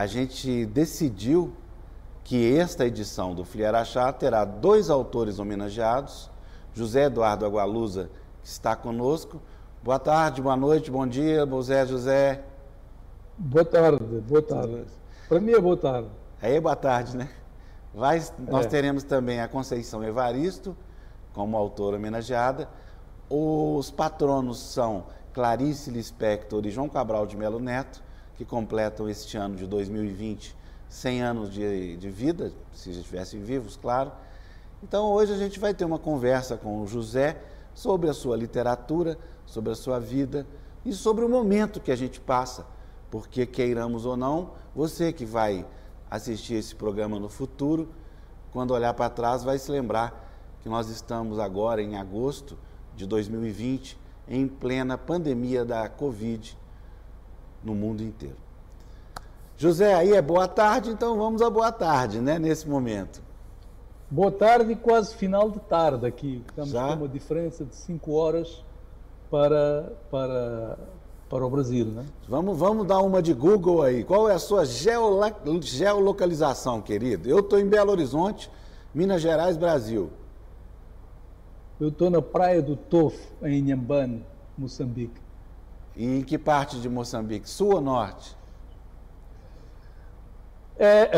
a 0.00 0.06
gente 0.06 0.64
decidiu 0.64 1.52
que 2.24 2.56
esta 2.56 2.86
edição 2.86 3.34
do 3.34 3.44
Fliarachá 3.44 4.10
terá 4.10 4.46
dois 4.46 4.88
autores 4.88 5.38
homenageados, 5.38 6.30
José 6.72 7.04
Eduardo 7.04 7.44
Agualusa, 7.44 8.08
que 8.42 8.48
está 8.48 8.74
conosco. 8.74 9.42
Boa 9.82 9.98
tarde, 9.98 10.40
boa 10.40 10.56
noite, 10.56 10.90
bom 10.90 11.06
dia, 11.06 11.46
José 11.46 11.84
José. 11.84 12.42
Boa 13.36 13.62
tarde, 13.62 14.02
boa 14.26 14.40
tarde. 14.40 14.86
Para 15.28 15.38
mim 15.38 15.52
é 15.52 15.60
boa 15.60 15.76
tarde. 15.76 16.08
Aí 16.40 16.56
é 16.56 16.60
boa 16.62 16.76
tarde, 16.76 17.14
né? 17.14 17.28
Vai, 17.92 18.22
nós 18.38 18.64
é. 18.64 18.68
teremos 18.70 19.02
também 19.02 19.42
a 19.42 19.48
Conceição 19.48 20.02
Evaristo, 20.02 20.74
como 21.34 21.58
autora 21.58 21.96
homenageada. 21.96 22.70
Os 23.28 23.90
patronos 23.90 24.60
são 24.60 25.04
Clarice 25.34 25.90
Lispector 25.90 26.64
e 26.64 26.70
João 26.70 26.88
Cabral 26.88 27.26
de 27.26 27.36
Melo 27.36 27.60
Neto, 27.60 28.02
que 28.40 28.44
completam 28.46 29.06
este 29.06 29.36
ano 29.36 29.54
de 29.54 29.66
2020 29.66 30.56
100 30.88 31.22
anos 31.22 31.52
de, 31.52 31.98
de 31.98 32.08
vida, 32.08 32.50
se 32.72 32.90
estivessem 32.90 33.42
vivos, 33.42 33.76
claro. 33.76 34.10
Então 34.82 35.12
hoje 35.12 35.30
a 35.30 35.36
gente 35.36 35.60
vai 35.60 35.74
ter 35.74 35.84
uma 35.84 35.98
conversa 35.98 36.56
com 36.56 36.80
o 36.80 36.86
José 36.86 37.38
sobre 37.74 38.08
a 38.08 38.14
sua 38.14 38.38
literatura, 38.38 39.18
sobre 39.44 39.72
a 39.72 39.74
sua 39.74 40.00
vida 40.00 40.46
e 40.86 40.94
sobre 40.94 41.22
o 41.22 41.28
momento 41.28 41.80
que 41.80 41.92
a 41.92 41.96
gente 41.96 42.18
passa, 42.18 42.66
porque 43.10 43.44
queiramos 43.44 44.06
ou 44.06 44.16
não, 44.16 44.52
você 44.74 45.12
que 45.12 45.26
vai 45.26 45.66
assistir 46.10 46.54
esse 46.54 46.74
programa 46.74 47.20
no 47.20 47.28
futuro, 47.28 47.90
quando 48.54 48.70
olhar 48.70 48.94
para 48.94 49.10
trás, 49.10 49.44
vai 49.44 49.58
se 49.58 49.70
lembrar 49.70 50.32
que 50.62 50.68
nós 50.70 50.88
estamos 50.88 51.38
agora 51.38 51.82
em 51.82 51.98
agosto 51.98 52.56
de 52.96 53.06
2020, 53.06 53.98
em 54.26 54.48
plena 54.48 54.96
pandemia 54.96 55.62
da 55.62 55.90
Covid 55.90 56.58
no 57.62 57.74
mundo 57.74 58.02
inteiro. 58.02 58.36
José, 59.56 59.94
aí 59.94 60.12
é 60.12 60.22
boa 60.22 60.48
tarde, 60.48 60.90
então 60.90 61.18
vamos 61.18 61.42
a 61.42 61.50
boa 61.50 61.70
tarde, 61.70 62.20
né, 62.20 62.38
nesse 62.38 62.68
momento. 62.68 63.20
Boa 64.10 64.32
tarde 64.32 64.74
quase 64.74 65.14
final 65.14 65.50
de 65.50 65.60
tarde 65.60 66.06
aqui. 66.06 66.42
Estamos 66.48 66.70
Já? 66.70 66.88
com 66.88 66.94
uma 66.94 67.08
diferença 67.08 67.64
de 67.64 67.74
5 67.74 68.12
horas 68.12 68.64
para, 69.30 69.92
para, 70.10 70.78
para 71.28 71.46
o 71.46 71.50
Brasil, 71.50 71.86
né? 71.86 72.04
Vamos, 72.28 72.58
vamos 72.58 72.86
dar 72.86 73.00
uma 73.00 73.22
de 73.22 73.32
Google 73.32 73.82
aí. 73.82 74.02
Qual 74.02 74.28
é 74.28 74.34
a 74.34 74.38
sua 74.38 74.64
geolocalização, 74.64 76.80
querido? 76.80 77.28
Eu 77.28 77.38
estou 77.38 77.60
em 77.60 77.66
Belo 77.66 77.92
Horizonte, 77.92 78.50
Minas 78.92 79.22
Gerais, 79.22 79.56
Brasil. 79.56 80.10
Eu 81.78 81.88
estou 81.88 82.10
na 82.10 82.20
praia 82.20 82.60
do 82.60 82.74
Tofo, 82.74 83.32
em 83.42 83.58
Inhambane, 83.58 84.24
Moçambique. 84.58 85.20
E 85.96 86.04
em 86.04 86.22
que 86.22 86.38
parte 86.38 86.80
de 86.80 86.88
Moçambique? 86.88 87.48
Sul 87.48 87.74
ou 87.74 87.80
norte? 87.80 88.36
É, 90.78 91.10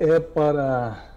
é, 0.00 0.16
é 0.16 0.20
para 0.20 1.16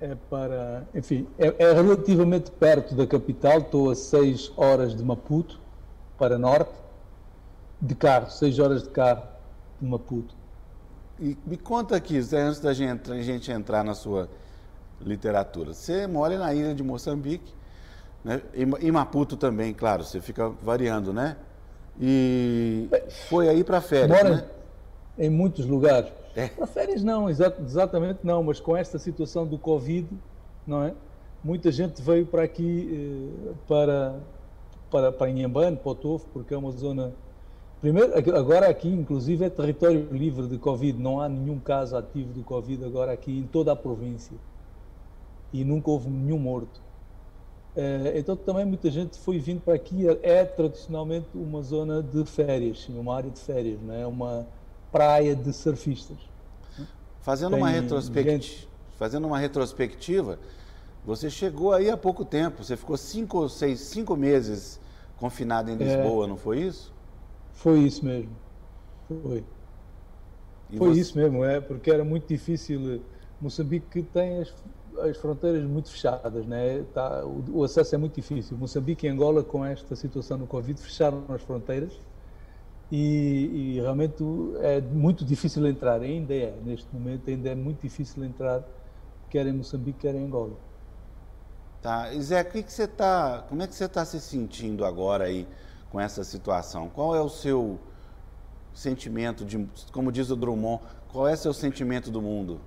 é 0.00 0.14
para, 0.30 0.86
enfim, 0.94 1.26
é, 1.38 1.54
é, 1.58 1.72
relativamente 1.72 2.50
perto 2.50 2.94
da 2.94 3.06
capital, 3.06 3.58
estou 3.58 3.90
a 3.90 3.94
6 3.94 4.52
horas 4.56 4.96
de 4.96 5.04
Maputo, 5.04 5.60
para 6.18 6.38
norte, 6.38 6.72
de 7.80 7.94
carro, 7.94 8.30
6 8.30 8.58
horas 8.58 8.82
de 8.82 8.88
carro 8.88 9.22
de 9.78 9.86
Maputo. 9.86 10.34
E 11.18 11.36
me 11.44 11.58
conta 11.58 11.96
aqui, 11.96 12.16
antes 12.16 12.60
da 12.60 12.72
gente, 12.72 13.12
a 13.12 13.22
gente 13.22 13.52
entrar 13.52 13.84
na 13.84 13.94
sua 13.94 14.26
literatura, 15.02 15.74
você 15.74 16.06
mora 16.06 16.38
na 16.38 16.54
ilha 16.54 16.74
de 16.74 16.82
Moçambique, 16.82 17.52
né? 18.24 18.40
e 18.54 18.90
Maputo 18.90 19.36
também, 19.36 19.74
claro, 19.74 20.02
você 20.02 20.20
fica 20.20 20.48
variando, 20.48 21.12
né? 21.12 21.36
E 22.00 22.88
foi 23.28 23.48
aí 23.48 23.62
para 23.62 23.80
férias, 23.82 24.22
né? 24.22 24.44
em 25.18 25.28
muitos 25.28 25.66
lugares. 25.66 26.10
É. 26.34 26.48
Para 26.48 26.66
férias 26.66 27.04
não, 27.04 27.28
exatamente 27.28 28.20
não, 28.22 28.42
mas 28.42 28.58
com 28.58 28.74
esta 28.74 28.98
situação 28.98 29.46
do 29.46 29.58
Covid, 29.58 30.08
não 30.66 30.82
é? 30.82 30.94
Muita 31.44 31.70
gente 31.70 32.00
veio 32.00 32.24
para 32.24 32.42
aqui, 32.42 32.88
eh, 33.48 33.52
para, 33.68 34.14
para, 34.90 35.12
para 35.12 35.30
Inhambane, 35.30 35.76
para 35.76 35.90
o 35.90 35.94
Tofo, 35.94 36.26
porque 36.32 36.54
é 36.54 36.56
uma 36.56 36.70
zona... 36.70 37.12
Primeiro, 37.80 38.12
agora 38.36 38.68
aqui, 38.68 38.88
inclusive, 38.88 39.44
é 39.44 39.50
território 39.50 40.08
livre 40.12 40.46
de 40.46 40.58
Covid, 40.58 40.98
não 40.98 41.20
há 41.20 41.28
nenhum 41.28 41.58
caso 41.58 41.96
ativo 41.96 42.32
do 42.32 42.42
Covid 42.42 42.84
agora 42.84 43.12
aqui 43.12 43.38
em 43.38 43.44
toda 43.44 43.72
a 43.72 43.76
província. 43.76 44.36
E 45.52 45.64
nunca 45.64 45.90
houve 45.90 46.08
nenhum 46.08 46.38
morto. 46.38 46.80
Eh, 47.76 48.14
então 48.16 48.36
também 48.36 48.64
muita 48.64 48.90
gente 48.90 49.18
foi 49.18 49.38
vindo 49.38 49.60
para 49.60 49.74
aqui, 49.74 50.06
é 50.22 50.44
tradicionalmente 50.44 51.28
uma 51.34 51.62
zona 51.62 52.02
de 52.02 52.24
férias, 52.24 52.88
uma 52.88 53.14
área 53.14 53.30
de 53.30 53.38
férias, 53.38 53.80
não 53.80 53.94
é? 53.94 54.06
Uma 54.06 54.46
praia 54.90 55.36
de 55.36 55.52
surfistas. 55.52 56.18
Fazendo 57.20 57.56
uma, 57.56 57.68
retrospectiva, 57.68 58.66
fazendo 58.98 59.26
uma 59.26 59.38
retrospectiva, 59.38 60.38
você 61.04 61.30
chegou 61.30 61.72
aí 61.72 61.90
há 61.90 61.96
pouco 61.96 62.24
tempo, 62.24 62.64
você 62.64 62.76
ficou 62.76 62.96
cinco 62.96 63.38
ou 63.38 63.48
seis, 63.48 63.80
cinco 63.80 64.16
meses 64.16 64.80
confinado 65.16 65.70
em 65.70 65.76
Lisboa, 65.76 66.24
é, 66.24 66.28
não 66.28 66.36
foi 66.36 66.60
isso? 66.60 66.92
Foi 67.52 67.80
isso 67.80 68.04
mesmo. 68.04 68.30
Foi. 69.06 69.44
E 70.70 70.78
foi 70.78 70.88
você... 70.88 71.00
isso 71.00 71.16
mesmo, 71.16 71.44
é, 71.44 71.60
porque 71.60 71.90
era 71.90 72.04
muito 72.04 72.26
difícil. 72.26 73.02
Moçambique 73.40 74.02
tem 74.02 74.38
as, 74.40 74.52
as 74.98 75.16
fronteiras 75.16 75.62
muito 75.64 75.90
fechadas, 75.90 76.46
né? 76.46 76.84
Tá, 76.92 77.24
o, 77.24 77.58
o, 77.58 77.64
acesso 77.64 77.94
é 77.94 77.98
muito 77.98 78.14
difícil. 78.14 78.56
Moçambique 78.56 79.06
e 79.06 79.10
Angola, 79.10 79.42
com 79.42 79.64
esta 79.64 79.94
situação 79.96 80.38
do 80.38 80.46
Covid, 80.46 80.80
fecharam 80.80 81.24
as 81.28 81.42
fronteiras 81.42 81.92
e, 82.90 83.76
e, 83.76 83.80
realmente 83.80 84.22
é 84.60 84.80
muito 84.80 85.24
difícil 85.24 85.64
entrar, 85.66 86.00
ainda 86.00 86.34
é, 86.34 86.52
neste 86.64 86.92
momento 86.92 87.30
ainda 87.30 87.50
é 87.50 87.54
muito 87.54 87.82
difícil 87.82 88.24
entrar, 88.24 88.64
quer 89.28 89.46
em 89.46 89.52
Moçambique, 89.52 90.00
quer 90.00 90.14
em 90.14 90.24
Angola. 90.24 90.56
Tá, 91.80 92.12
e 92.12 92.20
Zé, 92.20 92.42
que 92.42 92.62
que 92.62 92.86
tá, 92.88 93.44
como 93.48 93.62
é 93.62 93.66
que 93.66 93.74
você 93.74 93.84
está 93.84 94.04
se 94.04 94.20
sentindo 94.20 94.84
agora 94.84 95.24
aí 95.24 95.46
com 95.90 96.00
essa 96.00 96.24
situação? 96.24 96.88
Qual 96.88 97.14
é 97.14 97.20
o 97.20 97.28
seu 97.28 97.78
sentimento, 98.74 99.44
de, 99.44 99.66
como 99.92 100.10
diz 100.10 100.30
o 100.30 100.36
Drummond, 100.36 100.82
qual 101.12 101.28
é 101.28 101.34
o 101.34 101.36
seu 101.36 101.54
sentimento 101.54 102.10
do 102.10 102.20
mundo? 102.20 102.60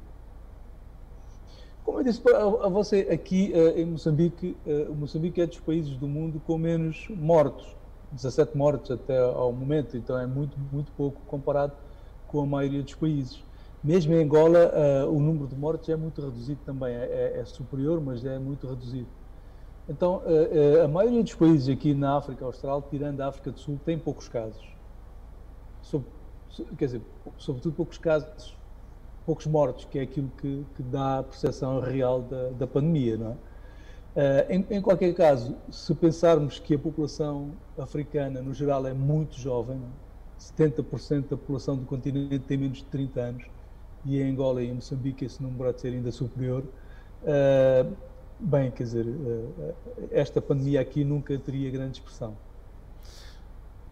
Como 1.83 1.99
eu 1.99 2.03
disse 2.03 2.21
a 2.33 2.69
você, 2.69 3.07
aqui 3.11 3.51
eh, 3.53 3.81
em 3.81 3.85
Moçambique, 3.85 4.57
eh, 4.65 4.85
Moçambique 4.89 5.41
é 5.41 5.45
dos 5.45 5.59
países 5.59 5.97
do 5.97 6.07
mundo 6.07 6.39
com 6.39 6.57
menos 6.57 7.07
mortos 7.09 7.75
17 8.13 8.55
mortos 8.55 8.91
até 8.91 9.17
ao 9.17 9.51
momento, 9.51 9.97
então 9.97 10.17
é 10.17 10.27
muito, 10.27 10.57
muito 10.71 10.91
pouco 10.91 11.21
comparado 11.21 11.73
com 12.27 12.41
a 12.41 12.45
maioria 12.45 12.83
dos 12.83 12.93
países. 12.95 13.43
Mesmo 13.83 14.13
em 14.13 14.23
Angola, 14.23 14.71
uh, 15.05 15.11
o 15.11 15.19
número 15.19 15.47
de 15.47 15.55
mortes 15.55 15.89
é 15.89 15.95
muito 15.95 16.21
reduzido 16.21 16.61
também, 16.63 16.93
é, 16.93 17.05
é, 17.05 17.39
é 17.39 17.45
superior, 17.45 17.99
mas 17.99 18.23
é 18.23 18.39
muito 18.39 18.67
reduzido. 18.67 19.09
Então, 19.89 20.21
a 20.81 20.87
maioria 20.87 21.21
dos 21.21 21.35
países 21.35 21.67
aqui 21.67 21.93
na 21.93 22.15
África 22.15 22.45
Austral, 22.45 22.83
tirando 22.83 23.19
a 23.19 23.27
África 23.27 23.51
do 23.51 23.59
Sul, 23.59 23.77
tem 23.83 23.99
poucos 23.99 24.29
casos. 24.29 24.63
Sob, 25.81 26.05
quer 26.77 26.85
dizer, 26.85 27.01
sobretudo 27.37 27.75
poucos 27.75 27.97
casos, 27.97 28.57
poucos 29.25 29.45
mortos, 29.45 29.85
que 29.85 29.99
é 29.99 30.03
aquilo 30.03 30.29
que, 30.37 30.65
que 30.75 30.83
dá 30.83 31.19
a 31.19 31.23
percepção 31.23 31.79
real 31.79 32.21
da, 32.21 32.49
da 32.49 32.67
pandemia, 32.67 33.17
não 33.17 33.31
é? 33.31 33.53
Uh, 34.15 34.51
em, 34.51 34.77
em, 34.77 34.81
qualquer 34.81 35.11
caso, 35.15 35.55
se 35.71 35.93
pensarmos 35.95 36.59
que 36.59 36.75
a 36.75 36.79
população 36.79 37.51
africana, 37.75 38.43
no 38.43 38.53
geral, 38.53 38.85
é 38.85 38.93
muito 38.93 39.39
jovem, 39.39 39.81
70% 40.39 41.29
da 41.29 41.37
população 41.37 41.75
do 41.75 41.85
continente 41.85 42.39
tem 42.39 42.57
menos 42.57 42.77
de 42.77 42.85
30 42.85 43.19
anos, 43.19 43.43
e 44.05 44.21
em 44.21 44.31
Angola 44.31 44.61
e 44.61 44.69
em 44.69 44.73
Moçambique 44.73 45.25
esse 45.25 45.41
número 45.41 45.67
há 45.67 45.71
de 45.71 45.81
ser 45.81 45.87
ainda 45.87 46.11
superior, 46.11 46.63
uh, 47.23 47.95
bem, 48.39 48.69
quer 48.69 48.83
dizer, 48.83 49.05
uh, 49.07 49.73
esta 50.11 50.39
pandemia 50.39 50.81
aqui 50.81 51.03
nunca 51.03 51.35
teria 51.39 51.71
grande 51.71 51.97
expressão. 51.97 52.37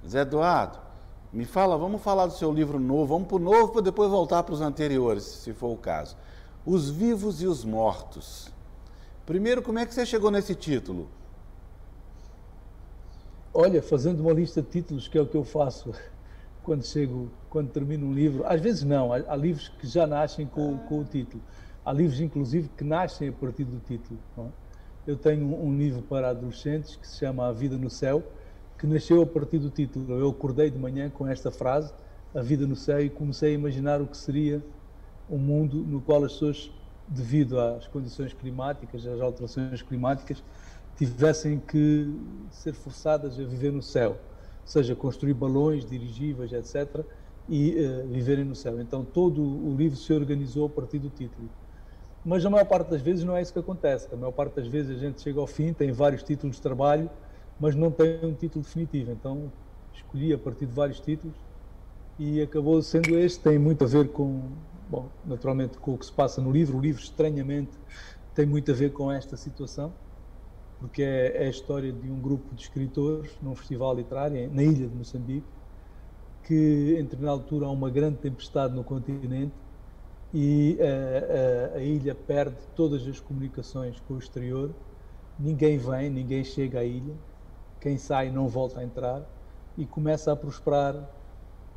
Zé 0.08 0.22
Eduardo, 0.22 0.91
me 1.34 1.46
fala, 1.46 1.78
vamos 1.78 2.02
falar 2.02 2.26
do 2.26 2.34
seu 2.34 2.52
livro 2.52 2.80
novo, 2.80 3.14
vamos 3.14 3.28
para 3.28 3.38
o 3.38 3.40
novo 3.40 3.72
para 3.72 3.82
depois 3.82 4.10
voltar 4.10 4.44
para 4.44 4.54
os 4.54 4.62
anteriores, 4.62 5.24
se 5.24 5.54
for 5.54 5.72
o 5.72 5.78
caso. 5.78 6.18
Os 6.66 6.90
Vivos 6.90 7.42
e 7.42 7.48
os 7.48 7.64
Mortos. 7.64 8.52
Primeiro, 9.26 9.62
como 9.62 9.80
é 9.80 9.86
que 9.86 9.94
você 9.94 10.06
chegou 10.06 10.30
nesse 10.30 10.54
título? 10.54 11.08
Olha, 13.54 13.82
fazendo 13.82 14.22
uma 14.22 14.34
lista 14.34 14.62
de 14.62 14.70
títulos, 14.70 15.08
que 15.08 15.18
é 15.18 15.22
o 15.22 15.26
que 15.26 15.36
eu 15.36 15.44
faço 15.44 15.94
quando 16.64 16.86
chego, 16.86 17.32
quando 17.50 17.70
termino 17.70 18.08
um 18.08 18.14
livro. 18.14 18.46
Às 18.46 18.60
vezes 18.60 18.84
não, 18.84 19.14
há, 19.14 19.36
livros 19.36 19.70
que 19.70 19.88
já 19.88 20.06
nascem 20.06 20.46
com, 20.46 20.78
com, 20.80 21.00
o 21.00 21.04
título. 21.06 21.42
Há 21.86 21.94
livros, 21.94 22.20
inclusive, 22.20 22.70
que 22.78 22.84
nascem 22.84 23.30
a 23.30 23.34
partir 23.34 23.64
do 23.64 23.80
título. 23.80 24.20
É? 24.38 24.46
Eu 25.08 25.16
tenho 25.16 25.46
um 25.46 25.78
livro 25.78 26.02
para 26.02 26.30
adolescentes 26.30 26.96
que 26.96 27.08
se 27.08 27.20
chama 27.20 27.48
A 27.48 27.52
Vida 27.52 27.78
no 27.78 27.90
Céu, 27.90 28.22
que 28.82 28.88
nasceu 28.88 29.22
a 29.22 29.28
partir 29.28 29.60
do 29.60 29.70
título. 29.70 30.20
Eu 30.20 30.30
acordei 30.30 30.72
de 30.72 30.78
manhã 30.80 31.08
com 31.08 31.28
esta 31.28 31.52
frase, 31.52 31.94
A 32.34 32.42
Vida 32.42 32.66
no 32.66 32.76
Céu, 32.76 33.00
e 33.00 33.12
comecei 33.12 33.52
a 33.52 33.54
imaginar 33.54 34.02
o 34.02 34.08
que 34.08 34.18
seria 34.18 34.60
um 35.30 35.38
mundo 35.38 35.78
no 35.78 36.02
qual 36.02 36.24
as 36.24 36.34
pessoas 36.34 36.72
devido 37.08 37.60
às 37.60 37.86
condições 37.86 38.34
climáticas, 38.34 39.06
às 39.06 39.22
alterações 39.22 39.84
climáticas, 39.84 40.44
tivessem 40.98 41.60
que 41.60 42.12
ser 42.50 42.74
forçadas 42.74 43.40
a 43.40 43.44
viver 43.44 43.72
no 43.72 43.84
céu, 43.84 44.12
ou 44.12 44.68
seja, 44.68 44.96
construir 44.96 45.36
balões 45.36 45.86
dirigíveis, 45.86 46.52
etc., 46.52 47.06
e 47.48 47.76
uh, 47.76 48.08
viverem 48.08 48.46
no 48.46 48.56
céu. 48.56 48.82
Então 48.82 49.06
todo 49.06 49.44
o 49.44 49.76
livro 49.76 49.96
se 49.96 50.12
organizou 50.12 50.66
a 50.66 50.70
partir 50.70 50.98
do 50.98 51.10
título. 51.10 51.48
Mas 52.26 52.44
a 52.44 52.50
maior 52.50 52.66
parte 52.66 52.90
das 52.90 53.02
vezes 53.02 53.24
não 53.24 53.36
é 53.36 53.44
isso 53.44 53.54
que 53.54 53.60
acontece. 53.60 54.08
A 54.12 54.18
maior 54.18 54.32
parte 54.32 54.56
das 54.56 54.68
vezes 54.68 54.98
a 54.98 55.00
gente 55.00 55.22
chega 55.22 55.40
ao 55.40 55.48
fim, 55.48 55.72
tem 55.72 55.92
vários 55.92 56.24
títulos 56.24 56.56
de 56.56 56.62
trabalho, 56.64 57.10
mas 57.62 57.76
não 57.76 57.92
tem 57.92 58.26
um 58.26 58.34
título 58.34 58.66
definitivo. 58.66 59.12
Então 59.12 59.52
escolhi 59.94 60.34
a 60.34 60.38
partir 60.38 60.66
de 60.66 60.74
vários 60.74 61.00
títulos 61.00 61.38
e 62.18 62.42
acabou 62.42 62.82
sendo 62.82 63.18
este. 63.18 63.40
Tem 63.40 63.60
muito 63.60 63.84
a 63.84 63.88
ver 63.88 64.10
com, 64.10 64.42
bom, 64.90 65.08
naturalmente 65.24 65.78
com 65.78 65.94
o 65.94 65.98
que 65.98 66.06
se 66.08 66.12
passa 66.12 66.42
no 66.42 66.52
livro. 66.52 66.78
O 66.78 66.82
livro, 66.82 67.02
estranhamente, 67.02 67.70
tem 68.34 68.48
muito 68.48 68.72
a 68.72 68.74
ver 68.74 68.92
com 68.92 69.12
esta 69.12 69.38
situação, 69.38 69.94
porque 70.80 71.04
é, 71.04 71.44
é 71.44 71.46
a 71.46 71.50
história 71.50 71.92
de 71.92 72.10
um 72.10 72.20
grupo 72.20 72.56
de 72.56 72.64
escritores 72.64 73.32
num 73.44 73.54
festival 73.54 73.96
literário 73.96 74.50
na 74.52 74.64
ilha 74.64 74.88
de 74.88 74.96
Moçambique, 74.96 75.48
que 76.44 76.96
em 76.98 77.04
determinada 77.04 77.38
altura 77.38 77.68
há 77.68 77.70
uma 77.70 77.92
grande 77.92 78.18
tempestade 78.18 78.74
no 78.74 78.84
continente 78.84 79.54
e 80.34 80.80
a, 80.80 81.76
a, 81.76 81.78
a, 81.78 81.84
ilha 81.84 82.16
perde 82.16 82.56
todas 82.76 83.06
as 83.06 83.20
comunicações 83.20 84.00
com 84.08 84.16
o 84.16 84.18
exterior, 84.18 84.72
ninguém 85.38 85.78
vem, 85.78 86.10
ninguém 86.10 86.44
chega 86.44 86.80
à 86.80 86.84
ilha, 86.84 87.14
quem 87.82 87.98
sai 87.98 88.30
não 88.30 88.48
volta 88.48 88.80
a 88.80 88.84
entrar 88.84 89.24
e 89.78 89.86
começa 89.86 90.32
a 90.32 90.36
prosperar 90.36 90.96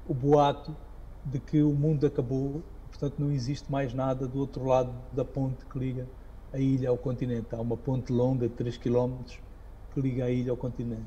o 0.06 0.15
boato 0.15 0.77
de 1.25 1.41
que 1.41 1.62
o 1.62 1.71
mundo 1.71 2.06
acabou, 2.06 2.62
portanto 2.91 3.15
não 3.19 3.33
existe 3.33 3.73
mais 3.73 3.95
nada 3.95 4.29
do 4.29 4.39
outro 4.39 4.65
lado 4.67 4.93
da 5.11 5.25
ponte 5.25 5.65
que 5.65 5.79
liga 5.79 6.06
a 6.53 6.59
ilha 6.59 6.91
ao 6.91 6.99
continente. 6.99 7.47
Há 7.53 7.61
uma 7.61 7.77
ponte 7.77 8.12
longa 8.12 8.47
de 8.47 8.55
3 8.55 8.77
km 8.77 9.15
que 9.95 10.01
liga 10.01 10.27
a 10.27 10.31
ilha 10.31 10.51
ao 10.51 10.56
continente. 10.56 11.06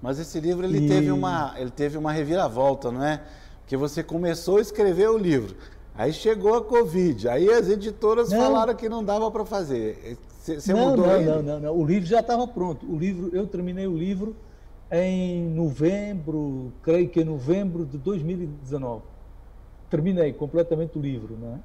Mas 0.00 0.20
esse 0.20 0.38
livro 0.38 0.64
ele, 0.64 0.86
e... 0.86 0.88
teve, 0.88 1.10
uma, 1.10 1.54
ele 1.56 1.70
teve 1.70 1.98
uma 1.98 2.12
reviravolta, 2.12 2.92
não 2.92 3.04
é? 3.04 3.22
Porque 3.60 3.76
você 3.76 4.02
começou 4.02 4.58
a 4.58 4.60
escrever 4.60 5.10
o 5.10 5.18
livro, 5.18 5.56
aí 5.92 6.12
chegou 6.12 6.54
a 6.54 6.62
Covid, 6.62 7.28
aí 7.28 7.50
as 7.50 7.68
editoras 7.68 8.30
não. 8.30 8.38
falaram 8.38 8.74
que 8.76 8.88
não 8.88 9.02
dava 9.02 9.28
para 9.28 9.44
fazer. 9.44 10.16
Você 10.54 10.72
mudou 10.72 11.06
não, 11.06 11.22
não, 11.22 11.42
não, 11.42 11.60
não, 11.60 11.76
o 11.76 11.84
livro 11.84 12.06
já 12.06 12.20
estava 12.20 12.46
pronto. 12.46 12.86
O 12.86 12.96
livro, 12.96 13.30
eu 13.32 13.46
terminei 13.46 13.86
o 13.86 13.96
livro 13.96 14.36
em 14.90 15.48
novembro, 15.50 16.72
creio 16.82 17.08
que 17.08 17.20
em 17.20 17.24
novembro 17.24 17.84
de 17.84 17.98
2019. 17.98 19.02
Terminei 19.90 20.32
completamente 20.32 20.96
o 20.96 21.00
livro, 21.00 21.36
não 21.40 21.54
é? 21.54 21.58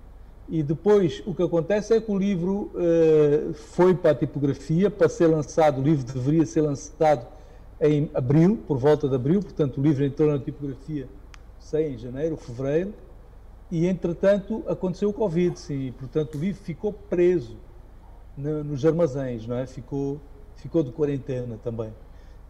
E 0.50 0.64
depois 0.64 1.22
o 1.26 1.34
que 1.34 1.44
acontece 1.44 1.94
é 1.94 2.02
que 2.02 2.12
o 2.12 2.18
livro 2.18 2.72
uh, 2.74 3.54
foi 3.54 3.94
para 3.94 4.12
a 4.12 4.16
tipografia 4.16 4.90
para 4.90 5.08
ser 5.08 5.28
lançado. 5.28 5.80
O 5.80 5.84
livro 5.84 6.04
deveria 6.04 6.46
ser 6.46 6.62
lançado 6.62 7.26
em 7.80 8.10
abril, 8.14 8.60
por 8.68 8.78
volta 8.78 9.08
de 9.08 9.16
abril, 9.16 9.42
portanto 9.42 9.80
o 9.80 9.82
livro 9.82 10.04
entrou 10.04 10.32
na 10.32 10.40
tipografia, 10.40 11.08
sei, 11.60 11.94
em 11.94 11.98
janeiro, 11.98 12.36
fevereiro, 12.36 12.94
e 13.72 13.88
entretanto 13.88 14.64
aconteceu 14.68 15.10
o 15.10 15.14
Covid, 15.14 15.58
sim, 15.58 15.94
portanto 15.98 16.36
o 16.36 16.40
livro 16.40 16.62
ficou 16.62 16.94
preso 16.94 17.58
no, 18.42 18.64
nos 18.64 18.86
armazéns, 18.86 19.48
não 19.48 19.58
é? 19.58 19.66
Ficou, 19.66 20.20
ficou 20.58 20.84
de 20.84 20.92
quarentena 20.92 21.58
também. 21.64 21.94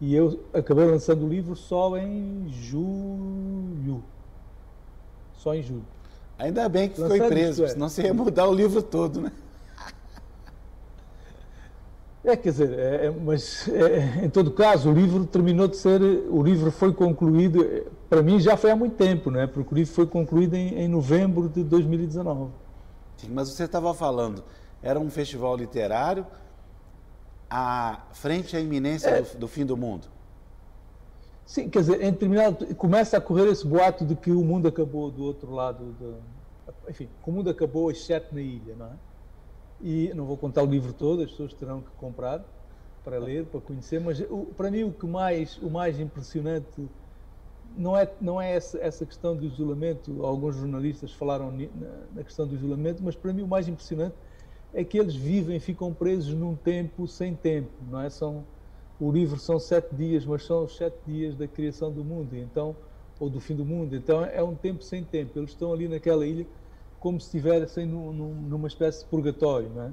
E 0.00 0.14
eu 0.14 0.40
acabei 0.52 0.84
lançando 0.84 1.24
o 1.24 1.28
livro 1.28 1.54
só 1.54 1.96
em 1.96 2.48
julho. 2.48 4.02
Só 5.34 5.54
em 5.54 5.62
julho. 5.62 5.84
Ainda 6.38 6.68
bem 6.68 6.88
que 6.88 7.00
ficou 7.00 7.28
preso, 7.28 7.64
é. 7.64 7.68
senão 7.68 7.88
você 7.88 8.02
ia 8.02 8.14
mudar 8.14 8.48
o 8.48 8.52
livro 8.52 8.82
todo, 8.82 9.20
né? 9.20 9.32
É, 12.24 12.36
quer 12.36 12.50
dizer, 12.50 12.78
é, 12.78 13.06
é, 13.06 13.10
mas 13.10 13.66
é, 13.66 14.24
em 14.24 14.30
todo 14.30 14.52
caso, 14.52 14.88
o 14.88 14.94
livro 14.94 15.26
terminou 15.26 15.66
de 15.66 15.76
ser, 15.76 16.00
o 16.00 16.40
livro 16.40 16.70
foi 16.70 16.92
concluído, 16.92 17.84
para 18.08 18.22
mim 18.22 18.38
já 18.38 18.56
foi 18.56 18.70
há 18.70 18.76
muito 18.76 18.94
tempo, 18.94 19.28
né? 19.28 19.48
porque 19.48 19.74
o 19.74 19.76
livro 19.76 19.92
foi 19.92 20.06
concluído 20.06 20.54
em, 20.54 20.82
em 20.82 20.86
novembro 20.86 21.48
de 21.48 21.64
2019. 21.64 22.52
Sim, 23.16 23.28
mas 23.32 23.48
você 23.48 23.64
estava 23.64 23.92
falando, 23.92 24.44
era 24.82 24.98
um 24.98 25.08
festival 25.08 25.56
literário 25.56 26.26
à 27.48 28.02
frente 28.12 28.56
à 28.56 28.60
iminência 28.60 29.08
é. 29.08 29.22
do, 29.22 29.38
do, 29.38 29.48
fim 29.48 29.64
do 29.64 29.76
mundo? 29.76 30.08
Sim, 31.44 31.68
quer 31.68 31.80
dizer, 31.80 32.02
em 32.02 32.10
determinado, 32.10 32.74
começa 32.74 33.16
a 33.16 33.20
correr 33.20 33.46
esse 33.48 33.66
boato 33.66 34.04
de 34.04 34.16
que 34.16 34.30
o 34.30 34.42
mundo 34.42 34.68
acabou 34.68 35.10
do 35.10 35.22
outro 35.22 35.52
lado, 35.52 35.94
de, 35.98 36.90
enfim, 36.90 37.08
que 37.22 37.30
o 37.30 37.32
mundo 37.32 37.50
acabou 37.50 37.90
exceto 37.90 38.34
na 38.34 38.40
ilha, 38.40 38.74
não 38.74 38.86
é? 38.86 38.92
E 39.80 40.14
não 40.14 40.24
vou 40.24 40.36
contar 40.36 40.62
o 40.62 40.66
livro 40.66 40.92
todo, 40.92 41.22
as 41.22 41.30
pessoas 41.30 41.52
terão 41.52 41.80
que 41.80 41.90
comprar 41.92 42.42
para 43.04 43.18
ler, 43.18 43.44
para 43.46 43.60
conhecer, 43.60 44.00
mas 44.00 44.20
o, 44.20 44.46
para 44.56 44.70
mim 44.70 44.84
o 44.84 44.92
que 44.92 45.06
mais, 45.06 45.58
o 45.58 45.68
mais 45.68 45.98
impressionante 45.98 46.88
não 47.76 47.96
é, 47.96 48.08
não 48.20 48.40
é 48.40 48.54
essa, 48.54 48.78
essa 48.78 49.04
questão 49.04 49.36
do 49.36 49.44
isolamento, 49.44 50.24
alguns 50.24 50.56
jornalistas 50.56 51.12
falaram 51.12 51.50
na, 51.50 51.66
na 52.14 52.22
questão 52.22 52.46
do 52.46 52.54
isolamento, 52.54 53.02
mas 53.02 53.16
para 53.16 53.32
mim 53.32 53.42
o 53.42 53.48
mais 53.48 53.66
impressionante 53.66 54.14
é 54.74 54.82
que 54.82 54.98
eles 54.98 55.14
vivem, 55.14 55.60
ficam 55.60 55.92
presos 55.92 56.34
num 56.34 56.54
tempo 56.56 57.06
sem 57.06 57.34
tempo, 57.34 57.70
não 57.90 58.00
é? 58.00 58.08
São, 58.08 58.44
o 58.98 59.10
livro 59.10 59.38
são 59.38 59.58
sete 59.58 59.94
dias, 59.94 60.24
mas 60.24 60.44
são 60.44 60.64
os 60.64 60.76
sete 60.76 60.96
dias 61.06 61.36
da 61.36 61.46
criação 61.46 61.92
do 61.92 62.02
mundo, 62.02 62.34
então, 62.36 62.74
ou 63.20 63.28
do 63.28 63.40
fim 63.40 63.54
do 63.54 63.64
mundo. 63.64 63.94
Então 63.94 64.24
é 64.24 64.42
um 64.42 64.54
tempo 64.54 64.82
sem 64.82 65.04
tempo. 65.04 65.38
Eles 65.38 65.50
estão 65.50 65.72
ali 65.72 65.88
naquela 65.88 66.26
ilha 66.26 66.46
como 66.98 67.20
se 67.20 67.36
estivessem 67.36 67.84
numa 67.86 68.68
espécie 68.68 69.00
de 69.00 69.10
purgatório, 69.10 69.68
não 69.70 69.82
é? 69.82 69.92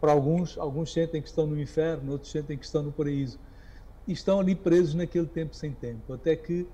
Para 0.00 0.12
alguns, 0.12 0.58
alguns 0.58 0.92
sentem 0.92 1.22
que 1.22 1.28
estão 1.28 1.46
no 1.46 1.60
inferno, 1.60 2.12
outros 2.12 2.30
sentem 2.30 2.58
que 2.58 2.64
estão 2.64 2.82
no 2.82 2.92
paraíso. 2.92 3.38
E 4.06 4.12
estão 4.12 4.40
ali 4.40 4.54
presos 4.54 4.94
naquele 4.94 5.26
tempo 5.26 5.54
sem 5.54 5.72
tempo, 5.72 6.12
até 6.12 6.34
que 6.34 6.66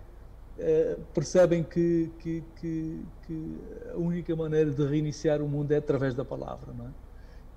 eh, 0.59 0.97
percebem 1.13 1.63
que, 1.63 2.11
que, 2.19 2.45
que, 2.57 3.01
que, 3.27 3.59
a 3.93 3.97
única 3.97 4.35
maneira 4.37 4.71
de 4.71 4.87
reiniciar 4.87 5.43
o 5.43 5.49
mundo 5.49 5.73
é 5.73 5.77
através 5.77 6.15
da 6.15 6.25
palavra, 6.25 6.73
não 6.73 6.87
é? 6.87 7.04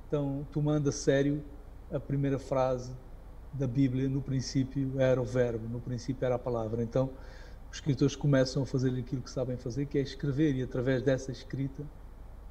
Então, 0.08 0.48
tomando 0.54 0.88
a 0.88 0.92
sério 0.92 1.44
a 1.92 2.00
primeira 2.00 2.40
frase 2.40 2.94
da 3.52 3.68
Bíblia, 3.68 4.08
no 4.08 4.22
princípio 4.22 5.00
era 5.02 5.22
o 5.22 5.26
verbo, 5.26 5.68
no 5.68 5.82
princípio 5.82 6.26
era 6.26 6.36
a 6.36 6.40
palavra. 6.40 6.82
Então, 6.82 7.10
os 7.70 7.78
escritores 7.78 8.16
começam 8.16 8.64
a 8.64 8.66
fazer 8.66 8.98
aquilo 8.98 9.22
que 9.22 9.30
sabem 9.30 9.58
fazer, 9.58 9.86
que 9.86 9.98
é 9.98 10.02
escrever, 10.02 10.56
e 10.56 10.64
através 10.64 11.04
dessa 11.04 11.30
escrita, 11.32 11.84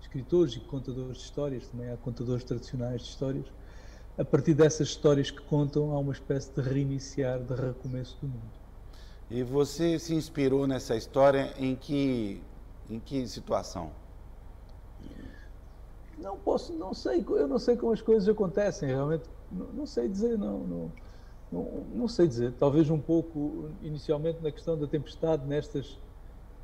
escritores 0.02 0.54
e 0.54 0.60
contadores 0.60 1.16
de 1.16 1.24
histórias, 1.24 1.66
também 1.68 1.90
há 1.90 1.96
contadores 1.96 2.44
tradicionais 2.44 3.00
de 3.00 3.08
histórias, 3.08 3.46
a 4.18 4.24
partir 4.24 4.52
dessas 4.52 4.88
histórias 4.88 5.30
que 5.30 5.40
contam, 5.40 5.92
há 5.92 5.98
uma 5.98 6.12
espécie 6.12 6.50
de 6.50 6.60
reiniciar, 6.60 7.38
de 7.38 7.54
recomeço 7.54 8.18
do 8.20 8.28
mundo. 8.28 8.52
E 9.30 9.42
você 9.42 9.98
se 9.98 10.14
inspirou 10.14 10.66
nessa 10.66 10.94
história 10.94 11.54
em 11.58 11.74
que, 11.74 12.42
em 12.90 13.00
que 13.00 13.26
situação? 13.26 13.90
Não 16.16 16.38
posso, 16.38 16.72
não 16.78 16.94
sei, 16.94 17.24
eu 17.28 17.46
não 17.46 17.58
sei 17.58 17.76
como 17.76 17.92
as 17.92 18.00
coisas 18.00 18.26
acontecem, 18.28 18.88
realmente, 18.88 19.28
não, 19.50 19.72
não 19.72 19.86
sei 19.86 20.08
dizer, 20.08 20.38
não, 20.38 20.66
não, 20.66 20.92
não, 21.52 21.86
não, 21.94 22.08
sei 22.08 22.26
dizer. 22.26 22.52
Talvez 22.52 22.88
um 22.88 22.98
pouco, 22.98 23.70
inicialmente, 23.82 24.40
na 24.40 24.50
questão 24.50 24.78
da 24.78 24.86
tempestade, 24.86 25.46
nestas, 25.46 26.00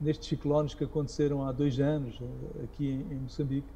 nestes 0.00 0.28
ciclones 0.28 0.74
que 0.74 0.84
aconteceram 0.84 1.44
há 1.44 1.52
dois 1.52 1.78
anos 1.78 2.18
eh, 2.20 2.64
aqui 2.64 2.88
em, 2.88 3.12
em 3.12 3.20
Moçambique, 3.20 3.72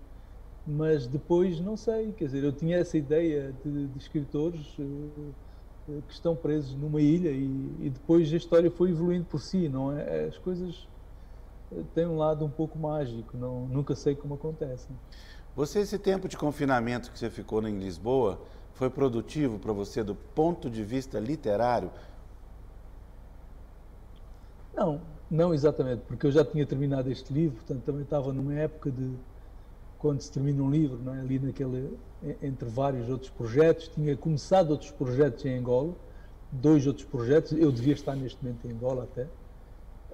mas 0.66 1.06
depois 1.06 1.60
não 1.60 1.76
sei, 1.76 2.12
quer 2.12 2.24
dizer, 2.24 2.42
eu 2.42 2.52
tinha 2.52 2.78
essa 2.78 2.96
ideia 2.98 3.52
de, 3.52 3.86
de 3.86 3.98
escritores 3.98 4.76
uh, 4.78 5.34
que 6.08 6.12
estão 6.12 6.34
presos 6.34 6.74
numa 6.74 7.00
ilha 7.00 7.30
e, 7.30 7.86
e, 7.86 7.90
depois 7.90 8.32
a 8.32 8.36
história 8.36 8.68
foi 8.70 8.90
evoluindo 8.90 9.26
por 9.26 9.40
si, 9.40 9.68
não 9.68 9.92
é? 9.96 10.24
As 10.24 10.38
coisas 10.38 10.88
têm 11.94 12.06
um 12.06 12.16
lado 12.16 12.44
um 12.44 12.50
pouco 12.50 12.76
mágico, 12.78 13.36
não, 13.36 13.68
nunca 13.68 13.94
sei 13.94 14.16
como 14.16 14.34
acontecem. 14.34 14.98
Você, 15.56 15.80
esse 15.80 15.98
tempo 15.98 16.28
de 16.28 16.36
confinamento 16.36 17.10
que 17.10 17.18
você 17.18 17.30
ficou 17.30 17.66
em 17.66 17.78
Lisboa, 17.78 18.38
foi 18.74 18.90
produtivo 18.90 19.58
para 19.58 19.72
você 19.72 20.04
do 20.04 20.14
ponto 20.14 20.68
de 20.68 20.84
vista 20.84 21.18
literário? 21.18 21.90
Não, 24.76 25.00
não 25.30 25.54
exatamente, 25.54 26.02
porque 26.06 26.26
eu 26.26 26.30
já 26.30 26.44
tinha 26.44 26.66
terminado 26.66 27.10
este 27.10 27.32
livro, 27.32 27.56
portanto 27.56 27.84
também 27.84 28.02
estava 28.02 28.34
numa 28.34 28.52
época 28.52 28.90
de 28.90 29.14
quando 29.98 30.20
se 30.20 30.30
termina 30.30 30.62
um 30.62 30.70
livro, 30.70 30.98
não 31.02 31.14
é? 31.14 31.20
ali 31.20 31.38
naquele 31.38 31.96
entre 32.42 32.68
vários 32.68 33.08
outros 33.08 33.30
projetos, 33.30 33.88
tinha 33.88 34.14
começado 34.14 34.72
outros 34.72 34.90
projetos 34.90 35.42
em 35.46 35.56
Angola, 35.56 35.94
dois 36.52 36.86
outros 36.86 37.06
projetos, 37.06 37.52
eu 37.52 37.72
devia 37.72 37.94
estar 37.94 38.14
neste 38.14 38.44
momento 38.44 38.66
em 38.66 38.72
Angola 38.72 39.04
até, 39.04 39.26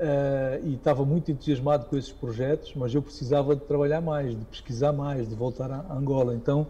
Uh, 0.02 0.66
e 0.66 0.75
estava 0.75 1.04
muito 1.04 1.30
entusiasmado 1.30 1.87
com 1.87 1.97
esses 1.97 2.11
projetos, 2.11 2.75
mas 2.75 2.92
eu 2.92 3.00
precisava 3.00 3.54
de 3.54 3.62
trabalhar 3.62 4.00
mais, 4.00 4.37
de 4.37 4.44
pesquisar 4.47 4.92
mais, 4.92 5.28
de 5.28 5.35
voltar 5.37 5.71
a 5.71 5.94
Angola. 5.94 6.35
Então, 6.35 6.66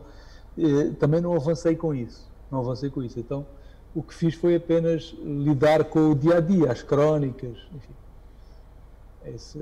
eh, 0.59 0.91
também 0.99 1.19
não 1.19 1.35
avancei 1.35 1.75
com 1.75 1.95
isso. 1.95 2.31
Não 2.51 2.59
avancei 2.59 2.91
com 2.91 3.03
isso. 3.03 3.19
Então, 3.19 3.47
o 3.95 4.03
que 4.03 4.12
fiz 4.12 4.35
foi 4.35 4.57
apenas 4.57 5.15
lidar 5.23 5.85
com 5.85 6.11
o 6.11 6.15
dia 6.15 6.37
a 6.37 6.41
dia, 6.41 6.71
as 6.71 6.83
crónicas, 6.83 7.57
enfim. 7.75 7.95
Esse, 9.25 9.59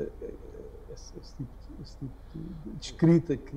esse, 0.92 1.12
esse, 1.20 1.36
tipo, 1.36 1.50
esse 1.80 1.96
tipo, 1.96 2.12
de 2.76 2.84
escrita 2.84 3.36
que, 3.36 3.56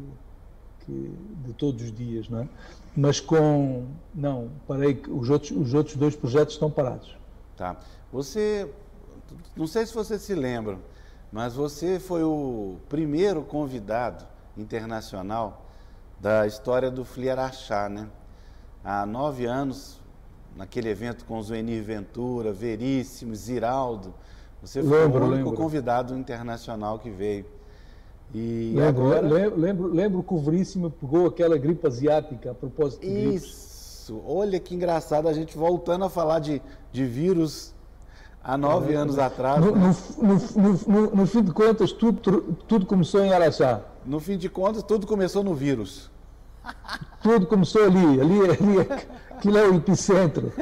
que, 0.86 1.12
de 1.44 1.54
todos 1.54 1.82
os 1.86 1.92
dias, 1.92 2.30
não 2.30 2.42
é? 2.42 2.48
Mas 2.96 3.20
com. 3.20 3.88
Não, 4.14 4.52
parei. 4.68 5.02
Os 5.10 5.32
outros, 5.32 5.50
os 5.52 5.74
outros 5.74 5.96
dois 5.96 6.16
projetos 6.16 6.54
estão 6.54 6.70
parados. 6.70 7.18
Tá. 7.58 7.78
Você 8.12 8.70
não 9.56 9.68
sei 9.68 9.86
se 9.86 9.94
você 9.94 10.18
se 10.18 10.34
lembra, 10.34 10.78
mas 11.32 11.56
você 11.56 12.00
foi 12.00 12.24
o 12.24 12.78
primeiro 12.90 13.44
convidado 13.44 14.26
internacional 14.58 15.66
da 16.20 16.46
história 16.48 16.92
do 16.92 17.04
Fliarachá, 17.04 17.90
né? 17.90 18.08
Há 18.84 19.06
nove 19.06 19.46
anos, 19.46 20.00
naquele 20.56 20.90
evento 20.90 21.26
com 21.26 21.42
Zuenir 21.42 21.84
Ventura, 21.84 22.54
Veríssimo, 22.54 23.36
Ziraldo, 23.36 24.14
você 24.62 24.82
foi 24.82 25.02
lembro, 25.02 25.24
o 25.24 25.28
único 25.28 25.50
lembro. 25.50 25.54
convidado 25.54 26.18
internacional 26.18 27.00
que 27.00 27.10
veio. 27.10 27.46
E 28.34 28.74
lembro, 28.76 29.04
agora... 29.04 29.22
lembro, 29.22 29.60
lembro, 29.60 29.88
lembro 29.88 30.24
que 30.24 30.34
o 30.34 30.38
Veríssimo 30.38 30.90
pegou 30.90 31.28
aquela 31.28 31.58
gripe 31.58 31.86
asiática 31.86 32.52
a 32.52 32.56
propósito 32.56 33.02
de 33.02 33.36
Isso, 33.36 34.14
gripes. 34.14 34.26
olha 34.26 34.60
que 34.60 34.74
engraçado 34.74 35.28
a 35.28 35.34
gente 35.34 35.58
voltando 35.58 36.06
a 36.06 36.10
falar 36.10 36.40
de, 36.40 36.62
de 36.92 37.06
vírus 37.06 37.73
há 38.44 38.58
nove 38.58 38.94
é, 38.94 38.98
anos 38.98 39.18
atrás. 39.18 39.64
No, 39.64 39.76
né? 39.76 39.96
no, 40.18 40.74
no, 40.74 41.16
no, 41.16 41.26
fim 41.26 41.42
de 41.42 41.52
contas, 41.52 41.92
tudo, 41.92 42.42
tudo 42.68 42.86
começou 42.86 43.24
em 43.24 43.32
Araxá. 43.32 43.82
No 44.06 44.20
fim 44.20 44.38
de 44.38 44.50
contas, 44.50 44.84
tudo 44.84 45.08
começou 45.08 45.44
no 45.44 45.56
vírus. 45.56 46.12
Tudo 47.22 47.48
começou 47.48 47.84
ali, 47.84 48.22
ali, 48.22 48.40
ali 48.42 48.80
aquilo 49.32 49.58
é 49.58 49.68
o 49.68 49.76
epicentro. 49.76 50.52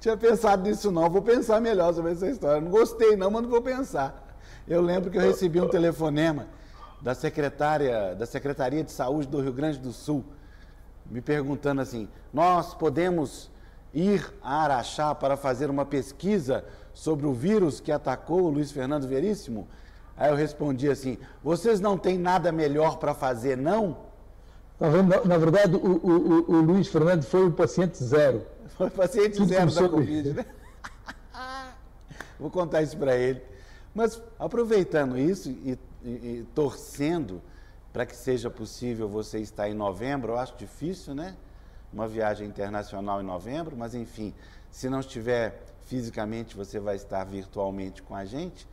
Tinha 0.00 0.16
pensado 0.16 0.62
nisso 0.62 0.90
não, 0.90 1.10
vou 1.10 1.22
pensar 1.22 1.60
melhor 1.60 1.92
sobre 1.92 2.12
essa 2.12 2.28
história. 2.28 2.60
Não 2.60 2.70
gostei 2.70 3.16
não, 3.16 3.30
mas 3.30 3.42
não 3.42 3.50
vou 3.50 3.62
pensar. 3.62 4.38
Eu 4.68 4.80
lembro 4.80 5.10
que 5.10 5.18
eu 5.18 5.22
recebi 5.22 5.60
um 5.60 5.68
telefonema 5.68 6.46
da 7.00 7.14
secretária, 7.14 8.14
da 8.14 8.26
Secretaria 8.26 8.82
de 8.84 8.92
Saúde 8.92 9.28
do 9.28 9.40
Rio 9.40 9.52
Grande 9.52 9.78
do 9.78 9.92
Sul, 9.92 10.24
me 11.06 11.20
perguntando 11.20 11.80
assim: 11.80 12.08
"Nós 12.32 12.74
podemos 12.74 13.50
ir 13.98 14.32
a 14.42 14.62
Araxá 14.62 15.14
para 15.14 15.36
fazer 15.36 15.70
uma 15.70 15.84
pesquisa 15.84 16.64
sobre 16.92 17.26
o 17.26 17.32
vírus 17.32 17.80
que 17.80 17.90
atacou 17.90 18.42
o 18.42 18.50
Luiz 18.50 18.70
Fernando 18.70 19.06
Veríssimo?" 19.06 19.66
Aí 20.16 20.30
eu 20.30 20.36
respondi 20.36 20.88
assim: 20.88 21.18
"Vocês 21.42 21.80
não 21.80 21.98
têm 21.98 22.18
nada 22.18 22.52
melhor 22.52 22.98
para 22.98 23.14
fazer, 23.14 23.56
não?" 23.56 24.06
Tá 24.78 24.90
na, 24.90 25.24
na 25.24 25.38
verdade, 25.38 25.74
o, 25.74 25.78
o, 25.78 26.50
o, 26.52 26.60
Luiz 26.60 26.88
Fernando 26.88 27.22
foi 27.22 27.46
o 27.46 27.52
paciente 27.52 28.02
zero. 28.02 28.46
Foi 28.76 28.88
o 28.88 28.90
paciente 28.90 29.38
Tudo 29.38 29.48
zero 29.48 29.72
da 29.72 29.88
Covid, 29.88 30.34
né? 30.34 30.44
Vou 32.38 32.50
contar 32.50 32.82
isso 32.82 32.96
para 32.96 33.16
ele. 33.16 33.40
Mas 33.94 34.20
aproveitando 34.38 35.18
isso 35.18 35.48
e, 35.48 35.78
e, 36.04 36.08
e 36.08 36.46
torcendo 36.54 37.40
para 37.90 38.04
que 38.04 38.14
seja 38.14 38.50
possível 38.50 39.08
você 39.08 39.38
estar 39.38 39.70
em 39.70 39.74
novembro, 39.74 40.34
eu 40.34 40.38
acho 40.38 40.54
difícil, 40.58 41.14
né? 41.14 41.34
Uma 41.96 42.06
viagem 42.06 42.46
internacional 42.46 43.22
em 43.22 43.24
novembro, 43.24 43.74
mas 43.74 43.94
enfim, 43.94 44.34
se 44.70 44.86
não 44.90 45.00
estiver 45.00 45.64
fisicamente, 45.86 46.54
você 46.54 46.78
vai 46.78 46.94
estar 46.94 47.24
virtualmente 47.24 48.02
com 48.02 48.14
a 48.14 48.26
gente. 48.26 48.68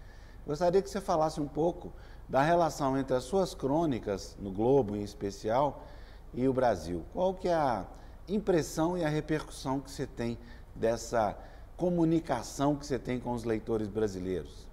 Gostaria 0.45 0.81
que 0.81 0.89
você 0.89 0.99
falasse 0.99 1.39
um 1.39 1.47
pouco 1.47 1.93
da 2.27 2.41
relação 2.41 2.97
entre 2.97 3.15
as 3.15 3.23
suas 3.23 3.55
crônicas, 3.55 4.35
no 4.41 4.51
Globo 4.51 4.93
em 4.93 5.03
especial, 5.03 5.87
e 6.33 6.45
o 6.49 6.51
Brasil. 6.51 7.05
Qual 7.13 7.33
que 7.33 7.47
é 7.47 7.53
a 7.53 7.85
impressão 8.27 8.97
e 8.97 9.05
a 9.05 9.07
repercussão 9.07 9.79
que 9.79 9.89
você 9.89 10.05
tem 10.05 10.37
dessa 10.75 11.33
comunicação 11.77 12.75
que 12.75 12.85
você 12.85 12.99
tem 12.99 13.21
com 13.21 13.31
os 13.31 13.45
leitores 13.45 13.87
brasileiros? 13.87 14.67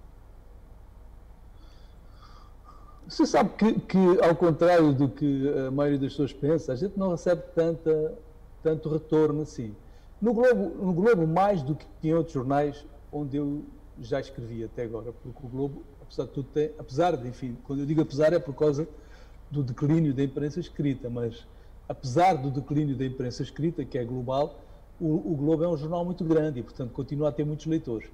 Você 3.07 3.25
sabe 3.25 3.51
que, 3.51 3.79
que, 3.79 3.97
ao 4.21 4.35
contrário 4.35 4.93
do 4.93 5.07
que 5.07 5.49
a 5.67 5.71
maioria 5.71 5.99
das 5.99 6.11
pessoas 6.11 6.33
pensa, 6.33 6.73
a 6.73 6.75
gente 6.75 6.99
não 6.99 7.11
recebe 7.11 7.43
tanta, 7.55 8.13
tanto 8.61 8.89
retorno 8.89 9.41
assim. 9.41 9.75
No 10.21 10.33
Globo, 10.33 10.83
no 10.83 10.93
Globo, 10.93 11.25
mais 11.25 11.63
do 11.63 11.75
que 11.75 11.87
em 12.03 12.13
outros 12.13 12.33
jornais 12.33 12.85
onde 13.11 13.37
eu 13.37 13.63
já 13.99 14.19
escrevi 14.19 14.63
até 14.63 14.83
agora, 14.83 15.11
porque 15.11 15.45
o 15.45 15.49
Globo, 15.49 15.83
apesar 16.01 16.25
de 16.25 16.29
tudo, 16.31 16.49
tem, 16.53 16.71
apesar 16.77 17.15
de, 17.17 17.27
enfim, 17.27 17.57
quando 17.63 17.79
eu 17.79 17.85
digo 17.85 18.01
apesar 18.01 18.33
é 18.33 18.39
por 18.39 18.53
causa 18.53 18.87
do 19.49 19.63
declínio 19.63 20.13
da 20.13 20.23
imprensa 20.23 20.59
escrita, 20.59 21.09
mas 21.09 21.45
apesar 21.89 22.35
do 22.35 22.49
declínio 22.49 22.95
da 22.95 23.05
imprensa 23.05 23.43
escrita, 23.43 23.83
que 23.83 23.97
é 23.97 24.03
global, 24.03 24.59
o, 24.99 25.33
o 25.33 25.35
Globo 25.35 25.63
é 25.63 25.67
um 25.67 25.75
jornal 25.75 26.05
muito 26.05 26.23
grande 26.23 26.59
e, 26.59 26.63
portanto, 26.63 26.91
continua 26.91 27.29
a 27.29 27.31
ter 27.31 27.43
muitos 27.43 27.65
leitores. 27.65 28.09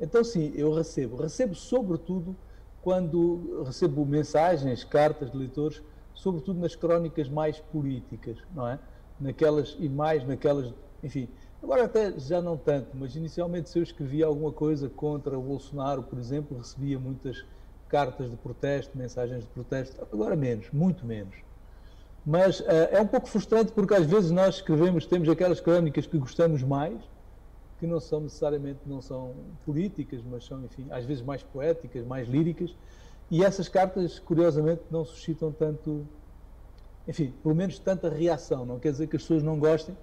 Então, 0.00 0.22
sim, 0.24 0.52
eu 0.54 0.72
recebo. 0.74 1.16
Recebo, 1.16 1.54
sobretudo, 1.54 2.36
quando 2.82 3.62
recebo 3.64 4.04
mensagens, 4.04 4.82
cartas 4.82 5.30
de 5.30 5.38
leitores, 5.38 5.80
sobretudo 6.12 6.60
nas 6.60 6.74
crónicas 6.74 7.28
mais 7.28 7.60
políticas, 7.60 8.36
não 8.54 8.66
é? 8.66 8.78
Naquelas 9.20 9.76
e 9.78 9.88
mais 9.88 10.26
naquelas, 10.26 10.72
enfim. 11.02 11.28
Agora 11.62 11.84
até 11.84 12.18
já 12.18 12.42
não 12.42 12.56
tanto, 12.56 12.96
mas 12.96 13.14
inicialmente 13.14 13.70
se 13.70 13.78
eu 13.78 13.82
escrevia 13.82 14.26
alguma 14.26 14.52
coisa 14.52 14.88
contra 14.88 15.38
o 15.38 15.42
Bolsonaro, 15.42 16.02
por 16.02 16.18
exemplo, 16.18 16.58
recebia 16.58 16.98
muitas 16.98 17.36
cartas 17.88 18.30
de 18.30 18.36
protesto, 18.36 18.98
mensagens 18.98 19.44
de 19.44 19.50
protesto, 19.50 20.02
agora 20.12 20.34
menos, 20.34 20.70
muito 20.72 21.06
menos. 21.06 21.36
Mas 22.24 22.60
uh, 22.60 22.64
é 22.90 23.00
um 23.00 23.06
pouco 23.06 23.28
frustrante 23.28 23.72
porque 23.72 23.94
às 23.94 24.06
vezes 24.06 24.30
nós 24.30 24.56
escrevemos, 24.56 25.06
temos 25.06 25.28
aquelas 25.28 25.60
crónicas 25.60 26.06
que 26.06 26.18
gostamos 26.18 26.62
mais, 26.62 27.02
que 27.78 27.86
não 27.86 28.00
são 28.00 28.20
necessariamente 28.20 28.80
não 28.86 29.02
são 29.02 29.34
políticas, 29.64 30.22
mas 30.22 30.44
são, 30.44 30.64
enfim, 30.64 30.86
às 30.90 31.04
vezes 31.04 31.22
mais 31.22 31.42
poéticas, 31.42 32.04
mais 32.06 32.28
líricas, 32.28 32.76
e 33.30 33.42
essas 33.42 33.68
cartas, 33.68 34.18
curiosamente, 34.18 34.82
não 34.90 35.04
suscitam 35.04 35.50
tanto, 35.50 36.06
enfim, 37.06 37.32
pelo 37.42 37.54
menos 37.54 37.78
tanta 37.78 38.08
reação. 38.08 38.64
Não 38.64 38.78
quer 38.78 38.92
dizer 38.92 39.06
que 39.06 39.16
as 39.16 39.22
pessoas 39.22 39.42
não 39.42 39.58
gostem, 39.58 39.96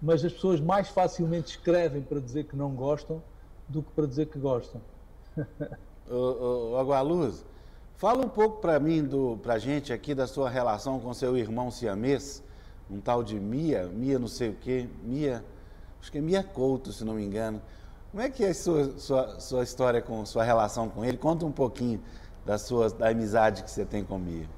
mas 0.00 0.24
as 0.24 0.32
pessoas 0.32 0.60
mais 0.60 0.88
facilmente 0.88 1.56
escrevem 1.56 2.02
para 2.02 2.20
dizer 2.20 2.44
que 2.44 2.56
não 2.56 2.74
gostam 2.74 3.22
do 3.68 3.82
que 3.82 3.90
para 3.92 4.06
dizer 4.06 4.26
que 4.26 4.38
gostam. 4.38 4.80
o, 6.08 6.76
Agualuz, 6.76 7.44
fala 7.96 8.24
um 8.24 8.28
pouco 8.28 8.60
para 8.60 8.78
mim, 8.78 9.08
para 9.42 9.54
a 9.54 9.58
gente 9.58 9.92
aqui, 9.92 10.14
da 10.14 10.26
sua 10.26 10.48
relação 10.50 11.00
com 11.00 11.12
seu 11.14 11.36
irmão 11.36 11.70
siamês, 11.70 12.42
um 12.90 13.00
tal 13.00 13.22
de 13.22 13.38
Mia, 13.40 13.86
Mia 13.86 14.18
não 14.18 14.28
sei 14.28 14.50
o 14.50 14.54
quê, 14.54 14.88
Mia 15.02 15.44
acho 16.00 16.12
que 16.12 16.18
é 16.18 16.20
Mia 16.20 16.42
Couto, 16.42 16.92
se 16.92 17.04
não 17.04 17.14
me 17.14 17.24
engano. 17.24 17.60
Como 18.12 18.22
é 18.22 18.30
que 18.30 18.44
é 18.44 18.50
a 18.50 18.54
sua, 18.54 18.98
sua, 18.98 19.40
sua 19.40 19.62
história 19.64 20.00
com 20.00 20.24
sua 20.24 20.44
relação 20.44 20.88
com 20.88 21.04
ele? 21.04 21.18
Conta 21.18 21.44
um 21.44 21.52
pouquinho 21.52 22.00
da 22.44 22.56
sua 22.56 22.88
da 22.88 23.08
amizade 23.08 23.64
que 23.64 23.70
você 23.70 23.84
tem 23.84 24.04
com 24.04 24.18
Mia. 24.18 24.48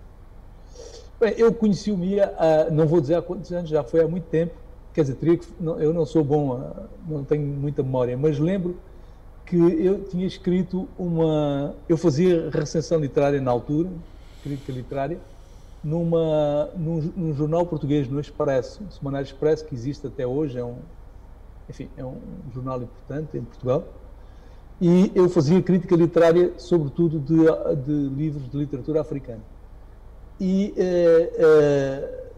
Eu 1.20 1.52
conheci 1.52 1.90
o 1.90 1.96
Mia, 1.96 2.32
não 2.70 2.86
vou 2.86 3.00
dizer 3.00 3.16
há 3.16 3.22
quantos 3.22 3.50
anos, 3.52 3.68
já 3.68 3.82
foi 3.82 4.00
há 4.00 4.08
muito 4.08 4.26
tempo. 4.26 4.54
Quer 4.94 5.02
dizer, 5.02 5.18
eu 5.80 5.92
não 5.92 6.06
sou 6.06 6.22
bom, 6.22 6.60
não 7.08 7.24
tenho 7.24 7.44
muita 7.44 7.82
memória, 7.82 8.16
mas 8.16 8.38
lembro 8.38 8.76
que 9.44 9.56
eu 9.56 10.04
tinha 10.04 10.26
escrito 10.26 10.88
uma. 10.98 11.74
Eu 11.88 11.96
fazia 11.96 12.50
recensão 12.50 13.00
literária 13.00 13.40
na 13.40 13.50
altura, 13.50 13.88
crítica 14.42 14.72
literária, 14.72 15.18
numa, 15.82 16.70
num, 16.76 17.00
num 17.16 17.34
jornal 17.34 17.66
português, 17.66 18.08
no 18.08 18.20
Expresso, 18.20 18.82
o 18.84 18.92
Semanário 18.92 19.24
Expresso, 19.24 19.64
que 19.64 19.74
existe 19.74 20.06
até 20.06 20.26
hoje, 20.26 20.58
é 20.58 20.64
um, 20.64 20.76
enfim, 21.68 21.88
é 21.96 22.04
um 22.04 22.20
jornal 22.52 22.82
importante 22.82 23.36
em 23.36 23.42
Portugal, 23.42 23.84
e 24.80 25.10
eu 25.14 25.28
fazia 25.28 25.60
crítica 25.62 25.96
literária, 25.96 26.52
sobretudo 26.58 27.18
de, 27.18 27.36
de 27.82 28.14
livros 28.14 28.48
de 28.48 28.56
literatura 28.56 29.00
africana. 29.00 29.42
E 30.40 30.74
eh, 30.76 31.32
eh, 31.36 32.32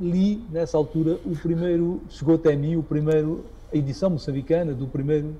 li, 0.00 0.46
nessa 0.50 0.76
altura, 0.76 1.18
o 1.24 1.36
primeiro, 1.36 2.02
chegou 2.08 2.36
até 2.36 2.54
mim, 2.54 2.76
o 2.76 2.82
primeiro, 2.82 3.44
a 3.72 3.76
edição 3.76 4.10
moçambicana 4.10 4.72
do 4.72 4.86
primeiro 4.86 5.36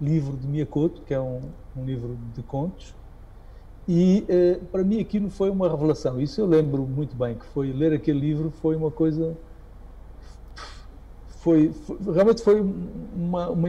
livro 0.00 0.36
de 0.36 0.46
Miyakoto, 0.46 1.02
que 1.02 1.14
é 1.14 1.20
um, 1.20 1.40
um 1.74 1.84
livro 1.84 2.18
de 2.34 2.42
contos, 2.42 2.94
e 3.88 4.24
eh, 4.28 4.60
para 4.70 4.84
mim 4.84 5.00
aquilo 5.00 5.30
foi 5.30 5.48
uma 5.48 5.68
revelação. 5.68 6.20
Isso 6.20 6.40
eu 6.40 6.46
lembro 6.46 6.86
muito 6.86 7.16
bem, 7.16 7.36
que 7.36 7.46
foi 7.46 7.72
ler 7.72 7.92
aquele 7.92 8.20
livro 8.20 8.50
foi 8.50 8.76
uma 8.76 8.90
coisa 8.90 9.36
foi, 11.46 11.72
foi 11.72 11.96
realmente 12.12 12.42
foi 12.42 12.60
uma, 12.60 13.48
uma 13.50 13.68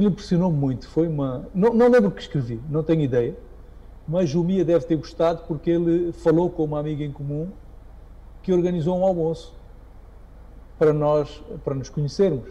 lhe 0.00 0.06
impressionou 0.06 0.52
muito. 0.52 0.88
Foi 0.88 1.06
uma. 1.08 1.48
Não, 1.54 1.72
não 1.72 1.88
lembro 1.88 2.10
o 2.10 2.12
que 2.12 2.20
escrevi, 2.20 2.62
não 2.68 2.82
tenho 2.82 3.02
ideia, 3.02 3.36
mas 4.06 4.34
o 4.34 4.42
Mia 4.42 4.64
deve 4.64 4.84
ter 4.84 4.96
gostado 4.96 5.42
porque 5.46 5.70
ele 5.70 6.12
falou 6.12 6.50
com 6.50 6.64
uma 6.64 6.80
amiga 6.80 7.04
em 7.04 7.12
comum 7.12 7.48
que 8.42 8.52
organizou 8.52 8.98
um 8.98 9.04
almoço 9.04 9.54
para 10.78 10.92
nós, 10.92 11.42
para 11.64 11.74
nos 11.74 11.88
conhecermos. 11.88 12.48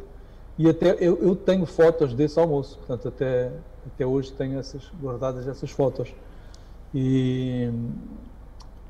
E 0.57 0.69
até 0.69 0.95
eu, 0.99 1.17
eu 1.21 1.35
tenho 1.35 1.65
fotos 1.65 2.13
desse 2.13 2.39
almoço, 2.39 2.77
portanto, 2.77 3.07
até, 3.07 3.51
até 3.85 4.05
hoje 4.05 4.31
tenho 4.31 4.59
essas, 4.59 4.89
guardadas 5.01 5.47
essas 5.47 5.71
fotos. 5.71 6.13
E, 6.93 7.69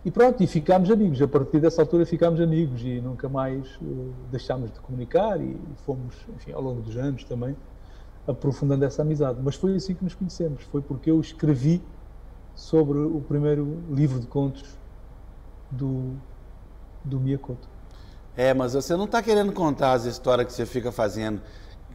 e 0.04 0.12
pronto, 0.12 0.44
e 0.44 0.48
ficámos 0.48 0.92
amigos. 0.92 1.22
A 1.22 1.28
partir 1.28 1.60
dessa 1.60 1.82
altura 1.82 2.06
ficámos 2.06 2.40
amigos 2.40 2.82
e 2.84 3.00
nunca 3.02 3.30
mais 3.30 3.66
uh, 3.78 4.14
deixámos 4.30 4.72
de 4.72 4.80
comunicar 4.80 5.40
e 5.40 5.58
fomos, 5.86 6.16
enfim, 6.36 6.52
ao 6.52 6.62
longo 6.62 6.82
dos 6.82 6.98
anos 6.98 7.24
também, 7.24 7.56
aprofundando 8.28 8.84
essa 8.86 9.02
amizade. 9.02 9.40
Mas 9.42 9.56
foi 9.56 9.76
assim 9.76 9.96
que 9.96 10.04
nos 10.04 10.14
conhecemos. 10.14 10.64
Foi 10.64 10.82
porque 10.82 11.10
eu 11.10 11.20
escrevi 11.20 11.82
sobre 12.62 13.00
o 13.00 13.20
primeiro 13.22 13.82
livro 13.90 14.20
de 14.20 14.28
contos 14.28 14.78
do, 15.72 16.14
do 17.04 17.20
Miyakoto. 17.20 17.68
É, 18.38 18.54
mas 18.54 18.74
você 18.74 18.96
não 18.96 19.06
está 19.06 19.22
querendo 19.22 19.52
contar 19.52 19.94
as 19.94 20.06
histórias 20.06 20.46
que 20.46 20.54
você 20.54 20.66
fica 20.68 20.92
fazendo 20.92 21.42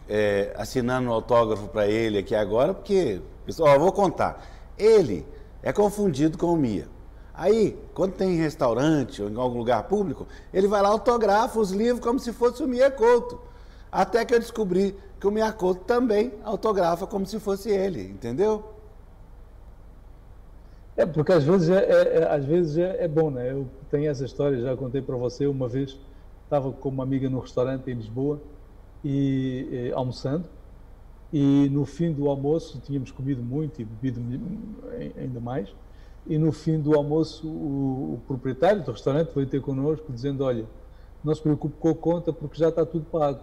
é, 0.08 0.52
assinando 0.58 1.08
um 1.08 1.12
autógrafo 1.12 1.68
para 1.68 1.86
ele 1.86 2.18
aqui 2.18 2.34
agora, 2.34 2.74
porque, 2.74 3.22
pessoal, 3.44 3.78
vou 3.78 3.92
contar. 3.92 4.44
Ele 4.76 5.24
é 5.62 5.72
confundido 5.72 6.36
com 6.36 6.52
o 6.52 6.56
Mia. 6.56 6.88
Aí, 7.32 7.78
quando 7.94 8.14
tem 8.14 8.32
em 8.32 8.36
restaurante 8.36 9.22
ou 9.22 9.30
em 9.30 9.36
algum 9.36 9.58
lugar 9.58 9.84
público, 9.84 10.26
ele 10.52 10.66
vai 10.66 10.82
lá 10.82 10.88
autografa 10.88 11.60
os 11.60 11.70
livros 11.70 12.00
como 12.00 12.18
se 12.18 12.32
fosse 12.32 12.64
o 12.64 12.66
Mia 12.66 12.90
Couto. 12.90 13.40
Até 13.90 14.24
que 14.24 14.34
eu 14.34 14.40
descobri 14.40 14.96
que 15.20 15.28
o 15.28 15.30
Mia 15.30 15.52
Couto 15.52 15.84
também 15.84 16.32
autografa 16.42 17.06
como 17.06 17.24
se 17.24 17.38
fosse 17.38 17.70
ele, 17.70 18.02
entendeu? 18.02 18.75
É, 20.96 21.04
porque 21.04 21.32
às 21.32 21.44
vezes 21.44 21.68
é, 21.68 21.84
é, 21.84 22.18
é 22.18 22.34
às 22.34 22.44
vezes 22.44 22.78
é, 22.78 23.04
é, 23.04 23.08
bom, 23.08 23.30
né? 23.30 23.50
Eu 23.52 23.68
tenho 23.90 24.10
essa 24.10 24.24
história, 24.24 24.60
já 24.60 24.76
contei 24.76 25.02
para 25.02 25.16
você 25.16 25.46
uma 25.46 25.68
vez, 25.68 25.98
estava 26.44 26.72
com 26.72 26.88
uma 26.88 27.02
amiga 27.02 27.28
no 27.28 27.40
restaurante 27.40 27.90
em 27.90 27.94
Lisboa, 27.94 28.40
e, 29.04 29.68
e 29.70 29.92
almoçando, 29.92 30.48
e 31.32 31.68
no 31.70 31.84
fim 31.84 32.12
do 32.12 32.28
almoço, 32.28 32.80
tínhamos 32.80 33.10
comido 33.10 33.42
muito 33.42 33.80
e 33.80 33.84
bebido 33.84 34.20
ainda 35.16 35.38
mais, 35.38 35.68
e 36.26 36.38
no 36.38 36.50
fim 36.50 36.80
do 36.80 36.94
almoço 36.94 37.46
o, 37.46 38.14
o 38.14 38.20
proprietário 38.26 38.82
do 38.82 38.90
restaurante 38.90 39.32
veio 39.34 39.46
ter 39.46 39.60
connosco 39.60 40.10
dizendo, 40.12 40.44
olha, 40.44 40.64
não 41.22 41.34
se 41.34 41.42
preocupe 41.42 41.76
com 41.78 41.90
a 41.90 41.94
conta 41.94 42.32
porque 42.32 42.58
já 42.58 42.68
está 42.68 42.86
tudo 42.86 43.04
pago. 43.04 43.40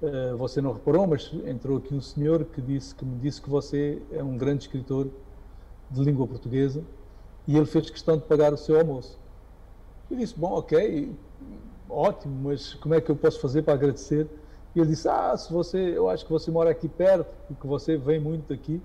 Uh, 0.00 0.36
você 0.36 0.60
não 0.60 0.72
reparou, 0.72 1.08
mas 1.08 1.32
entrou 1.44 1.78
aqui 1.78 1.92
um 1.92 2.00
senhor 2.00 2.44
que, 2.44 2.60
disse, 2.60 2.94
que 2.94 3.04
me 3.04 3.18
disse 3.18 3.42
que 3.42 3.50
você 3.50 4.00
é 4.12 4.22
um 4.22 4.36
grande 4.36 4.62
escritor 4.64 5.08
de 5.90 6.02
língua 6.02 6.26
portuguesa 6.26 6.82
e 7.46 7.56
ele 7.56 7.66
fez 7.66 7.88
questão 7.88 8.16
de 8.16 8.24
pagar 8.24 8.52
o 8.52 8.56
seu 8.58 8.78
almoço. 8.78 9.18
Eu 10.10 10.18
disse, 10.18 10.38
bom, 10.38 10.52
ok, 10.52 11.14
ótimo, 11.88 12.48
mas 12.48 12.74
como 12.74 12.94
é 12.94 13.00
que 13.00 13.10
eu 13.10 13.16
posso 13.16 13.40
fazer 13.40 13.62
para 13.62 13.72
agradecer? 13.74 14.28
E 14.74 14.80
ele 14.80 14.90
disse, 14.90 15.08
ah, 15.08 15.34
se 15.36 15.50
você, 15.50 15.78
eu 15.96 16.10
acho 16.10 16.26
que 16.26 16.30
você 16.30 16.50
mora 16.50 16.70
aqui 16.70 16.88
perto 16.88 17.34
e 17.50 17.54
que 17.54 17.66
você 17.66 17.96
vem 17.96 18.20
muito 18.20 18.52
aqui, 18.52 18.82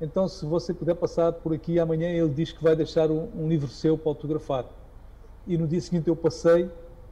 então 0.00 0.28
se 0.28 0.44
você 0.44 0.72
puder 0.72 0.94
passar 0.94 1.32
por 1.32 1.52
aqui 1.52 1.80
amanhã, 1.80 2.08
ele 2.08 2.28
diz 2.28 2.52
que 2.52 2.62
vai 2.62 2.76
deixar 2.76 3.10
um, 3.10 3.28
um 3.34 3.48
livro 3.48 3.68
seu 3.68 3.98
para 3.98 4.10
autografar. 4.10 4.66
E 5.46 5.58
no 5.58 5.66
dia 5.66 5.80
seguinte 5.80 6.08
eu 6.08 6.16
passei 6.16 6.70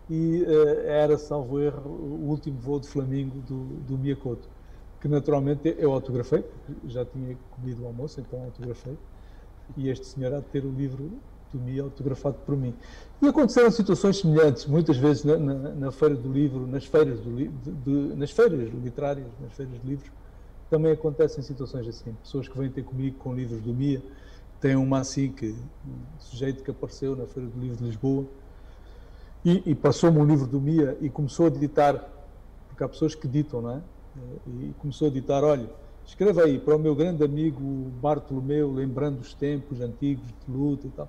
e 0.08 0.42
uh, 0.42 0.80
era, 0.86 1.18
salvo 1.18 1.60
erro, 1.60 1.90
o 1.90 2.28
último 2.28 2.58
voo 2.58 2.78
de 2.78 2.86
Flamingo 2.86 3.40
do, 3.40 3.64
do 3.80 3.98
Miyakoto, 3.98 4.48
que 5.00 5.08
naturalmente 5.08 5.74
eu 5.78 5.92
autografei, 5.92 6.42
porque 6.42 6.88
já 6.88 7.04
tinha 7.04 7.36
comido 7.50 7.82
o 7.82 7.86
almoço, 7.86 8.20
então 8.20 8.44
autografei 8.44 8.96
e 9.76 9.88
este 9.88 10.06
senhor 10.06 10.34
há 10.34 10.38
de 10.38 10.46
ter 10.46 10.64
o 10.64 10.70
livro 10.70 11.10
do 11.52 11.60
Mia 11.60 11.82
autografado 11.82 12.36
por 12.44 12.56
mim. 12.56 12.74
E 13.22 13.28
aconteceram 13.28 13.70
situações 13.70 14.18
semelhantes, 14.18 14.66
muitas 14.66 14.96
vezes 14.96 15.24
na, 15.24 15.36
na, 15.36 15.54
na 15.54 15.92
feira 15.92 16.14
do 16.14 16.30
livro, 16.30 16.66
nas 16.66 16.84
feiras, 16.84 17.20
do, 17.20 17.36
de, 17.36 17.48
de, 17.48 18.16
nas 18.16 18.30
feiras 18.30 18.72
literárias, 18.72 19.26
nas 19.40 19.52
feiras 19.52 19.80
de 19.80 19.86
livros, 19.86 20.10
também 20.68 20.92
acontecem 20.92 21.42
situações 21.42 21.86
assim. 21.86 22.12
Pessoas 22.22 22.48
que 22.48 22.58
vêm 22.58 22.70
ter 22.70 22.82
comigo 22.82 23.16
com 23.18 23.34
livros 23.34 23.60
do 23.60 23.72
Mia, 23.72 24.02
tem 24.60 24.76
uma 24.76 24.98
assim 24.98 25.30
que, 25.30 25.54
um 25.86 26.20
sujeito 26.20 26.64
que 26.64 26.70
apareceu 26.70 27.14
na 27.14 27.26
Feira 27.26 27.48
do 27.48 27.60
Livro 27.60 27.76
de 27.76 27.84
Lisboa 27.84 28.24
e, 29.44 29.62
e 29.66 29.74
passou-me 29.74 30.18
um 30.18 30.24
livro 30.24 30.46
do 30.46 30.60
Mia 30.60 30.96
e 31.00 31.10
começou 31.10 31.46
a 31.46 31.50
ditar, 31.50 32.10
porque 32.68 32.82
há 32.82 32.88
pessoas 32.88 33.14
que 33.14 33.28
ditam, 33.28 33.60
não 33.60 33.70
é? 33.72 33.80
E 34.46 34.74
começou 34.78 35.08
a 35.08 35.10
ditar, 35.10 35.44
olha, 35.44 35.68
Escreva 36.06 36.42
aí 36.42 36.58
para 36.58 36.76
o 36.76 36.78
meu 36.78 36.94
grande 36.94 37.24
amigo 37.24 37.90
Bartolomeu, 38.00 38.70
lembrando 38.70 39.20
os 39.20 39.32
tempos 39.34 39.80
antigos 39.80 40.26
de 40.26 40.52
luta 40.52 40.86
e 40.86 40.90
tal. 40.90 41.08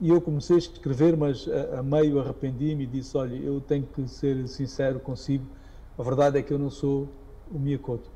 E 0.00 0.10
eu 0.10 0.20
comecei 0.20 0.56
a 0.56 0.58
escrever, 0.58 1.16
mas 1.16 1.48
a, 1.48 1.78
a 1.78 1.82
meio 1.82 2.20
arrependi-me 2.20 2.84
e 2.84 2.86
disse: 2.86 3.16
Olha, 3.16 3.36
eu 3.36 3.60
tenho 3.60 3.86
que 3.86 4.06
ser 4.08 4.46
sincero 4.48 4.98
consigo, 4.98 5.46
a 5.98 6.02
verdade 6.02 6.38
é 6.38 6.42
que 6.42 6.52
eu 6.52 6.58
não 6.58 6.68
sou 6.70 7.08
o 7.50 7.58
Miyakoto. 7.58 8.10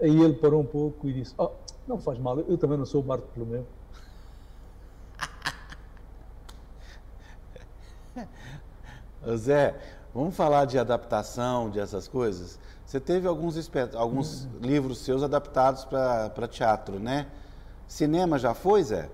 Aí 0.00 0.18
ele 0.20 0.34
parou 0.34 0.62
um 0.62 0.66
pouco 0.66 1.08
e 1.08 1.12
disse: 1.12 1.34
Oh, 1.38 1.50
não 1.86 1.98
faz 1.98 2.18
mal, 2.18 2.40
eu 2.40 2.56
também 2.56 2.78
não 2.78 2.86
sou 2.86 3.00
o 3.00 3.04
Bartolomeu. 3.04 3.66
Zé, 9.36 9.74
vamos 10.14 10.34
falar 10.34 10.64
de 10.64 10.78
adaptação, 10.78 11.68
de 11.70 11.78
essas 11.78 12.08
coisas? 12.08 12.58
Você 12.94 13.00
teve 13.00 13.26
alguns, 13.26 13.56
alguns 13.96 14.48
livros 14.62 14.98
seus 14.98 15.24
adaptados 15.24 15.84
para 15.84 16.46
teatro, 16.46 17.00
né? 17.00 17.26
Cinema 17.88 18.38
já 18.38 18.54
foi, 18.54 18.84
Zé? 18.84 19.10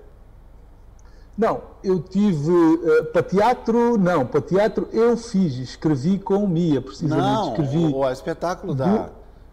Não, 1.36 1.62
eu 1.82 1.98
tive. 1.98 2.50
Uh, 2.50 3.06
para 3.06 3.22
teatro, 3.22 3.96
não. 3.96 4.26
Para 4.26 4.42
teatro 4.42 4.86
eu 4.92 5.16
fiz, 5.16 5.54
escrevi 5.56 6.18
com 6.18 6.46
Mia, 6.46 6.82
precisamente. 6.82 7.24
Não, 7.24 7.48
escrevi 7.52 7.78
o, 7.78 7.96
o 8.00 8.10
espetáculo 8.10 8.74
da. 8.74 9.08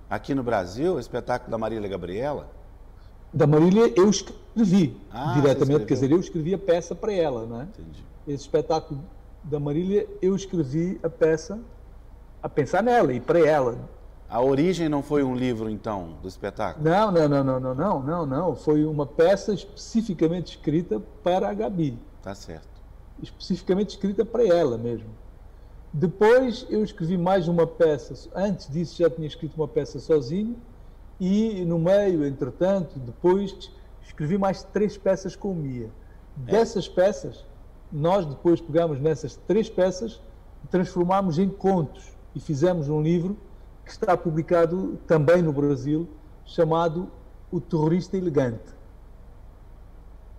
Aqui 0.09 0.35
no 0.35 0.43
Brasil, 0.43 0.95
o 0.95 0.99
espetáculo 0.99 1.49
da 1.49 1.57
Marília 1.57 1.87
Gabriela. 1.87 2.49
Da 3.31 3.47
Marília 3.47 3.93
eu 3.95 4.09
escrevi 4.09 4.97
ah, 5.09 5.35
diretamente, 5.35 5.85
quer 5.85 5.93
dizer, 5.93 6.11
eu 6.11 6.19
escrevi 6.19 6.53
a 6.53 6.57
peça 6.57 6.93
para 6.93 7.13
ela, 7.13 7.45
não 7.45 7.61
é? 7.61 7.63
Entendi. 7.63 8.03
Esse 8.27 8.43
espetáculo 8.43 8.99
da 9.41 9.57
Marília, 9.57 10.05
eu 10.21 10.35
escrevi 10.35 10.99
a 11.01 11.09
peça 11.09 11.57
a 12.43 12.49
pensar 12.49 12.83
nela 12.83 13.13
e 13.13 13.21
para 13.21 13.39
ela. 13.39 13.95
A 14.29 14.41
origem 14.41 14.89
não 14.89 15.01
foi 15.01 15.23
um 15.23 15.33
livro, 15.33 15.69
então, 15.69 16.17
do 16.21 16.27
espetáculo? 16.27 16.83
Não, 16.83 17.11
não, 17.11 17.29
não, 17.29 17.43
não, 17.43 17.59
não, 17.59 17.75
não, 17.75 18.03
não, 18.03 18.25
não. 18.25 18.55
Foi 18.55 18.85
uma 18.85 19.05
peça 19.05 19.53
especificamente 19.53 20.57
escrita 20.57 20.99
para 21.23 21.49
a 21.49 21.53
Gabi. 21.53 21.97
Tá 22.21 22.35
certo. 22.35 22.67
Especificamente 23.23 23.91
escrita 23.91 24.25
para 24.25 24.45
ela 24.45 24.77
mesmo. 24.77 25.09
Depois 25.93 26.65
eu 26.69 26.83
escrevi 26.83 27.17
mais 27.17 27.47
uma 27.47 27.65
peça. 27.65 28.29
Antes 28.35 28.69
disso 28.69 28.97
já 28.97 29.09
tinha 29.09 29.27
escrito 29.27 29.55
uma 29.55 29.67
peça 29.67 29.97
sozinho 29.97 30.57
e 31.19 31.63
no 31.65 31.79
meio, 31.79 32.25
entretanto, 32.25 32.99
depois 32.99 33.71
escrevi 34.03 34.37
mais 34.37 34.61
três 34.61 34.97
peças 34.97 35.35
com 35.35 35.53
Mia. 35.53 35.89
É. 36.45 36.51
Dessas 36.51 36.87
peças, 36.87 37.45
nós 37.91 38.25
depois 38.25 38.59
pegamos 38.59 38.99
nessas 38.99 39.37
três 39.47 39.69
peças 39.69 40.21
transformámos 40.69 41.39
em 41.39 41.47
contos 41.47 42.11
e 42.35 42.39
fizemos 42.39 42.89
um 42.89 43.01
livro 43.01 43.37
que 43.87 43.93
está 43.93 44.17
publicado 44.17 44.99
também 45.07 45.41
no 45.41 45.53
Brasil, 45.53 46.07
chamado 46.45 47.09
O 47.49 47.61
Terrorista 47.61 48.17
Elegante. 48.17 48.75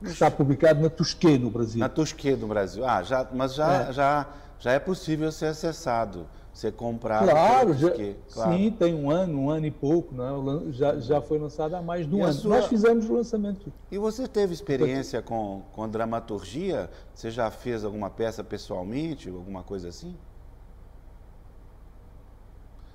Que 0.01 0.11
está 0.11 0.31
publicado 0.31 0.81
na 0.81 0.91
Tusquê, 0.91 1.39
no 1.39 1.51
Brasil. 1.51 1.81
Na 1.81 1.89
Tusquê, 1.89 2.37
no 2.37 2.47
Brasil. 2.47 2.85
Ah, 2.87 3.03
já, 3.03 3.27
mas 3.33 3.55
já 3.55 3.89
é. 3.89 3.93
Já, 3.93 4.27
já 4.61 4.73
é 4.73 4.79
possível 4.79 5.33
ser 5.33 5.47
acessado, 5.47 6.27
ser 6.53 6.73
comprado. 6.73 7.29
Claro, 7.29 7.73
já, 7.73 7.91
claro. 8.33 8.53
sim, 8.53 8.71
tem 8.71 8.95
um 8.95 9.11
ano, 9.11 9.41
um 9.41 9.51
ano 9.51 9.67
e 9.67 9.71
pouco, 9.71 10.15
né? 10.15 10.73
já, 10.73 10.99
já 10.99 11.21
foi 11.21 11.39
lançado 11.39 11.75
há 11.75 11.83
mais 11.83 12.07
de 12.07 12.15
um 12.15 12.19
e 12.19 12.23
ano. 12.23 12.33
Sua... 12.35 12.57
Nós 12.57 12.67
fizemos 12.67 13.09
o 13.09 13.15
lançamento. 13.15 13.73
E 13.91 13.97
você 13.99 14.29
teve 14.29 14.53
experiência 14.53 15.23
com, 15.23 15.63
com 15.73 15.89
dramaturgia? 15.89 16.91
Você 17.15 17.31
já 17.31 17.51
fez 17.51 17.83
alguma 17.83 18.11
peça 18.11 18.45
pessoalmente, 18.45 19.31
alguma 19.31 19.63
coisa 19.63 19.89
assim? 19.89 20.15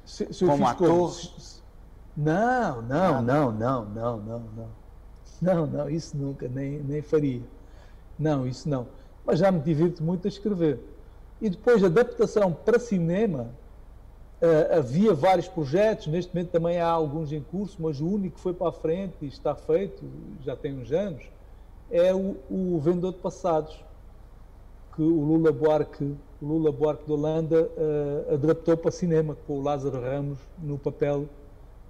Se, 0.05 0.33
se 0.33 0.45
como 0.45 0.67
ator? 0.67 1.15
Não, 2.15 2.81
não, 2.81 3.21
não, 3.21 3.51
não, 3.51 3.85
não, 3.85 4.17
não, 4.17 4.39
não. 4.55 4.83
Não, 5.41 5.67
não, 5.67 5.89
isso 5.89 6.15
nunca, 6.15 6.47
nem, 6.47 6.79
nem 6.79 7.01
faria. 7.01 7.41
Não, 8.17 8.47
isso 8.47 8.69
não. 8.69 8.87
Mas 9.25 9.39
já 9.39 9.51
me 9.51 9.59
divirto 9.59 10.03
muito 10.03 10.25
a 10.25 10.29
escrever. 10.29 10.79
E 11.41 11.49
depois, 11.49 11.83
adaptação 11.83 12.53
para 12.53 12.79
cinema, 12.79 13.49
uh, 14.41 14.77
havia 14.77 15.13
vários 15.13 15.47
projetos, 15.47 16.07
neste 16.07 16.33
momento 16.33 16.51
também 16.51 16.79
há 16.79 16.87
alguns 16.87 17.33
em 17.33 17.41
curso, 17.41 17.77
mas 17.79 17.99
o 17.99 18.07
único 18.07 18.35
que 18.35 18.41
foi 18.41 18.53
para 18.53 18.69
a 18.69 18.71
frente 18.71 19.15
e 19.21 19.27
está 19.27 19.55
feito, 19.55 20.03
já 20.41 20.55
tem 20.55 20.79
uns 20.79 20.91
anos, 20.91 21.23
é 21.91 22.13
o, 22.13 22.37
o 22.49 22.79
Vendedor 22.79 23.13
de 23.13 23.19
Passados, 23.19 23.83
que 24.95 25.01
o 25.01 25.21
Lula 25.23 25.51
Buarque 25.51 26.15
o 26.43 26.45
Lula 26.45 26.71
Buarque 26.73 27.05
de 27.05 27.11
Holanda 27.13 27.63
uh, 27.63 28.33
adaptou 28.33 28.75
para 28.75 28.91
cinema 28.91 29.37
com 29.47 29.59
o 29.59 29.63
Lázaro 29.63 30.01
Ramos 30.01 30.37
no 30.61 30.77
papel 30.77 31.25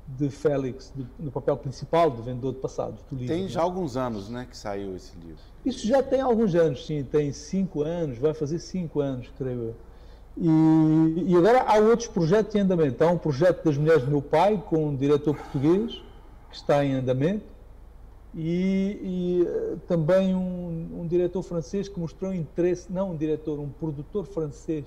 de 0.05 0.29
Félix, 0.29 0.93
de, 0.95 1.07
no 1.17 1.31
papel 1.31 1.57
principal 1.57 2.11
de 2.11 2.21
vendedor 2.21 2.53
de 2.53 2.59
passados. 2.59 2.99
livro, 3.11 3.27
tem 3.27 3.47
já 3.47 3.61
né? 3.61 3.65
alguns 3.65 3.97
anos, 3.97 4.29
né, 4.29 4.45
que 4.47 4.55
saiu 4.55 4.95
esse 4.95 5.17
livro. 5.17 5.41
Isso 5.65 5.87
já 5.87 6.03
tem 6.03 6.21
alguns 6.21 6.53
anos, 6.53 6.85
sim, 6.85 7.03
tem 7.03 7.31
cinco 7.31 7.81
anos, 7.81 8.19
vai 8.19 8.33
fazer 8.33 8.59
cinco 8.59 8.99
anos, 8.99 9.31
creio 9.37 9.61
eu. 9.69 9.75
E, 10.37 11.31
e 11.31 11.35
agora 11.35 11.63
há 11.63 11.77
outros 11.77 12.07
projetos 12.07 12.53
em 12.55 12.59
andamento. 12.59 13.03
Há 13.03 13.07
um 13.07 13.17
projeto 13.17 13.63
das 13.63 13.77
mulheres 13.77 14.03
do 14.03 14.11
meu 14.11 14.21
pai 14.21 14.61
com 14.67 14.87
um 14.87 14.95
diretor 14.95 15.35
português 15.35 16.01
que 16.49 16.55
está 16.55 16.83
em 16.83 16.93
andamento 16.93 17.52
e, 18.35 18.99
e 19.01 19.47
eh, 19.47 19.77
também 19.87 20.33
um, 20.33 21.01
um, 21.01 21.07
diretor 21.07 21.43
francês 21.43 21.87
que 21.87 21.99
mostrou 21.99 22.33
interesse, 22.33 22.91
não 22.91 23.11
um 23.11 23.15
diretor, 23.15 23.59
um 23.59 23.69
produtor 23.69 24.25
francês 24.25 24.85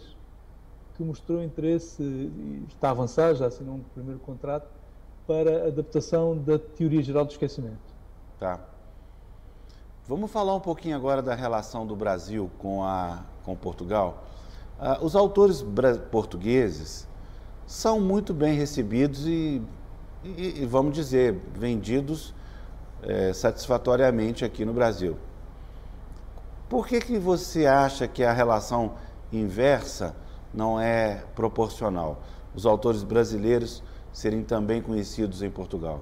que 0.97 1.03
mostrou 1.03 1.43
interesse, 1.43 2.03
e 2.03 2.65
está 2.69 2.89
a 2.89 2.91
avançar, 2.91 3.35
já 3.35 3.47
assinou 3.47 3.77
um 3.77 3.83
primeiro 3.95 4.19
contrato, 4.21 4.69
para 5.27 5.65
a 5.65 5.69
adaptação 5.69 6.37
da 6.37 6.59
teoria 6.59 7.03
geral 7.03 7.25
do 7.25 7.31
esquecimento. 7.31 7.95
Tá. 8.39 8.61
Vamos 10.09 10.31
falar 10.31 10.55
um 10.55 10.61
pouquinho 10.61 10.97
agora 10.97 11.21
da 11.21 11.35
relação 11.35 11.87
do 11.87 11.95
Brasil 11.95 12.51
com, 12.59 12.83
a, 12.83 13.25
com 13.45 13.55
Portugal. 13.57 14.25
Uh, 14.79 15.05
os 15.05 15.17
autores 15.17 15.65
portugueses 16.11 17.09
são 17.67 18.01
muito 18.01 18.33
bem 18.33 18.57
recebidos 18.57 19.27
e, 19.27 19.61
e, 20.25 20.63
e 20.63 20.67
vamos 20.67 20.95
dizer, 20.95 21.35
vendidos 21.55 22.33
é, 23.07 23.33
satisfatoriamente 23.33 24.45
aqui 24.45 24.64
no 24.64 24.73
Brasil. 24.73 25.16
Por 26.69 26.87
que, 26.87 27.01
que 27.01 27.19
você 27.19 27.64
acha 27.64 28.09
que 28.09 28.25
a 28.25 28.33
relação 28.33 28.92
inversa 29.33 30.14
não 30.53 30.81
é 30.81 31.23
proporcional? 31.35 32.21
Os 32.55 32.66
autores 32.66 33.05
brasileiros 33.05 33.83
serem 34.12 34.42
também 34.42 34.83
conhecidos 34.83 35.42
em 35.42 35.51
Portugal? 35.51 36.01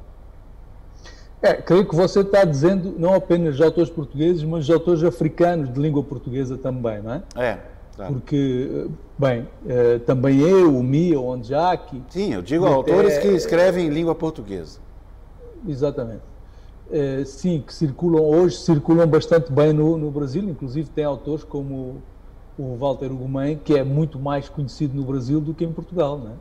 É, 1.43 1.53
creio 1.53 1.87
que 1.87 1.95
você 1.95 2.21
está 2.21 2.43
dizendo 2.43 2.95
não 2.99 3.13
apenas 3.13 3.57
de 3.57 3.63
autores 3.63 3.91
portugueses, 3.91 4.43
mas 4.43 4.65
de 4.65 4.73
autores 4.73 5.05
africanos 5.05 5.71
de 5.71 5.79
língua 5.79 6.03
portuguesa 6.03 6.57
também, 6.57 7.03
não 7.03 7.13
é? 7.13 7.23
É. 7.37 7.59
Claro. 7.95 8.15
Porque, 8.15 8.89
bem, 9.17 9.47
eh, 9.69 9.99
também 10.01 10.41
eu, 10.41 10.77
o 10.77 10.83
Mia, 10.83 11.21
o 11.21 11.29
Onjaki... 11.29 12.03
Sim, 12.09 12.35
eu 12.35 12.43
digo 12.43 12.67
autores 12.67 13.19
que 13.19 13.29
escrevem 13.29 13.87
em 13.87 13.91
língua 13.91 14.17
portuguesa. 14.17 14.81
Exatamente. 15.69 16.34
Eh, 16.91 17.25
sim, 17.25 17.63
que 17.63 17.73
circulam 17.73 18.23
hoje, 18.23 18.57
circulam 18.57 19.07
bastante 19.07 19.51
bem 19.51 19.73
no, 19.73 19.97
no 19.97 20.11
Brasil, 20.11 20.43
inclusive 20.45 20.91
tem 20.91 21.05
autores 21.05 21.43
como 21.43 22.03
o 22.59 22.77
Walter 22.77 23.11
Ugumem, 23.11 23.59
que 23.59 23.75
é 23.75 23.83
muito 23.83 24.19
mais 24.19 24.49
conhecido 24.49 24.95
no 24.95 25.05
Brasil 25.05 25.41
do 25.41 25.55
que 25.55 25.65
em 25.65 25.73
Portugal, 25.73 26.19
não 26.19 26.33
é? 26.33 26.35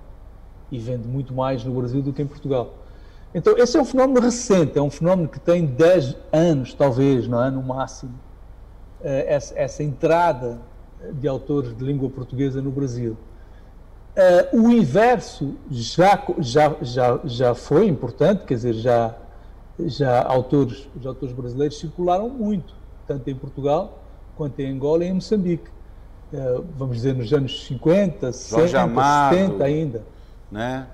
E 0.72 0.78
vende 0.80 1.08
muito 1.08 1.34
mais 1.34 1.64
no 1.64 1.74
Brasil 1.74 2.02
do 2.02 2.12
que 2.12 2.22
em 2.22 2.28
Portugal. 2.28 2.86
Então, 3.34 3.58
esse 3.58 3.78
é 3.78 3.82
um 3.82 3.86
fenómeno 3.86 4.20
recente, 4.20 4.78
é 4.78 4.82
um 4.82 4.92
fenómeno 4.92 5.28
que 5.28 5.40
tem 5.40 5.66
10 5.66 6.16
anos, 6.32 6.74
talvez, 6.74 7.28
não 7.28 7.44
é? 7.44 7.50
No 7.50 7.64
máximo. 7.64 8.14
Eh, 9.02 9.26
essa, 9.34 9.58
essa 9.58 9.84
entrada 9.84 10.62
de 11.14 11.28
autores 11.28 11.76
de 11.76 11.84
língua 11.84 12.10
portuguesa 12.10 12.62
no 12.62 12.72
Brasil. 12.72 13.18
Uh, 14.16 14.62
o 14.62 14.72
inverso 14.72 15.58
já, 15.72 16.24
já, 16.38 16.76
já, 16.82 17.20
já 17.24 17.56
foi 17.56 17.88
importante, 17.88 18.46
quer 18.46 18.54
dizer, 18.54 18.74
já, 18.74 19.16
já 19.80 20.24
autores, 20.24 20.88
os 21.00 21.06
autores 21.06 21.34
brasileiros 21.34 21.80
circularam 21.80 22.30
muito, 22.30 22.74
tanto 23.08 23.30
em 23.30 23.36
Portugal 23.36 24.00
quanto 24.36 24.60
em 24.60 24.72
Angola 24.72 25.04
e 25.04 25.08
em 25.08 25.14
Moçambique. 25.14 25.70
Uh, 26.32 26.66
vamos 26.76 26.98
dizer, 26.98 27.14
nos 27.14 27.32
anos 27.32 27.66
50, 27.68 28.32
Jorge 28.32 28.72
60, 28.72 28.82
Amado, 28.82 29.36
70 29.36 29.64
ainda. 29.64 30.04
Né? 30.52 30.88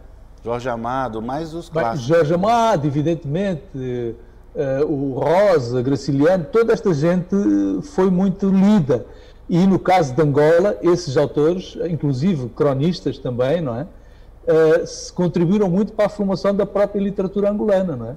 Jorge 0.43 0.69
Amado, 0.69 1.21
mais 1.21 1.53
os 1.53 1.69
clássicos. 1.69 2.01
Jorge 2.01 2.33
Amado, 2.33 2.85
evidentemente, 2.85 4.15
uh, 4.55 4.85
o 4.85 5.13
Rosa, 5.13 5.81
Graciliano, 5.81 6.45
toda 6.45 6.73
esta 6.73 6.93
gente 6.93 7.35
foi 7.83 8.09
muito 8.09 8.49
lida. 8.49 9.05
E 9.49 9.65
no 9.65 9.79
caso 9.79 10.13
de 10.13 10.21
Angola, 10.21 10.77
esses 10.81 11.17
autores, 11.17 11.77
inclusive 11.89 12.49
cronistas 12.49 13.17
também, 13.17 13.61
não 13.61 13.75
é? 13.75 13.83
Uh, 13.83 15.13
contribuíram 15.13 15.69
muito 15.69 15.93
para 15.93 16.05
a 16.05 16.09
formação 16.09 16.53
da 16.53 16.65
própria 16.65 16.99
literatura 16.99 17.49
angolana, 17.49 17.95
não 17.95 18.07
é? 18.07 18.15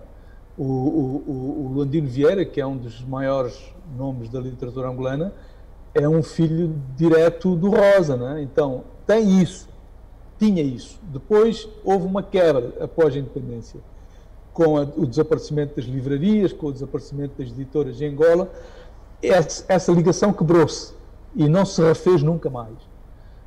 O, 0.64 1.22
o, 1.26 1.72
o 1.72 1.78
Landino 1.78 2.08
Vieira, 2.08 2.44
que 2.44 2.60
é 2.60 2.66
um 2.66 2.76
dos 2.76 3.04
maiores 3.04 3.58
nomes 3.96 4.28
da 4.28 4.38
literatura 4.38 4.88
angolana, 4.88 5.32
é 5.92 6.08
um 6.08 6.22
filho 6.22 6.74
direto 6.96 7.56
do 7.56 7.70
Rosa, 7.70 8.16
não 8.16 8.36
é? 8.36 8.42
Então, 8.42 8.84
tem 9.06 9.42
isso, 9.42 9.68
tinha 10.38 10.62
isso. 10.62 11.00
Depois 11.02 11.68
houve 11.84 12.06
uma 12.06 12.22
quebra 12.22 12.74
após 12.80 13.14
a 13.14 13.18
independência, 13.18 13.80
com 14.52 14.78
a, 14.78 14.82
o 14.82 15.04
desaparecimento 15.04 15.74
das 15.74 15.84
livrarias, 15.86 16.52
com 16.52 16.66
o 16.66 16.72
desaparecimento 16.72 17.42
das 17.42 17.50
editoras 17.50 18.00
em 18.00 18.10
Angola, 18.10 18.48
essa, 19.20 19.64
essa 19.68 19.90
ligação 19.92 20.32
quebrou-se 20.32 20.94
e 21.34 21.48
não 21.48 21.64
se 21.64 21.82
refez 21.82 22.22
nunca 22.22 22.48
mais. 22.48 22.76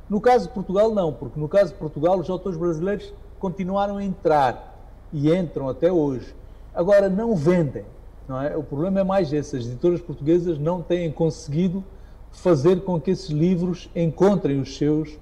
No 0.08 0.20
caso 0.20 0.48
de 0.48 0.54
Portugal, 0.54 0.94
não, 0.94 1.12
porque 1.12 1.40
no 1.40 1.48
caso 1.48 1.72
de 1.72 1.78
Portugal 1.78 2.18
os 2.18 2.28
autores 2.28 2.58
brasileiros 2.58 3.12
continuaram 3.38 3.96
a 3.96 4.04
entrar 4.04 4.76
e 5.12 5.34
entram 5.34 5.68
até 5.68 5.90
hoje. 5.90 6.34
Agora, 6.76 7.08
não 7.08 7.34
vendem. 7.34 7.84
Não 8.28 8.40
é? 8.40 8.56
O 8.56 8.62
problema 8.62 9.00
é 9.00 9.04
mais 9.04 9.32
esse: 9.32 9.56
as 9.56 9.66
editoras 9.66 10.00
portuguesas 10.00 10.58
não 10.58 10.82
têm 10.82 11.10
conseguido 11.10 11.82
fazer 12.30 12.82
com 12.82 13.00
que 13.00 13.10
esses 13.10 13.30
livros 13.30 13.90
encontrem 13.96 14.60
os 14.60 14.76
seus, 14.76 15.18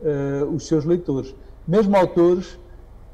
uh, 0.00 0.46
os 0.54 0.66
seus 0.66 0.84
leitores. 0.84 1.34
Mesmo 1.66 1.96
autores 1.96 2.58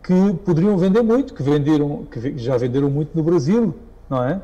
que 0.03 0.35
poderiam 0.45 0.77
vender 0.77 1.03
muito, 1.03 1.33
que, 1.33 1.43
venderam, 1.43 2.05
que 2.05 2.39
já 2.39 2.57
venderam 2.59 2.91
muito 2.91 3.17
no 3.17 3.23
Brasil, 3.23 3.75
não 4.09 4.23
é? 4.23 4.43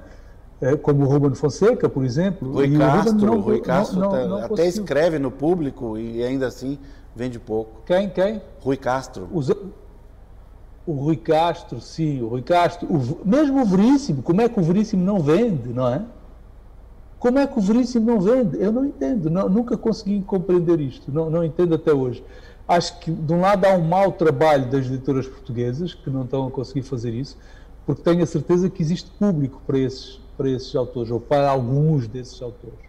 é, 0.61 0.77
como 0.77 1.05
o 1.05 1.09
Ruben 1.09 1.35
Fonseca, 1.35 1.89
por 1.89 2.05
exemplo. 2.05 2.53
Rui 2.53 2.77
Castro, 2.77 3.27
não, 3.27 3.41
Rui 3.41 3.61
Castro 3.61 3.99
não, 3.99 4.11
não, 4.11 4.29
não 4.29 4.45
até 4.45 4.67
escreve 4.67 5.19
no 5.19 5.31
público 5.31 5.97
e 5.97 6.23
ainda 6.23 6.47
assim 6.47 6.79
vende 7.17 7.39
pouco. 7.39 7.83
Quem? 7.87 8.11
Quem? 8.11 8.43
Rui 8.61 8.77
Castro. 8.77 9.29
O 10.91 10.95
Rui 10.95 11.17
Castro, 11.17 11.81
sim, 11.81 12.21
o 12.21 12.27
Rui 12.27 12.43
Castro. 12.43 12.89
O... 12.89 13.21
Mesmo 13.25 13.63
o 13.63 13.65
Veríssimo, 13.65 14.25
como 14.25 14.41
é 14.41 14.49
que 14.49 14.59
o 14.59 14.63
Veríssimo 14.63 15.05
não 15.05 15.21
vende, 15.21 15.69
não 15.69 15.87
é? 15.87 16.05
Como 17.17 17.39
é 17.39 17.47
que 17.47 17.57
o 17.57 17.63
Veríssimo 17.63 18.07
não 18.07 18.21
vende? 18.21 18.61
Eu 18.61 18.73
não 18.73 18.85
entendo, 18.85 19.31
não, 19.31 19.49
nunca 19.49 19.77
consegui 19.77 20.21
compreender 20.23 20.81
isto, 20.81 21.13
não, 21.13 21.31
não 21.31 21.45
entendo 21.45 21.77
até 21.77 21.93
hoje. 21.93 22.25
Acho 22.67 22.99
que, 22.99 23.13
de 23.13 23.33
um 23.33 23.41
lado, 23.41 23.67
há 23.67 23.75
um 23.75 23.87
mau 23.87 24.11
trabalho 24.11 24.69
das 24.69 24.87
editoras 24.87 25.29
portuguesas, 25.29 25.95
que 25.95 26.11
não 26.11 26.25
estão 26.25 26.49
a 26.49 26.51
conseguir 26.51 26.83
fazer 26.83 27.15
isso, 27.15 27.39
porque 27.87 28.03
tenho 28.03 28.25
a 28.25 28.27
certeza 28.27 28.69
que 28.69 28.83
existe 28.83 29.13
público 29.13 29.63
para 29.65 29.79
esses, 29.79 30.21
para 30.37 30.51
esses 30.51 30.75
autores, 30.75 31.13
ou 31.13 31.21
para 31.21 31.49
alguns 31.49 32.09
desses 32.09 32.43
autores. 32.43 32.81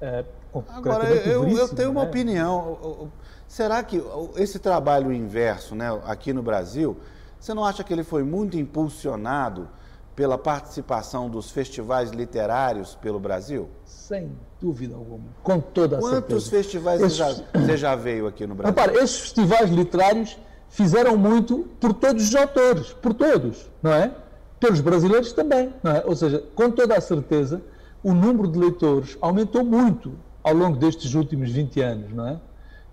Uh, 0.00 0.40
Agora, 0.68 1.08
eu, 1.08 1.48
eu, 1.48 1.68
tenho 1.68 1.90
uma 1.90 2.02
né? 2.02 2.08
opinião. 2.08 3.12
Será 3.50 3.82
que 3.82 4.00
esse 4.36 4.60
trabalho 4.60 5.12
inverso, 5.12 5.74
né, 5.74 5.88
aqui 6.04 6.32
no 6.32 6.40
Brasil, 6.40 6.96
você 7.36 7.52
não 7.52 7.64
acha 7.64 7.82
que 7.82 7.92
ele 7.92 8.04
foi 8.04 8.22
muito 8.22 8.56
impulsionado 8.56 9.68
pela 10.14 10.38
participação 10.38 11.28
dos 11.28 11.50
festivais 11.50 12.12
literários 12.12 12.94
pelo 12.94 13.18
Brasil? 13.18 13.68
Sem 13.84 14.30
dúvida 14.60 14.94
alguma, 14.94 15.24
com 15.42 15.58
toda 15.58 15.96
a 15.96 15.98
Quantos 15.98 16.10
certeza. 16.12 16.28
Quantos 16.28 16.48
festivais 16.48 17.00
Esses... 17.00 17.18
você, 17.18 17.34
já, 17.34 17.44
você 17.60 17.76
já 17.76 17.96
veio 17.96 18.28
aqui 18.28 18.46
no 18.46 18.54
Brasil? 18.54 18.72
Repara, 18.72 19.02
esses 19.02 19.18
festivais 19.18 19.68
literários 19.68 20.38
fizeram 20.68 21.16
muito 21.16 21.68
por 21.80 21.92
todos 21.92 22.28
os 22.28 22.36
autores, 22.36 22.92
por 22.92 23.12
todos, 23.12 23.68
não 23.82 23.92
é? 23.92 24.14
pelos 24.60 24.80
brasileiros 24.80 25.32
também. 25.32 25.74
É? 25.82 26.04
Ou 26.06 26.14
seja, 26.14 26.40
com 26.54 26.70
toda 26.70 26.96
a 26.96 27.00
certeza, 27.00 27.60
o 28.00 28.14
número 28.14 28.46
de 28.46 28.60
leitores 28.60 29.18
aumentou 29.20 29.64
muito 29.64 30.12
ao 30.40 30.54
longo 30.54 30.76
destes 30.76 31.14
últimos 31.14 31.50
20 31.50 31.80
anos. 31.80 32.12
Não 32.12 32.28
é? 32.28 32.40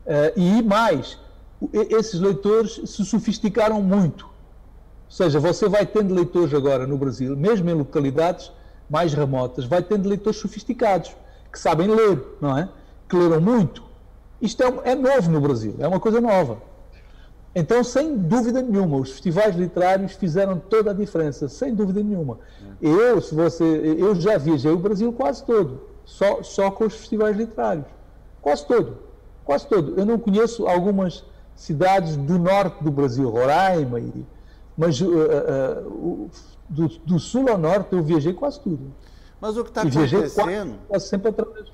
Uh, 0.07 0.39
e 0.39 0.63
mais, 0.63 1.19
esses 1.73 2.19
leitores 2.19 2.79
se 2.85 3.03
sofisticaram 3.03 3.81
muito. 3.81 4.25
Ou 4.25 5.11
seja, 5.11 5.39
você 5.39 5.67
vai 5.67 5.85
tendo 5.85 6.13
leitores 6.13 6.53
agora 6.53 6.87
no 6.87 6.97
Brasil, 6.97 7.35
mesmo 7.35 7.69
em 7.69 7.73
localidades 7.73 8.51
mais 8.89 9.13
remotas, 9.13 9.65
vai 9.65 9.83
tendo 9.83 10.07
leitores 10.07 10.39
sofisticados, 10.39 11.13
que 11.51 11.59
sabem 11.59 11.87
ler, 11.87 12.23
não 12.39 12.57
é? 12.57 12.69
Que 13.09 13.17
leram 13.17 13.41
muito. 13.41 13.83
Isto 14.41 14.63
é, 14.63 14.91
é 14.91 14.95
novo 14.95 15.29
no 15.29 15.41
Brasil, 15.41 15.75
é 15.79 15.87
uma 15.87 15.99
coisa 15.99 16.21
nova. 16.21 16.61
Então, 17.53 17.83
sem 17.83 18.15
dúvida 18.15 18.61
nenhuma, 18.61 18.97
os 18.97 19.11
festivais 19.11 19.55
literários 19.55 20.13
fizeram 20.13 20.59
toda 20.59 20.91
a 20.91 20.93
diferença, 20.93 21.49
sem 21.49 21.73
dúvida 21.73 22.03
nenhuma. 22.03 22.37
Eu, 22.81 23.19
se 23.19 23.33
você, 23.33 23.63
eu 23.97 24.13
já 24.15 24.37
viajei 24.37 24.71
o 24.71 24.77
Brasil 24.77 25.11
quase 25.11 25.43
todo, 25.43 25.81
só, 26.05 26.43
só 26.43 26.69
com 26.69 26.85
os 26.85 26.93
festivais 26.93 27.35
literários. 27.35 27.85
Quase 28.41 28.65
todo. 28.65 29.06
Quase 29.47 29.65
todo. 29.65 29.97
Eu 29.97 30.05
não 30.05 30.19
conheço 30.19 30.67
algumas 30.67 31.23
cidades 31.55 32.17
do 32.17 32.37
norte 32.37 32.83
do 32.83 32.91
Brasil, 32.91 33.29
Roraima, 33.29 33.97
e, 33.97 34.25
mas 34.77 34.99
uh, 34.99 35.07
uh, 35.07 36.29
do, 36.67 36.89
do, 36.89 37.17
sul 37.17 37.49
ao 37.49 37.57
norte 37.57 37.93
eu 37.93 38.03
viajei 38.03 38.33
quase 38.33 38.59
tudo. 38.59 38.93
Mas 39.39 39.55
o 39.55 39.63
que 39.63 39.69
está 39.69 39.83
acontecendo. 39.83 40.77
Quase, 40.89 41.07
sempre 41.07 41.29
através. 41.29 41.71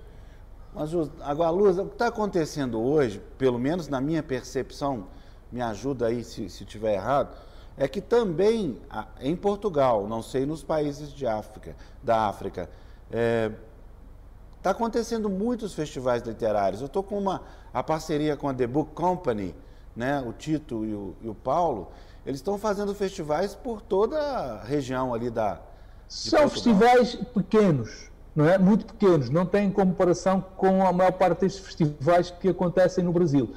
Mas, 0.71 0.91
agora, 1.21 1.49
Luz, 1.49 1.79
o 1.79 1.85
que 1.85 1.93
está 1.93 2.07
acontecendo 2.07 2.79
hoje, 2.79 3.19
pelo 3.39 3.57
menos 3.57 3.87
na 3.87 3.99
minha 3.99 4.21
percepção, 4.21 5.07
me 5.51 5.59
ajuda 5.59 6.05
aí 6.05 6.23
se, 6.23 6.51
se 6.51 6.65
tiver 6.65 6.93
errado, 6.93 7.35
é 7.75 7.87
que 7.87 8.01
também 8.01 8.77
em 9.19 9.35
Portugal, 9.35 10.07
não 10.07 10.21
sei 10.21 10.45
nos 10.45 10.63
países 10.63 11.11
de 11.11 11.25
África, 11.25 11.75
da 12.03 12.27
África, 12.27 12.69
é, 13.11 13.51
tá 14.63 14.71
acontecendo 14.71 15.29
muitos 15.29 15.73
festivais 15.73 16.23
literários. 16.23 16.79
Eu 16.79 16.87
estou 16.87 17.03
com 17.03 17.19
uma 17.19 17.41
a 17.73 17.83
parceria 17.83 18.37
com 18.37 18.47
a 18.47 18.53
The 18.53 18.65
Book 18.65 18.91
Company, 18.93 19.53
né, 19.95 20.23
o 20.25 20.31
Tito 20.31 20.85
e 20.85 20.93
o, 20.93 21.15
e 21.21 21.27
o 21.27 21.35
Paulo, 21.35 21.91
eles 22.25 22.39
estão 22.39 22.57
fazendo 22.57 22.95
festivais 22.95 23.53
por 23.53 23.81
toda 23.81 24.17
a 24.17 24.63
região 24.63 25.13
ali 25.13 25.29
da. 25.29 25.59
São 26.07 26.47
festivais 26.47 27.15
pequenos, 27.33 28.09
não 28.35 28.47
é? 28.47 28.57
Muito 28.57 28.85
pequenos, 28.85 29.29
não 29.29 29.45
têm 29.45 29.69
comparação 29.69 30.43
com 30.55 30.85
a 30.85 30.93
maior 30.93 31.11
parte 31.11 31.41
destes 31.41 31.63
festivais 31.65 32.31
que 32.31 32.49
acontecem 32.49 33.03
no 33.03 33.11
Brasil. 33.11 33.49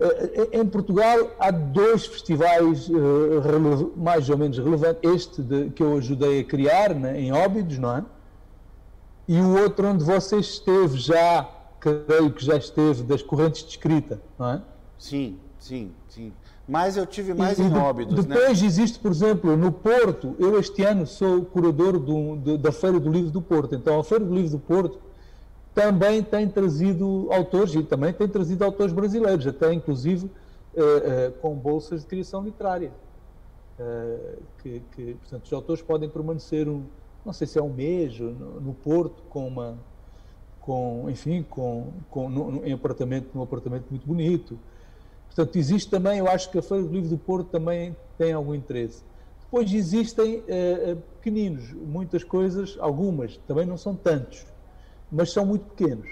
Eh, 0.00 0.60
em 0.60 0.66
Portugal 0.66 1.30
há 1.38 1.50
dois 1.50 2.06
festivais 2.06 2.88
eh, 2.88 3.90
mais 3.96 4.28
ou 4.28 4.38
menos 4.38 4.58
relevantes. 4.58 5.00
Este 5.02 5.42
de, 5.42 5.70
que 5.70 5.82
eu 5.82 5.96
ajudei 5.96 6.40
a 6.40 6.44
criar 6.44 6.94
né, 6.94 7.20
em 7.20 7.32
Óbidos, 7.32 7.78
não 7.78 7.96
é? 7.96 8.04
E 9.28 9.40
o 9.40 9.60
outro 9.62 9.86
onde 9.86 10.04
você 10.04 10.36
esteve 10.36 10.98
já, 10.98 11.48
creio 11.78 12.32
que 12.32 12.44
já 12.44 12.56
esteve, 12.56 13.02
das 13.02 13.22
correntes 13.22 13.62
de 13.62 13.70
escrita, 13.70 14.20
não 14.38 14.50
é? 14.50 14.62
Sim, 14.98 15.38
sim, 15.58 15.92
sim. 16.08 16.32
Mas 16.66 16.96
eu 16.96 17.04
tive 17.06 17.34
mais 17.34 17.58
e, 17.58 17.62
em 17.62 17.76
Óbidos, 17.76 18.24
né? 18.24 18.34
Depois 18.34 18.62
existe, 18.62 18.98
por 18.98 19.10
exemplo, 19.10 19.56
no 19.56 19.72
Porto, 19.72 20.36
eu 20.38 20.58
este 20.58 20.82
ano 20.82 21.06
sou 21.06 21.44
curador 21.44 21.98
do, 21.98 22.36
do, 22.36 22.58
da 22.58 22.70
Feira 22.72 22.98
do 23.00 23.10
Livro 23.10 23.30
do 23.30 23.42
Porto. 23.42 23.74
Então, 23.74 23.98
a 23.98 24.04
Feira 24.04 24.24
do 24.24 24.34
Livro 24.34 24.50
do 24.52 24.58
Porto 24.58 24.98
também 25.74 26.22
tem 26.22 26.48
trazido 26.48 27.28
autores, 27.32 27.74
e 27.74 27.82
também 27.82 28.12
tem 28.12 28.28
trazido 28.28 28.64
autores 28.64 28.92
brasileiros, 28.92 29.46
até 29.46 29.72
inclusive 29.72 30.26
uh, 30.26 30.28
uh, 30.28 31.32
com 31.40 31.54
bolsas 31.54 32.02
de 32.02 32.06
criação 32.06 32.42
literária. 32.44 32.92
Uh, 33.78 34.42
que, 34.62 34.82
que, 34.94 35.14
portanto, 35.14 35.44
os 35.46 35.52
autores 35.52 35.82
podem 35.82 36.08
permanecer, 36.08 36.68
um, 36.68 36.84
não 37.24 37.32
sei 37.32 37.46
se 37.46 37.58
é 37.58 37.62
um 37.62 37.72
mês, 37.72 38.18
no, 38.18 38.60
no 38.60 38.74
Porto, 38.74 39.22
com 39.24 39.46
uma, 39.46 39.78
com, 40.60 41.08
enfim, 41.08 41.42
com, 41.42 41.92
com, 42.10 42.28
no, 42.28 42.64
em 42.64 42.72
apartamento, 42.72 43.30
num 43.34 43.42
apartamento 43.42 43.86
muito 43.90 44.06
bonito. 44.06 44.58
Portanto, 45.26 45.56
existe 45.56 45.90
também, 45.90 46.18
eu 46.18 46.28
acho 46.28 46.50
que 46.50 46.58
a 46.58 46.62
Feira 46.62 46.84
do 46.84 46.92
Livro 46.92 47.08
do 47.08 47.18
Porto 47.18 47.50
também 47.50 47.96
tem 48.18 48.32
algum 48.32 48.54
interesse. 48.54 49.04
Depois 49.40 49.72
existem 49.72 50.42
pequeninos, 51.20 51.72
muitas 51.74 52.24
coisas, 52.24 52.76
algumas, 52.80 53.36
também 53.38 53.66
não 53.66 53.76
são 53.76 53.94
tantos, 53.94 54.46
mas 55.10 55.30
são 55.30 55.44
muito 55.44 55.66
pequenos. 55.74 56.08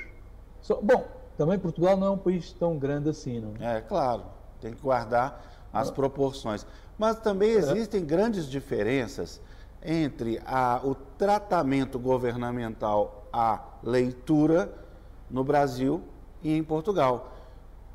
Bom, 0.83 1.07
também 1.38 1.59
Portugal 1.59 1.96
não 1.96 2.07
é 2.07 2.11
um 2.11 2.18
país 2.18 2.53
tão 2.53 2.79
grande 2.79 3.09
assim, 3.09 3.40
não 3.40 3.55
é? 3.59 3.79
É, 3.79 3.81
claro, 3.81 4.25
tem 4.61 4.75
que 4.75 4.83
guardar 4.83 5.68
as 5.73 5.90
proporções. 5.90 6.66
Mas 6.99 7.18
também 7.20 7.53
existem 7.53 8.05
grandes 8.05 8.46
diferenças 8.46 9.40
entre 9.83 10.40
a, 10.45 10.81
o 10.85 10.95
tratamento 10.95 11.99
governamental 11.99 13.29
à 13.33 13.62
leitura 13.83 14.73
no 15.31 15.45
Brasil 15.45 16.03
e 16.43 16.55
em 16.55 16.62
Portugal. 16.62 17.33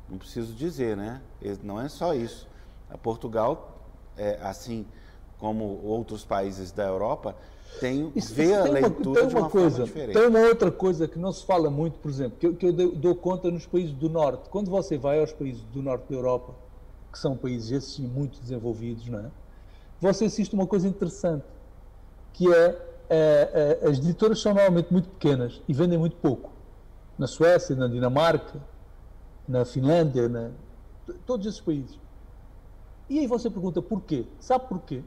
Não 0.08 0.18
preciso 0.18 0.54
dizer, 0.54 0.96
né? 0.96 1.20
Não 1.62 1.80
é 1.80 1.88
só 1.88 2.14
isso. 2.14 2.48
A 2.90 2.96
Portugal, 2.96 3.78
é, 4.16 4.38
assim 4.42 4.86
como 5.38 5.80
outros 5.84 6.24
países 6.24 6.72
da 6.72 6.84
Europa, 6.84 7.36
tem, 7.80 8.10
Isso, 8.14 8.32
vê 8.32 8.54
a 8.54 8.64
leitura 8.64 9.22
uma, 9.22 9.28
de 9.28 9.34
uma 9.34 9.50
coisa, 9.50 9.70
forma 9.70 9.86
diferente. 9.86 10.14
Tem 10.14 10.28
uma 10.28 10.38
outra 10.40 10.70
coisa 10.70 11.06
que 11.06 11.18
não 11.18 11.32
se 11.32 11.44
fala 11.44 11.68
muito, 11.68 11.98
por 11.98 12.10
exemplo, 12.10 12.38
que 12.38 12.46
eu, 12.46 12.54
que 12.54 12.66
eu 12.66 12.72
dou 12.72 13.14
conta 13.14 13.50
nos 13.50 13.66
países 13.66 13.92
do 13.92 14.08
Norte. 14.08 14.48
Quando 14.48 14.70
você 14.70 14.96
vai 14.96 15.20
aos 15.20 15.32
países 15.32 15.62
do 15.64 15.82
Norte 15.82 16.08
da 16.08 16.14
Europa, 16.14 16.54
que 17.12 17.18
são 17.18 17.36
países 17.36 17.70
esses 17.72 17.98
muito 17.98 18.40
desenvolvidos, 18.40 19.06
não 19.08 19.18
é? 19.18 19.30
você 20.00 20.26
assiste 20.26 20.54
uma 20.54 20.66
coisa 20.66 20.86
interessante, 20.86 21.44
que 22.36 22.52
é, 22.52 22.78
é, 23.10 23.78
é 23.82 23.88
as 23.88 23.98
editoras 23.98 24.40
são 24.40 24.54
normalmente 24.54 24.92
muito 24.92 25.08
pequenas 25.08 25.60
e 25.66 25.72
vendem 25.72 25.98
muito 25.98 26.16
pouco. 26.16 26.50
Na 27.18 27.26
Suécia, 27.26 27.74
na 27.74 27.88
Dinamarca, 27.88 28.60
na 29.48 29.64
Finlândia, 29.64 30.28
na, 30.28 30.50
todos 31.26 31.46
esses 31.46 31.60
países. 31.60 31.98
E 33.08 33.18
aí 33.18 33.26
você 33.26 33.50
pergunta 33.50 33.82
porquê? 33.82 34.26
Sabe 34.38 34.68
porquê? 34.68 35.02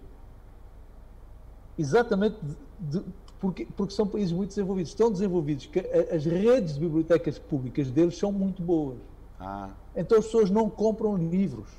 exatamente 1.79 2.35
de, 2.77 3.01
porque, 3.39 3.65
porque 3.77 3.93
são 3.93 4.05
países 4.05 4.33
muito 4.33 4.49
desenvolvidos, 4.49 4.93
tão 4.93 5.09
desenvolvidos 5.09 5.65
que 5.65 5.79
as 5.79 6.25
redes 6.25 6.73
de 6.73 6.81
bibliotecas 6.81 7.39
públicas 7.39 7.89
deles 7.89 8.17
são 8.17 8.33
muito 8.33 8.61
boas. 8.61 8.97
Ah. 9.39 9.69
Então 9.95 10.17
as 10.17 10.25
pessoas 10.25 10.49
não 10.49 10.69
compram 10.69 11.15
livros, 11.15 11.69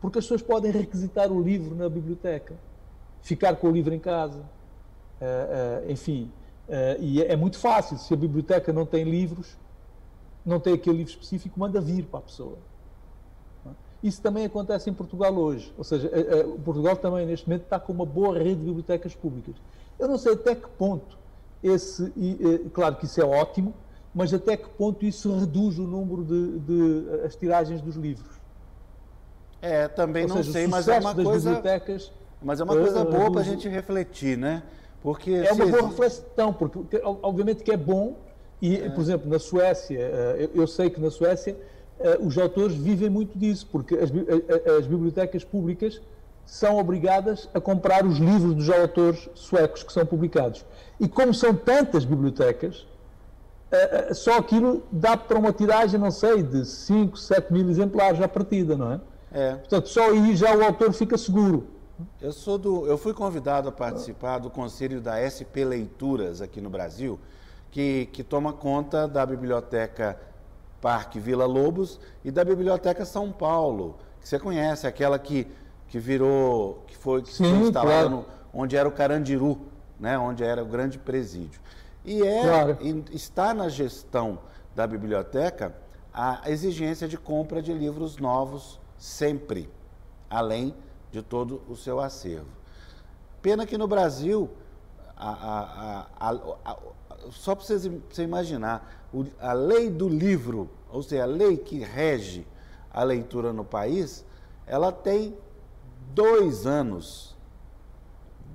porque 0.00 0.18
as 0.18 0.24
pessoas 0.24 0.42
podem 0.42 0.72
requisitar 0.72 1.30
o 1.30 1.40
livro 1.40 1.76
na 1.76 1.88
biblioteca, 1.88 2.56
ficar 3.22 3.54
com 3.54 3.68
o 3.68 3.70
livro 3.70 3.94
em 3.94 4.00
casa, 4.00 4.42
enfim. 5.88 6.30
Uh, 6.68 7.02
e 7.02 7.22
é, 7.22 7.32
é, 7.32 7.36
muito 7.36 7.58
fácil, 7.58 7.98
se 7.98 8.14
a 8.14 8.16
biblioteca 8.16 8.72
não 8.72 8.86
tem 8.86 9.04
livros, 9.04 9.56
não 10.44 10.58
tem 10.58 10.74
aquele 10.74 10.98
livro 10.98 11.12
específico, 11.12 11.60
manda 11.60 11.80
vir 11.80 12.04
para 12.04 12.20
a 12.20 12.22
pessoa. 12.22 12.58
Isso 14.02 14.20
também 14.20 14.44
acontece 14.44 14.90
em 14.90 14.92
Portugal 14.92 15.34
hoje. 15.34 15.72
Ou 15.78 15.84
seja, 15.84 16.10
Portugal 16.62 16.94
também, 16.94 17.24
neste 17.26 17.48
momento, 17.48 17.62
está 17.62 17.80
com 17.80 17.90
uma 17.90 18.04
boa 18.04 18.36
rede 18.36 18.56
de 18.56 18.66
bibliotecas 18.66 19.14
públicas. 19.14 19.54
Eu 19.98 20.06
não 20.08 20.18
sei 20.18 20.34
até 20.34 20.54
que 20.54 20.68
ponto 20.68 21.16
esse. 21.62 22.12
E, 22.14 22.68
claro 22.74 22.96
que 22.96 23.06
isso 23.06 23.18
é 23.18 23.24
ótimo, 23.24 23.72
mas 24.14 24.32
até 24.34 24.58
que 24.58 24.68
ponto 24.68 25.04
isso 25.06 25.34
reduz 25.38 25.78
o 25.78 25.84
número 25.84 26.22
de, 26.22 26.58
de 26.60 27.24
as 27.24 27.34
tiragens 27.34 27.80
dos 27.80 27.96
livros. 27.96 28.38
É, 29.62 29.88
também 29.88 30.24
Ou 30.24 30.28
não 30.28 30.36
seja, 30.36 30.52
sei, 30.52 30.66
mas 30.66 30.86
é 30.86 30.98
uma 30.98 31.14
coisa. 31.14 31.54
Bibliotecas, 31.54 32.12
mas 32.42 32.60
é 32.60 32.64
uma 32.64 32.76
coisa 32.76 33.04
boa 33.04 33.32
para 33.32 33.40
a 33.40 33.44
gente 33.44 33.66
refletir, 33.66 34.36
né? 34.36 34.62
Porque 35.04 35.30
é 35.30 35.52
uma 35.52 35.66
boa 35.66 35.88
reflexão, 35.88 36.50
porque, 36.50 36.98
obviamente 37.04 37.62
que 37.62 37.70
é 37.70 37.76
bom. 37.76 38.16
E, 38.62 38.76
é. 38.76 38.88
por 38.88 39.02
exemplo, 39.02 39.30
na 39.30 39.38
Suécia, 39.38 39.98
eu, 40.38 40.62
eu 40.62 40.66
sei 40.66 40.88
que 40.88 40.98
na 40.98 41.10
Suécia 41.10 41.54
uh, 42.00 42.26
os 42.26 42.38
autores 42.38 42.74
vivem 42.74 43.10
muito 43.10 43.38
disso, 43.38 43.68
porque 43.70 43.94
as, 43.96 44.10
as, 44.78 44.86
bibliotecas 44.86 45.44
públicas 45.44 46.00
são 46.46 46.78
obrigadas 46.78 47.50
a 47.52 47.60
comprar 47.60 48.06
os 48.06 48.16
livros 48.16 48.54
dos 48.54 48.70
autores 48.70 49.28
suecos 49.34 49.82
que 49.82 49.92
são 49.92 50.06
publicados. 50.06 50.64
E 50.98 51.06
como 51.06 51.34
são 51.34 51.54
tantas 51.54 52.06
bibliotecas, 52.06 52.86
só 54.12 54.38
aquilo 54.38 54.82
dá 54.90 55.16
para 55.16 55.38
uma 55.38 55.52
tiragem, 55.52 55.98
não 55.98 56.10
sei, 56.10 56.42
de 56.42 56.64
5, 56.64 57.18
7 57.18 57.52
mil 57.52 57.68
exemplares 57.68 58.20
à 58.20 58.28
partida, 58.28 58.76
não 58.76 58.92
é? 58.92 59.00
É. 59.32 59.54
Portanto, 59.56 59.88
só 59.88 60.10
aí 60.10 60.36
já 60.36 60.54
o 60.56 60.62
autor 60.62 60.92
fica 60.92 61.18
seguro. 61.18 61.66
Eu 62.20 62.32
sou 62.32 62.58
do, 62.58 62.86
eu 62.86 62.98
fui 62.98 63.14
convidado 63.14 63.68
a 63.68 63.72
participar 63.72 64.38
do 64.38 64.50
conselho 64.50 65.00
da 65.00 65.18
SP 65.22 65.64
Leituras 65.64 66.40
aqui 66.40 66.60
no 66.60 66.68
Brasil, 66.68 67.18
que, 67.70 68.06
que 68.12 68.24
toma 68.24 68.52
conta 68.52 69.06
da 69.06 69.24
biblioteca 69.24 70.18
Parque 70.80 71.18
Vila 71.18 71.46
Lobos 71.46 72.00
e 72.24 72.30
da 72.30 72.44
Biblioteca 72.44 73.04
São 73.04 73.32
Paulo, 73.32 73.96
que 74.20 74.28
você 74.28 74.38
conhece, 74.38 74.86
aquela 74.86 75.18
que, 75.18 75.46
que 75.88 75.98
virou, 75.98 76.82
que 76.86 76.96
foi, 76.96 77.22
que 77.22 77.32
Sim, 77.32 77.44
foi 77.44 77.68
instalada 77.68 78.08
claro. 78.08 78.10
no, 78.10 78.26
onde 78.52 78.76
era 78.76 78.88
o 78.88 78.92
Carandiru, 78.92 79.58
né, 79.98 80.18
onde 80.18 80.44
era 80.44 80.62
o 80.62 80.66
grande 80.66 80.98
presídio. 80.98 81.60
E 82.04 82.22
é, 82.22 82.42
claro. 82.42 82.78
está 83.12 83.54
na 83.54 83.68
gestão 83.68 84.38
da 84.74 84.86
biblioteca 84.86 85.74
a 86.12 86.42
exigência 86.50 87.08
de 87.08 87.16
compra 87.16 87.62
de 87.62 87.72
livros 87.72 88.18
novos 88.18 88.78
sempre, 88.98 89.70
além 90.28 90.74
de 91.14 91.22
todo 91.22 91.62
o 91.68 91.76
seu 91.76 92.00
acervo. 92.00 92.48
Pena 93.40 93.64
que 93.64 93.78
no 93.78 93.86
Brasil, 93.86 94.50
a, 95.16 96.06
a, 96.18 96.30
a, 96.32 96.76
só 97.30 97.54
para 97.54 97.64
você, 97.64 98.02
imaginar, 98.18 99.06
a 99.40 99.52
lei 99.52 99.88
do 99.88 100.08
livro, 100.08 100.68
ou 100.90 101.04
seja, 101.04 101.22
a 101.22 101.26
lei 101.26 101.56
que 101.56 101.78
rege 101.78 102.44
a 102.92 103.04
leitura 103.04 103.52
no 103.52 103.64
país, 103.64 104.24
ela 104.66 104.90
tem 104.90 105.36
dois 106.12 106.66
anos. 106.66 107.36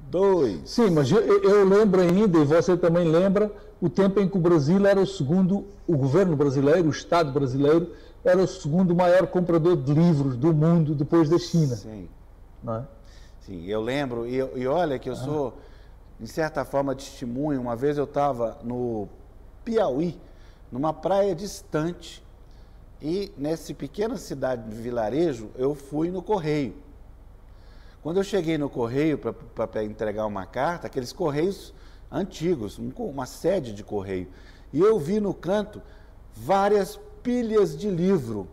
Dois. 0.10 0.70
Sim, 0.70 0.90
mas 0.90 1.10
eu, 1.10 1.22
eu, 1.22 1.64
lembro 1.66 2.02
ainda, 2.02 2.40
e 2.40 2.44
você 2.44 2.76
também 2.76 3.08
lembra, 3.08 3.50
o 3.80 3.90
tempo 3.90 4.20
em 4.20 4.28
que 4.28 4.36
o 4.36 4.42
Brasil 4.42 4.86
era 4.86 5.00
o 5.00 5.08
segundo, 5.08 5.66
o 5.88 5.96
governo 5.96 6.36
brasileiro, 6.36 6.90
o 6.90 6.92
Estado 6.92 7.32
brasileiro, 7.32 7.94
era 8.22 8.42
o 8.42 8.48
segundo 8.48 8.94
maior 8.94 9.28
comprador 9.28 9.78
de 9.78 9.94
livros 9.94 10.36
do 10.36 10.54
mundo 10.54 10.94
depois 10.94 11.30
da 11.30 11.38
China. 11.38 11.76
Sim. 11.78 12.10
É? 12.68 12.84
Sim, 13.42 13.66
eu 13.66 13.82
lembro, 13.82 14.28
e, 14.28 14.38
e 14.38 14.68
olha 14.68 15.00
que 15.00 15.10
eu 15.10 15.14
ah. 15.14 15.18
sou, 15.18 15.58
de 16.20 16.28
certa 16.28 16.66
forma, 16.66 16.94
testemunho. 16.96 17.62
Uma 17.62 17.76
vez 17.76 17.98
eu 17.98 18.04
estava 18.04 18.58
no 18.64 19.08
Piauí, 19.64 20.20
numa 20.72 20.94
praia 20.94 21.34
distante. 21.34 22.24
E 23.02 23.32
nessa 23.38 23.74
pequena 23.74 24.18
cidade 24.18 24.70
de 24.70 24.76
vilarejo, 24.76 25.50
eu 25.56 25.74
fui 25.74 26.12
no 26.12 26.22
correio. 26.22 26.76
Quando 28.04 28.18
eu 28.18 28.24
cheguei 28.24 28.58
no 28.58 28.70
correio 28.70 29.18
para 29.18 29.84
entregar 29.84 30.26
uma 30.26 30.46
carta, 30.46 30.88
aqueles 30.88 31.14
correios 31.14 31.74
antigos, 32.12 32.80
uma 32.98 33.26
sede 33.26 33.74
de 33.74 33.84
correio, 33.84 34.28
e 34.74 34.80
eu 34.80 35.00
vi 35.00 35.20
no 35.20 35.34
canto 35.34 35.82
várias 36.36 37.00
pilhas 37.24 37.78
de 37.78 37.90
livro 37.90 38.48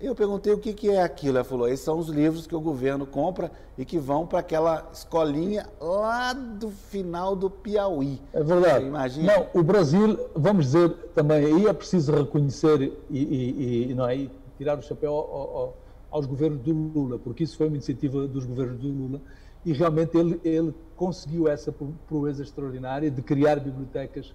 eu 0.00 0.14
perguntei 0.14 0.52
o 0.52 0.58
que, 0.58 0.72
que 0.72 0.90
é 0.90 1.02
aquilo. 1.02 1.38
Ela 1.38 1.44
falou: 1.44 1.68
esses 1.68 1.84
são 1.84 1.98
os 1.98 2.08
livros 2.08 2.46
que 2.46 2.54
o 2.54 2.60
governo 2.60 3.06
compra 3.06 3.50
e 3.78 3.84
que 3.84 3.98
vão 3.98 4.26
para 4.26 4.40
aquela 4.40 4.88
escolinha 4.92 5.66
lá 5.80 6.32
do 6.32 6.70
final 6.70 7.36
do 7.36 7.48
Piauí. 7.48 8.20
É 8.32 8.42
verdade. 8.42 8.86
Imagina. 8.86 9.32
Não, 9.32 9.60
o 9.60 9.62
Brasil, 9.62 10.18
vamos 10.34 10.66
dizer 10.66 10.90
também, 11.14 11.44
aí 11.44 11.66
é 11.66 11.72
preciso 11.72 12.12
reconhecer 12.12 12.92
e, 13.10 13.18
e, 13.18 13.90
e 13.90 13.94
não 13.94 14.08
é, 14.08 14.16
e 14.16 14.30
tirar 14.58 14.78
o 14.78 14.82
chapéu 14.82 15.12
ao, 15.12 15.56
ao, 15.56 15.76
aos 16.10 16.26
governos 16.26 16.60
do 16.60 16.72
Lula, 16.72 17.18
porque 17.18 17.44
isso 17.44 17.56
foi 17.56 17.66
uma 17.66 17.76
iniciativa 17.76 18.26
dos 18.26 18.44
governos 18.44 18.78
do 18.78 18.88
Lula 18.88 19.20
e 19.64 19.72
realmente 19.72 20.16
ele, 20.16 20.40
ele 20.44 20.74
conseguiu 20.96 21.48
essa 21.48 21.74
proeza 22.06 22.42
extraordinária 22.42 23.10
de 23.10 23.22
criar 23.22 23.58
bibliotecas 23.58 24.32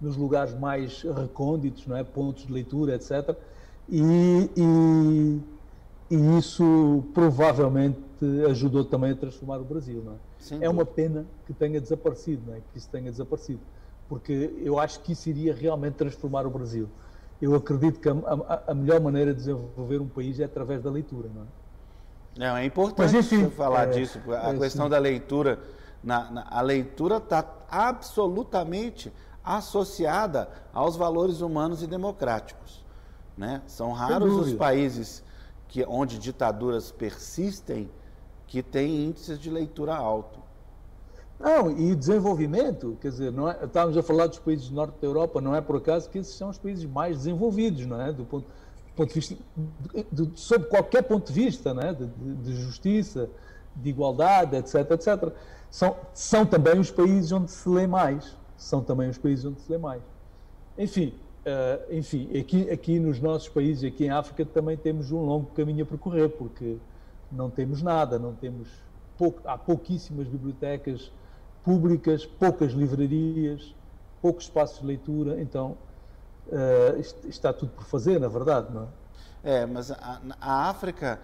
nos 0.00 0.16
lugares 0.16 0.52
mais 0.54 1.02
recônditos, 1.02 1.86
não 1.86 1.96
é? 1.96 2.02
pontos 2.02 2.46
de 2.46 2.52
leitura, 2.52 2.96
etc 2.96 3.36
e, 3.88 4.50
e, 4.56 5.40
e, 6.10 6.38
isso 6.38 7.04
provavelmente 7.12 7.98
ajudou 8.48 8.84
também 8.84 9.12
a 9.12 9.16
transformar 9.16 9.58
o 9.58 9.64
Brasil, 9.64 10.02
não 10.04 10.12
é? 10.60 10.64
é 10.64 10.68
uma 10.68 10.84
pena 10.84 11.26
que 11.46 11.52
tenha 11.52 11.80
desaparecido, 11.80 12.42
não 12.46 12.54
é? 12.54 12.60
Que 12.72 12.78
isso 12.78 12.88
tenha 12.90 13.10
desaparecido, 13.10 13.60
porque 14.08 14.54
eu 14.62 14.78
acho 14.78 15.00
que 15.00 15.12
isso 15.12 15.28
iria 15.28 15.54
realmente 15.54 15.94
transformar 15.94 16.46
o 16.46 16.50
Brasil. 16.50 16.88
Eu 17.40 17.54
acredito 17.54 17.98
que 17.98 18.08
a, 18.08 18.12
a, 18.12 18.62
a 18.68 18.74
melhor 18.74 19.00
maneira 19.00 19.32
de 19.32 19.38
desenvolver 19.38 20.00
um 20.00 20.08
país 20.08 20.38
é 20.38 20.44
através 20.44 20.82
da 20.82 20.90
leitura, 20.90 21.28
não 21.34 21.42
é? 21.42 21.46
Não, 22.36 22.56
é 22.56 22.64
importante 22.64 23.12
Mas, 23.12 23.14
enfim, 23.14 23.50
falar 23.50 23.88
é, 23.88 23.90
disso, 23.90 24.18
a 24.30 24.52
é, 24.52 24.58
questão 24.58 24.86
sim. 24.86 24.90
da 24.90 24.98
leitura. 24.98 25.58
Na, 26.02 26.30
na, 26.30 26.46
a 26.50 26.60
leitura 26.60 27.18
está 27.18 27.44
absolutamente 27.70 29.12
associada 29.44 30.48
aos 30.72 30.96
valores 30.96 31.40
humanos 31.40 31.82
e 31.82 31.86
democráticos. 31.86 32.81
Né? 33.42 33.60
São 33.66 33.90
raros 33.90 34.34
os 34.34 34.54
países 34.54 35.20
que, 35.66 35.84
onde 35.88 36.16
ditaduras 36.16 36.92
persistem 36.92 37.90
que 38.46 38.62
têm 38.62 39.06
índices 39.06 39.36
de 39.36 39.50
leitura 39.50 39.96
alto. 39.96 40.38
Não, 41.40 41.68
e 41.72 41.92
desenvolvimento, 41.96 42.96
quer 43.00 43.08
dizer, 43.08 43.32
não 43.32 43.48
é, 43.48 43.58
estávamos 43.64 43.96
a 43.96 44.02
falar 44.04 44.28
dos 44.28 44.38
países 44.38 44.68
do 44.68 44.76
norte 44.76 44.94
da 45.00 45.08
Europa, 45.08 45.40
não 45.40 45.56
é 45.56 45.60
por 45.60 45.74
acaso 45.74 46.08
que 46.08 46.18
esses 46.18 46.36
são 46.36 46.50
os 46.50 46.58
países 46.58 46.84
mais 46.84 47.16
desenvolvidos, 47.16 47.84
não 47.84 48.00
é? 48.00 48.12
Do 48.12 48.24
ponto, 48.24 48.44
do 48.44 48.94
ponto 48.94 49.08
de 49.08 49.14
vista, 49.14 49.36
de, 49.92 50.26
de, 50.26 50.38
sob 50.38 50.66
qualquer 50.66 51.02
ponto 51.02 51.26
de 51.26 51.32
vista, 51.32 51.74
não 51.74 51.82
é? 51.82 51.92
de, 51.92 52.06
de, 52.06 52.54
justiça, 52.54 53.28
de 53.74 53.90
igualdade, 53.90 54.54
etc, 54.54 54.88
etc. 54.92 55.32
São, 55.68 55.96
são 56.14 56.46
também 56.46 56.78
os 56.78 56.92
países 56.92 57.32
onde 57.32 57.50
se 57.50 57.68
lê 57.68 57.88
mais. 57.88 58.36
São 58.56 58.80
também 58.84 59.10
os 59.10 59.18
países 59.18 59.44
onde 59.44 59.60
se 59.60 59.72
lê 59.72 59.78
mais. 59.78 60.02
Enfim, 60.78 61.12
uh, 61.46 61.94
enfim 61.94 62.28
aqui, 62.38 62.70
aqui 62.70 62.98
nos 62.98 63.20
nossos 63.20 63.48
países, 63.48 63.84
aqui 63.84 64.04
em 64.06 64.10
África, 64.10 64.44
também 64.44 64.76
temos 64.76 65.10
um 65.10 65.24
longo 65.24 65.46
caminho 65.52 65.84
a 65.84 65.86
percorrer, 65.86 66.28
porque 66.30 66.76
não 67.30 67.50
temos 67.50 67.82
nada, 67.82 68.18
não 68.18 68.34
temos 68.34 68.68
pouco, 69.16 69.40
há 69.46 69.56
pouquíssimas 69.56 70.26
bibliotecas 70.28 71.10
públicas, 71.64 72.26
poucas 72.26 72.72
livrarias, 72.72 73.74
poucos 74.20 74.44
espaços 74.44 74.80
de 74.80 74.86
leitura, 74.86 75.40
então 75.40 75.76
uh, 76.48 76.98
isto, 76.98 77.28
está 77.28 77.52
tudo 77.52 77.72
por 77.72 77.84
fazer, 77.84 78.18
na 78.18 78.28
verdade, 78.28 78.72
não 78.72 78.84
é? 78.84 79.02
É, 79.44 79.66
mas 79.66 79.90
a, 79.90 80.20
a 80.40 80.68
África, 80.68 81.20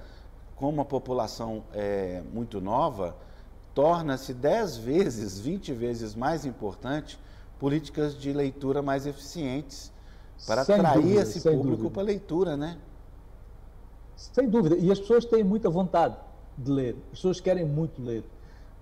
com 0.56 0.68
uma 0.68 0.84
população 0.84 1.62
é, 1.72 2.20
muito 2.32 2.60
nova, 2.60 3.14
torna-se 3.72 4.34
10 4.34 4.78
vezes, 4.78 5.38
20 5.38 5.72
vezes 5.72 6.16
mais 6.16 6.44
importante 6.44 7.16
políticas 7.60 8.18
de 8.18 8.32
leitura 8.32 8.82
mais 8.82 9.06
eficientes 9.06 9.92
para 10.46 10.64
sem 10.64 10.76
atrair 10.76 11.02
dúvida, 11.02 11.22
esse 11.22 11.40
público 11.40 11.90
para 11.90 12.02
a 12.02 12.04
leitura, 12.04 12.56
né? 12.56 12.78
Sem 14.16 14.48
dúvida. 14.48 14.76
E 14.76 14.90
as 14.90 14.98
pessoas 14.98 15.24
têm 15.24 15.44
muita 15.44 15.70
vontade 15.70 16.16
de 16.56 16.70
ler. 16.70 16.96
As 17.12 17.18
pessoas 17.18 17.40
querem 17.40 17.64
muito 17.64 18.02
ler. 18.02 18.24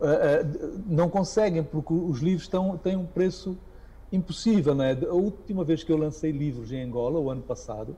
Uh, 0.00 0.04
uh, 0.04 0.84
não 0.86 1.08
conseguem 1.08 1.62
porque 1.62 1.92
os 1.92 2.20
livros 2.20 2.42
estão, 2.42 2.76
têm 2.78 2.96
um 2.96 3.06
preço 3.06 3.56
impossível, 4.12 4.74
não 4.74 4.84
é? 4.84 4.92
A 4.92 5.14
última 5.14 5.64
vez 5.64 5.82
que 5.82 5.90
eu 5.90 5.96
lancei 5.96 6.30
livros 6.30 6.72
em 6.72 6.82
Angola, 6.82 7.18
o 7.18 7.30
ano 7.30 7.42
passado, 7.42 7.96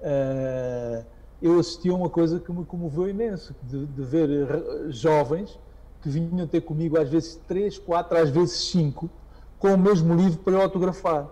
uh, 0.00 1.04
eu 1.42 1.58
assisti 1.58 1.88
a 1.88 1.94
uma 1.94 2.08
coisa 2.08 2.40
que 2.40 2.50
me 2.52 2.64
comoveu 2.64 3.08
imenso, 3.08 3.54
de, 3.62 3.86
de 3.86 4.02
ver 4.02 4.90
jovens 4.90 5.58
que 6.00 6.08
vinham 6.08 6.46
ter 6.46 6.60
comigo 6.60 6.98
às 6.98 7.08
vezes 7.08 7.38
três, 7.48 7.78
quatro, 7.78 8.16
às 8.16 8.30
vezes 8.30 8.70
cinco, 8.70 9.10
com 9.58 9.74
o 9.74 9.78
mesmo 9.78 10.14
livro 10.14 10.38
para 10.38 10.54
eu 10.54 10.62
autografar. 10.62 11.28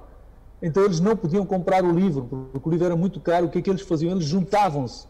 Então 0.65 0.83
eles 0.83 0.99
não 0.99 1.15
podiam 1.15 1.45
comprar 1.45 1.85
o 1.85 1.93
livro, 1.93 2.49
porque 2.51 2.67
o 2.67 2.73
livro 2.73 2.87
era 2.87 2.97
muito 2.97 3.21
caro. 3.21 3.45
O 3.45 3.51
que 3.51 3.59
é 3.59 3.63
que 3.63 3.69
eles 3.69 3.83
faziam? 3.83 4.13
Eles 4.13 4.25
juntavam-se, 4.25 5.07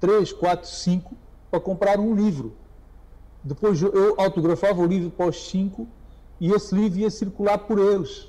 três, 0.00 0.32
quatro, 0.32 0.68
cinco, 0.68 1.14
para 1.48 1.60
comprar 1.60 2.00
um 2.00 2.12
livro. 2.16 2.52
Depois 3.44 3.80
eu 3.80 4.20
autografava 4.20 4.82
o 4.82 4.86
livro 4.86 5.08
para 5.08 5.26
os 5.26 5.48
cinco 5.48 5.86
e 6.40 6.50
esse 6.50 6.74
livro 6.74 6.98
ia 6.98 7.10
circular 7.10 7.58
por 7.58 7.78
eles. 7.78 8.28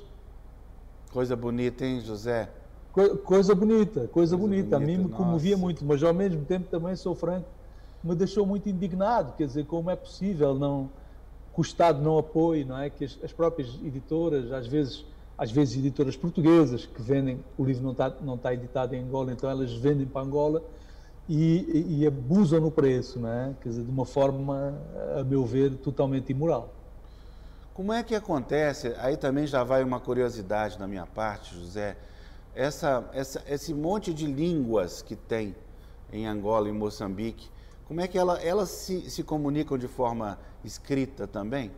Coisa 1.12 1.34
bonita, 1.34 1.84
hein, 1.84 2.00
José? 2.02 2.48
Co 2.92 3.16
coisa 3.16 3.52
bonita, 3.52 4.06
coisa, 4.06 4.08
coisa 4.08 4.36
bonita. 4.36 4.62
bonita. 4.62 4.76
A 4.76 4.80
mim 4.80 5.08
me 5.08 5.08
comovia 5.08 5.56
muito, 5.56 5.84
mas 5.84 6.00
ao 6.04 6.14
mesmo 6.14 6.44
tempo 6.44 6.68
também 6.70 6.94
sou 6.94 7.16
franco, 7.16 7.48
me 8.02 8.14
deixou 8.14 8.46
muito 8.46 8.68
indignado. 8.68 9.34
Quer 9.36 9.48
dizer, 9.48 9.66
como 9.66 9.90
é 9.90 9.96
possível 9.96 10.54
não 10.54 10.88
que 11.52 11.60
o 11.60 11.62
Estado 11.62 12.00
não 12.00 12.16
apoie, 12.16 12.64
não 12.64 12.78
é? 12.78 12.88
Que 12.88 13.04
as, 13.04 13.18
as, 13.24 13.32
próprias 13.32 13.68
editoras, 13.84 14.52
às 14.52 14.68
vezes, 14.68 15.04
às 15.40 15.50
vezes 15.50 15.78
editoras 15.78 16.18
portuguesas 16.18 16.84
que 16.84 17.00
vendem, 17.00 17.42
o 17.56 17.64
livro 17.64 17.82
não 17.82 17.92
está 17.92 18.10
não 18.20 18.34
está 18.34 18.52
editado 18.52 18.94
em 18.94 19.02
Angola, 19.02 19.32
então 19.32 19.48
elas 19.48 19.72
vendem 19.72 20.06
para 20.06 20.20
Angola 20.20 20.62
e, 21.26 22.00
e, 22.00 22.06
abusam 22.06 22.60
no 22.60 22.70
preço, 22.70 23.18
não 23.18 23.32
é? 23.32 23.54
Quer 23.62 23.70
dizer, 23.70 23.84
de 23.84 23.90
uma 23.90 24.04
forma, 24.04 24.74
a 25.18 25.24
meu 25.24 25.46
ver, 25.46 25.76
totalmente 25.76 26.30
imoral. 26.30 26.74
Como 27.72 27.90
é 27.90 28.02
que 28.02 28.14
acontece? 28.14 28.94
Aí 28.98 29.16
também 29.16 29.46
já 29.46 29.64
vai 29.64 29.82
uma 29.82 29.98
curiosidade 29.98 30.76
da 30.76 30.86
minha 30.86 31.06
parte, 31.06 31.54
José. 31.54 31.96
Essa, 32.54 33.08
essa, 33.14 33.42
esse 33.48 33.72
monte 33.72 34.12
de 34.12 34.26
línguas 34.26 35.00
que 35.00 35.16
tem 35.16 35.54
em 36.12 36.26
Angola 36.26 36.68
e 36.68 36.72
Moçambique, 36.72 37.48
como 37.86 38.02
é 38.02 38.08
que 38.08 38.18
ela, 38.18 38.38
elas 38.42 38.68
se, 38.68 39.08
se 39.08 39.22
comunicam 39.22 39.78
de 39.78 39.88
forma 39.88 40.38
escrita 40.62 41.26
também? 41.26 41.70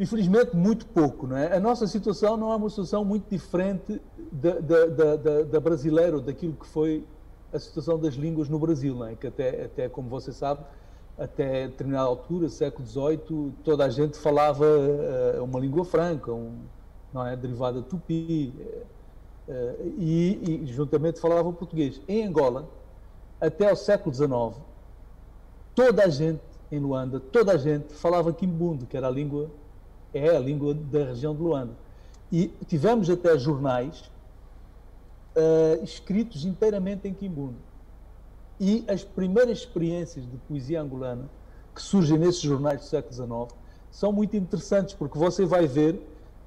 Infelizmente, 0.00 0.56
muito 0.56 0.86
pouco. 0.86 1.26
Não 1.26 1.36
é? 1.36 1.54
A 1.54 1.60
nossa 1.60 1.86
situação 1.86 2.34
não 2.34 2.50
é 2.50 2.56
uma 2.56 2.70
situação 2.70 3.04
muito 3.04 3.28
diferente 3.28 4.00
da, 4.32 4.58
da, 4.58 5.16
da, 5.16 5.42
da 5.42 5.60
brasileira, 5.60 6.16
ou 6.16 6.22
daquilo 6.22 6.54
que 6.54 6.66
foi 6.66 7.04
a 7.52 7.58
situação 7.58 7.98
das 7.98 8.14
línguas 8.14 8.48
no 8.48 8.58
Brasil, 8.58 8.94
não 8.94 9.06
é? 9.06 9.14
que 9.14 9.26
até, 9.26 9.66
até, 9.66 9.88
como 9.90 10.08
você 10.08 10.32
sabe, 10.32 10.64
até 11.18 11.68
determinada 11.68 12.08
altura, 12.08 12.48
século 12.48 12.88
XVIII, 12.88 13.52
toda 13.62 13.84
a 13.84 13.90
gente 13.90 14.16
falava 14.16 14.64
uh, 14.64 15.44
uma 15.44 15.60
língua 15.60 15.84
franca, 15.84 16.32
um, 16.32 16.56
não 17.12 17.26
é? 17.26 17.36
derivada 17.36 17.82
tupi, 17.82 18.54
uh, 19.48 19.52
e, 19.98 20.62
e 20.62 20.66
juntamente 20.66 21.20
falava 21.20 21.52
português. 21.52 22.00
Em 22.08 22.24
Angola, 22.24 22.66
até 23.38 23.70
o 23.70 23.76
século 23.76 24.14
XIX, 24.14 24.64
toda 25.74 26.04
a 26.04 26.08
gente 26.08 26.40
em 26.72 26.78
Luanda, 26.78 27.20
toda 27.20 27.52
a 27.52 27.56
gente 27.58 27.92
falava 27.92 28.32
quimbundo, 28.32 28.86
que 28.86 28.96
era 28.96 29.08
a 29.08 29.10
língua, 29.10 29.50
é 30.12 30.36
a 30.36 30.38
língua 30.38 30.74
da 30.74 31.04
região 31.04 31.34
de 31.34 31.42
Luanda. 31.42 31.72
E 32.32 32.48
tivemos 32.66 33.10
até 33.10 33.36
jornais 33.38 34.10
uh, 35.36 35.82
escritos 35.82 36.44
inteiramente 36.44 37.08
em 37.08 37.14
quimbundo. 37.14 37.56
E 38.58 38.84
as 38.88 39.02
primeiras 39.02 39.58
experiências 39.58 40.24
de 40.30 40.36
poesia 40.48 40.80
angolana 40.80 41.28
que 41.74 41.82
surgem 41.82 42.18
nesses 42.18 42.42
jornais 42.42 42.80
do 42.80 42.86
século 42.86 43.14
XIX 43.14 43.60
são 43.90 44.12
muito 44.12 44.36
interessantes, 44.36 44.94
porque 44.94 45.18
você 45.18 45.44
vai 45.44 45.66
ver 45.66 45.94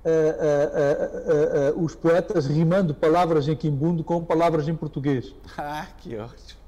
uh, 0.05 1.73
uh, 1.75 1.83
os 1.83 1.95
poetas 1.95 2.45
rimando 2.45 2.93
palavras 2.93 3.47
em 3.47 3.55
quimbundo 3.55 4.03
com 4.03 4.23
palavras 4.23 4.67
em 4.67 4.75
português. 4.75 5.33
Ah, 5.57 5.87
que 5.97 6.15
ótimo! 6.17 6.63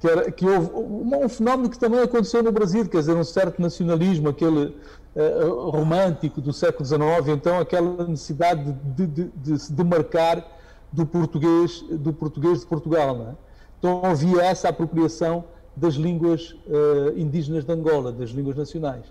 que, 0.00 0.08
era, 0.08 0.30
que 0.30 0.46
houve 0.46 0.70
um, 0.72 1.24
um, 1.24 1.28
fenómeno 1.28 1.68
que 1.68 1.78
também 1.78 2.00
aconteceu 2.00 2.42
no 2.42 2.52
Brasil, 2.52 2.88
quer 2.88 2.98
dizer, 2.98 3.16
um 3.16 3.24
certo 3.24 3.60
nacionalismo, 3.60 4.28
aquele 4.28 4.76
uh, 5.14 5.70
romântico 5.70 6.40
do 6.40 6.52
século 6.52 6.84
XIX, 6.84 7.00
então 7.28 7.58
aquela 7.58 8.06
necessidade 8.06 8.72
de, 8.72 9.06
de, 9.06 9.24
de 9.36 9.58
se 9.58 9.72
demarcar 9.72 10.46
do 10.92 11.06
português, 11.06 11.82
do 11.90 12.12
português 12.12 12.60
de 12.60 12.66
Portugal. 12.66 13.28
É? 13.28 13.34
Então 13.78 14.04
havia 14.04 14.42
essa 14.42 14.68
apropriação 14.68 15.44
das 15.76 15.94
línguas 15.94 16.56
uh, 16.66 17.16
indígenas 17.16 17.64
de 17.64 17.72
Angola, 17.72 18.12
das 18.12 18.30
línguas 18.30 18.56
nacionais. 18.56 19.06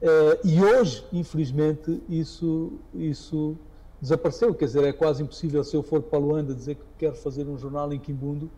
Uh, 0.00 0.38
e 0.42 0.62
hoje, 0.62 1.04
infelizmente, 1.12 2.02
isso, 2.08 2.72
isso 2.94 3.56
desapareceu. 4.00 4.54
Quer 4.54 4.64
dizer, 4.64 4.84
é 4.84 4.92
quase 4.92 5.22
impossível 5.22 5.62
se 5.62 5.76
eu 5.76 5.82
for 5.82 6.00
para 6.00 6.18
Luanda 6.18 6.54
dizer 6.54 6.76
que 6.76 6.82
quero 6.98 7.16
fazer 7.16 7.46
um 7.46 7.58
jornal 7.58 7.92
em 7.92 7.98
Quimbundo 7.98 8.50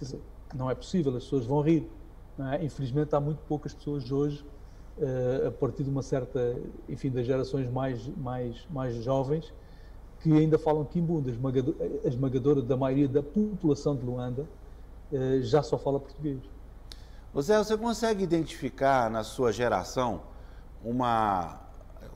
Dizer, 0.00 0.20
não 0.54 0.70
é 0.70 0.74
possível, 0.74 1.14
as 1.16 1.24
pessoas 1.24 1.44
vão 1.44 1.60
rir. 1.60 1.88
É? 2.52 2.64
Infelizmente, 2.64 3.14
há 3.14 3.20
muito 3.20 3.40
poucas 3.48 3.74
pessoas 3.74 4.10
hoje, 4.12 4.44
a 5.46 5.50
partir 5.50 5.84
de 5.84 5.90
uma 5.90 6.02
certa, 6.02 6.56
enfim, 6.88 7.10
das 7.10 7.26
gerações 7.26 7.70
mais, 7.70 8.06
mais, 8.16 8.66
mais 8.70 8.94
jovens, 8.96 9.52
que 10.20 10.32
ainda 10.32 10.58
falam 10.58 10.84
quimbunda. 10.84 11.30
A 11.30 12.08
esmagadora 12.08 12.62
da 12.62 12.76
maioria 12.76 13.08
da 13.08 13.22
população 13.22 13.94
de 13.94 14.04
Luanda 14.04 14.46
uh, 15.12 15.42
já 15.42 15.62
só 15.62 15.78
fala 15.78 16.00
português. 16.00 16.38
José, 17.34 17.56
você 17.58 17.76
consegue 17.76 18.24
identificar 18.24 19.10
na 19.10 19.22
sua 19.22 19.52
geração 19.52 20.22
uma. 20.84 21.60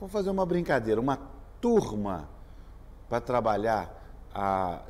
Vou 0.01 0.09
fazer 0.09 0.31
uma 0.31 0.45
brincadeira, 0.45 1.01
uma 1.01 1.19
turma 1.61 2.29
para 3.09 3.21
trabalhar 3.21 4.03
a 4.35 4.83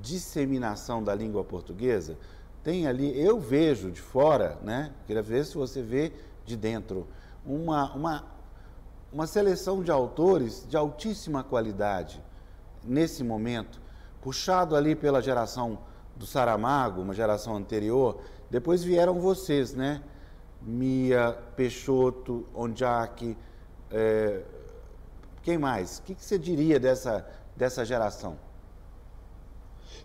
disseminação 0.00 1.02
da 1.02 1.14
língua 1.14 1.44
portuguesa, 1.44 2.16
tem 2.62 2.86
ali, 2.86 3.18
eu 3.20 3.38
vejo 3.38 3.90
de 3.90 4.00
fora, 4.00 4.58
né? 4.62 4.92
Queria 5.06 5.22
ver 5.22 5.44
se 5.44 5.54
você 5.54 5.82
vê 5.82 6.12
de 6.44 6.56
dentro, 6.56 7.06
uma, 7.48 7.92
uma, 7.94 8.24
uma 9.12 9.26
seleção 9.26 9.82
de 9.82 9.90
autores 9.90 10.66
de 10.68 10.76
altíssima 10.76 11.42
qualidade 11.42 12.22
nesse 12.84 13.24
momento, 13.24 13.80
puxado 14.20 14.76
ali 14.76 14.94
pela 14.94 15.22
geração 15.22 15.78
do 16.14 16.26
Saramago, 16.26 17.00
uma 17.00 17.14
geração 17.14 17.56
anterior, 17.56 18.20
depois 18.50 18.84
vieram 18.84 19.18
vocês, 19.20 19.74
né? 19.74 20.02
Mia, 20.60 21.38
Peixoto, 21.56 22.46
Ondiak, 22.54 23.36
é, 23.90 24.42
quem 25.42 25.56
mais? 25.56 25.98
O 25.98 26.02
que, 26.02 26.14
que 26.14 26.24
você 26.24 26.38
diria 26.38 26.78
dessa, 26.80 27.26
dessa 27.56 27.84
geração? 27.84 28.36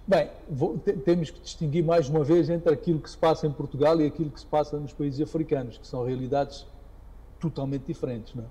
Bem, 0.06 0.30
vou, 0.50 0.78
temos 0.78 1.32
que 1.32 1.40
distinguir 1.40 1.84
mais 1.84 2.10
uma 2.10 2.24
vez 2.24 2.50
entre 2.50 2.74
aquilo 2.74 3.00
que 3.00 3.10
se 3.10 3.18
passa 3.18 3.48
em 3.48 3.52
Portugal 3.52 4.00
e 4.00 4.06
aquilo 4.06 4.30
que 4.30 4.40
se 4.40 4.46
passa 4.46 4.78
nos 4.78 4.94
países 4.94 5.22
africanos, 5.22 5.78
que 5.78 5.88
são 5.88 6.06
realidades 6.06 6.68
totalmente 7.50 7.86
diferentes. 7.86 8.34
Não 8.34 8.44
é? 8.44 8.48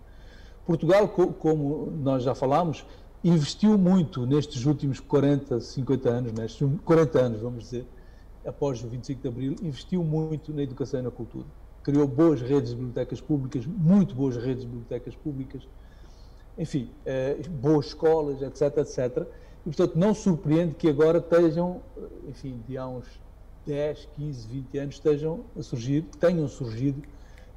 Portugal, 0.66 1.09
co 1.09 1.28
como 1.28 1.90
nós 1.90 2.22
já 2.22 2.34
falámos, 2.34 2.84
investiu 3.24 3.76
muito 3.78 4.26
nestes 4.26 4.64
últimos 4.64 5.01
40, 5.01 5.61
50 5.61 6.09
anos, 6.09 6.32
nestes 6.32 6.68
40 6.84 7.20
anos, 7.20 7.40
vamos 7.40 7.64
dizer, 7.64 7.86
após 8.45 8.82
o 8.82 8.88
25 8.88 9.22
de 9.22 9.28
Abril, 9.28 9.57
investiu 9.62 10.03
muito 10.03 10.53
na 10.53 10.62
educação 10.62 11.01
e 11.01 11.03
na 11.03 11.11
cultura. 11.11 11.47
Criou 11.82 12.07
boas 12.07 12.40
redes 12.40 12.70
de 12.70 12.76
bibliotecas 12.76 13.20
públicas, 13.20 13.66
muito 13.66 14.14
boas 14.14 14.36
redes 14.36 14.62
de 14.62 14.68
bibliotecas 14.68 15.16
públicas, 15.16 15.66
enfim, 16.57 16.90
eh, 17.05 17.38
boas 17.49 17.86
escolas, 17.86 18.43
etc, 18.43 18.78
etc. 18.78 19.26
E, 19.62 19.64
portanto, 19.64 19.97
não 19.97 20.14
surpreende 20.14 20.74
que 20.74 20.88
agora 20.88 21.18
estejam, 21.18 21.80
enfim, 22.28 22.62
de 22.66 22.76
há 22.76 22.86
uns 22.86 23.07
10, 23.66 24.09
15, 24.16 24.49
20 24.49 24.78
anos, 24.78 24.95
estejam 24.97 25.45
a 25.57 25.62
surgir, 25.62 26.03
tenham 26.18 26.49
surgido 26.49 27.03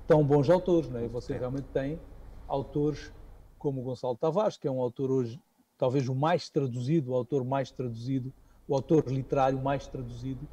tão 0.07 0.23
bons 0.23 0.49
autores, 0.49 0.89
não 0.89 0.99
é? 0.99 1.05
E 1.05 1.07
você 1.07 1.37
realmente 1.37 1.67
tem 1.73 1.99
autores 2.47 3.11
como 3.57 3.81
o 3.81 3.83
Gonçalo 3.83 4.15
Tavares, 4.15 4.57
que 4.57 4.67
é 4.67 4.71
um 4.71 4.79
autor 4.79 5.09
hoje, 5.09 5.39
talvez 5.77 6.07
o 6.07 6.15
mais 6.15 6.49
traduzido, 6.49 7.11
o 7.11 7.15
autor 7.15 7.43
mais 7.43 7.71
traduzido, 7.71 8.31
o 8.67 8.75
autor 8.75 9.03
literário 9.07 9.59
mais 9.61 9.87
traduzido 9.87 10.47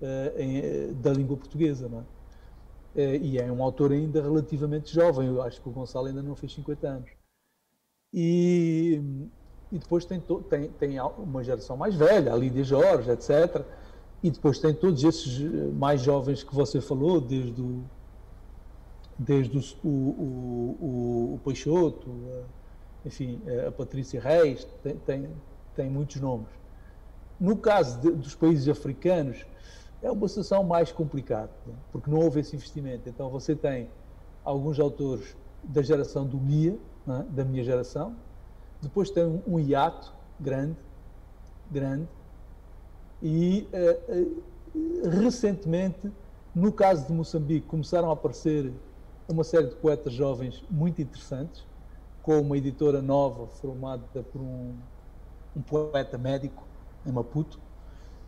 uh, 0.00 0.38
em, 0.40 0.92
da 1.00 1.12
língua 1.12 1.36
portuguesa, 1.36 1.88
não 1.88 2.00
é? 2.00 2.02
Uh, 2.94 3.24
e 3.24 3.38
é 3.38 3.50
um 3.50 3.62
autor 3.62 3.92
ainda 3.92 4.22
relativamente 4.22 4.92
jovem, 4.92 5.28
eu 5.28 5.42
acho 5.42 5.60
que 5.60 5.68
o 5.68 5.72
Gonçalo 5.72 6.06
ainda 6.06 6.22
não 6.22 6.36
fez 6.36 6.52
50 6.52 6.86
anos. 6.86 7.10
E, 8.12 9.00
e 9.72 9.78
depois 9.78 10.04
tem, 10.04 10.22
tem, 10.48 10.68
tem 10.70 11.00
uma 11.00 11.42
geração 11.42 11.76
mais 11.76 11.96
velha, 11.96 12.32
a 12.32 12.36
Lídia 12.36 12.62
Jorge, 12.62 13.10
etc. 13.10 13.64
E 14.22 14.30
depois 14.30 14.58
tem 14.58 14.72
todos 14.72 15.02
esses 15.02 15.40
eh, 15.40 15.70
mais 15.72 16.00
jovens 16.00 16.44
que 16.44 16.54
você 16.54 16.80
falou, 16.80 17.20
desde 17.20 17.60
o, 17.60 17.84
desde 19.18 19.56
o, 19.56 19.88
o, 19.88 20.76
o, 20.80 21.34
o 21.34 21.40
Peixoto, 21.44 22.10
enfim, 23.04 23.40
a 23.66 23.70
Patrícia 23.70 24.20
Reis, 24.20 24.66
tem, 24.82 24.96
tem, 24.96 25.30
tem 25.74 25.90
muitos 25.90 26.20
nomes. 26.20 26.48
No 27.38 27.56
caso 27.56 28.00
de, 28.00 28.10
dos 28.10 28.34
países 28.34 28.68
africanos, 28.68 29.44
é 30.02 30.10
uma 30.10 30.28
situação 30.28 30.62
mais 30.62 30.92
complicada, 30.92 31.50
né? 31.66 31.74
porque 31.90 32.10
não 32.10 32.18
houve 32.18 32.40
esse 32.40 32.54
investimento. 32.54 33.08
Então 33.08 33.30
você 33.30 33.56
tem 33.56 33.88
alguns 34.44 34.78
autores 34.78 35.36
da 35.62 35.82
geração 35.82 36.26
do 36.26 36.38
MIA, 36.38 36.78
é? 37.08 37.22
da 37.30 37.44
minha 37.44 37.64
geração, 37.64 38.14
depois 38.82 39.10
tem 39.10 39.24
um, 39.24 39.42
um 39.46 39.58
hiato 39.58 40.14
grande, 40.38 40.76
grande, 41.70 42.06
e 43.22 43.66
uh, 43.72 44.38
uh, 44.76 45.08
recentemente, 45.22 46.12
no 46.54 46.70
caso 46.70 47.06
de 47.06 47.12
Moçambique, 47.12 47.66
começaram 47.66 48.10
a 48.10 48.12
aparecer 48.12 48.70
uma 49.28 49.44
série 49.44 49.68
de 49.68 49.74
poetas 49.76 50.12
jovens 50.12 50.62
muito 50.70 51.00
interessantes, 51.00 51.64
com 52.22 52.40
uma 52.40 52.56
editora 52.56 53.02
nova 53.02 53.46
formada 53.46 54.22
por 54.32 54.40
um, 54.40 54.74
um 55.56 55.62
poeta 55.62 56.16
médico 56.18 56.62
em 57.06 57.12
Maputo, 57.12 57.58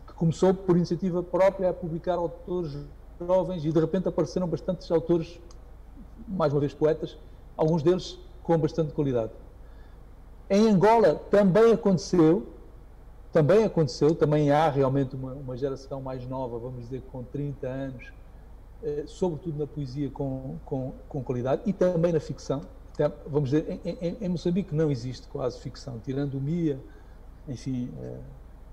que 0.05 0.13
começou 0.13 0.53
por 0.53 0.75
iniciativa 0.75 1.21
própria 1.23 1.69
a 1.69 1.73
publicar 1.73 2.15
autores 2.15 2.77
jovens 3.19 3.65
e 3.65 3.71
de 3.71 3.79
repente 3.79 4.07
apareceram 4.07 4.47
bastantes 4.47 4.89
autores, 4.91 5.39
mais 6.27 6.53
uma 6.53 6.59
vez 6.59 6.73
poetas, 6.73 7.17
alguns 7.55 7.81
deles 7.81 8.19
com 8.43 8.57
bastante 8.57 8.93
qualidade. 8.93 9.31
Em 10.49 10.69
Angola 10.69 11.15
também 11.15 11.73
aconteceu, 11.73 12.47
também 13.33 13.65
aconteceu, 13.65 14.15
também 14.15 14.51
há 14.51 14.69
realmente 14.69 15.15
uma, 15.15 15.33
uma 15.33 15.57
geração 15.57 16.01
mais 16.01 16.25
nova, 16.27 16.57
vamos 16.57 16.83
dizer, 16.83 17.01
com 17.11 17.23
30 17.23 17.67
anos, 17.67 18.13
sobretudo 19.07 19.57
na 19.57 19.67
poesia 19.67 20.09
com, 20.09 20.57
com, 20.65 20.93
com, 21.09 21.23
qualidade 21.23 21.61
e 21.65 21.73
também 21.73 22.13
na 22.13 22.19
ficção. 22.19 22.61
Vamos 23.27 23.51
dizer, 23.51 23.79
em, 23.83 23.97
em, 24.01 24.17
em, 24.21 24.29
Moçambique 24.29 24.73
não 24.73 24.91
existe 24.91 25.27
quase 25.27 25.59
ficção, 25.59 25.99
tirando 25.99 26.35
o 26.35 26.41
Mia, 26.41 26.79
enfim, 27.47 27.91
eh, 28.01 28.19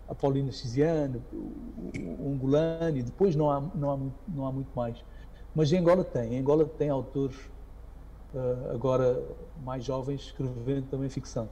a 0.09 0.15
Paulina 0.15 0.51
Ciziano, 0.53 1.23
o, 1.33 2.31
Ungolani, 2.31 3.03
depois 3.03 3.37
não 3.37 3.51
há, 3.51 3.61
não, 3.75 3.91
há, 3.93 3.99
não 4.29 4.47
há 4.47 4.53
muito 4.53 4.71
mais. 4.75 5.03
Mas 5.55 5.73
em 5.73 5.79
Angola 5.79 6.05
tem, 6.05 6.35
em 6.35 6.41
Angola 6.41 6.65
tem 6.65 6.91
autores 6.91 7.37
uh, 8.35 8.73
agora 8.73 9.23
mais 9.65 9.85
jovens 9.85 10.23
escrevendo 10.23 10.89
também 10.91 11.09
ficção. 11.09 11.49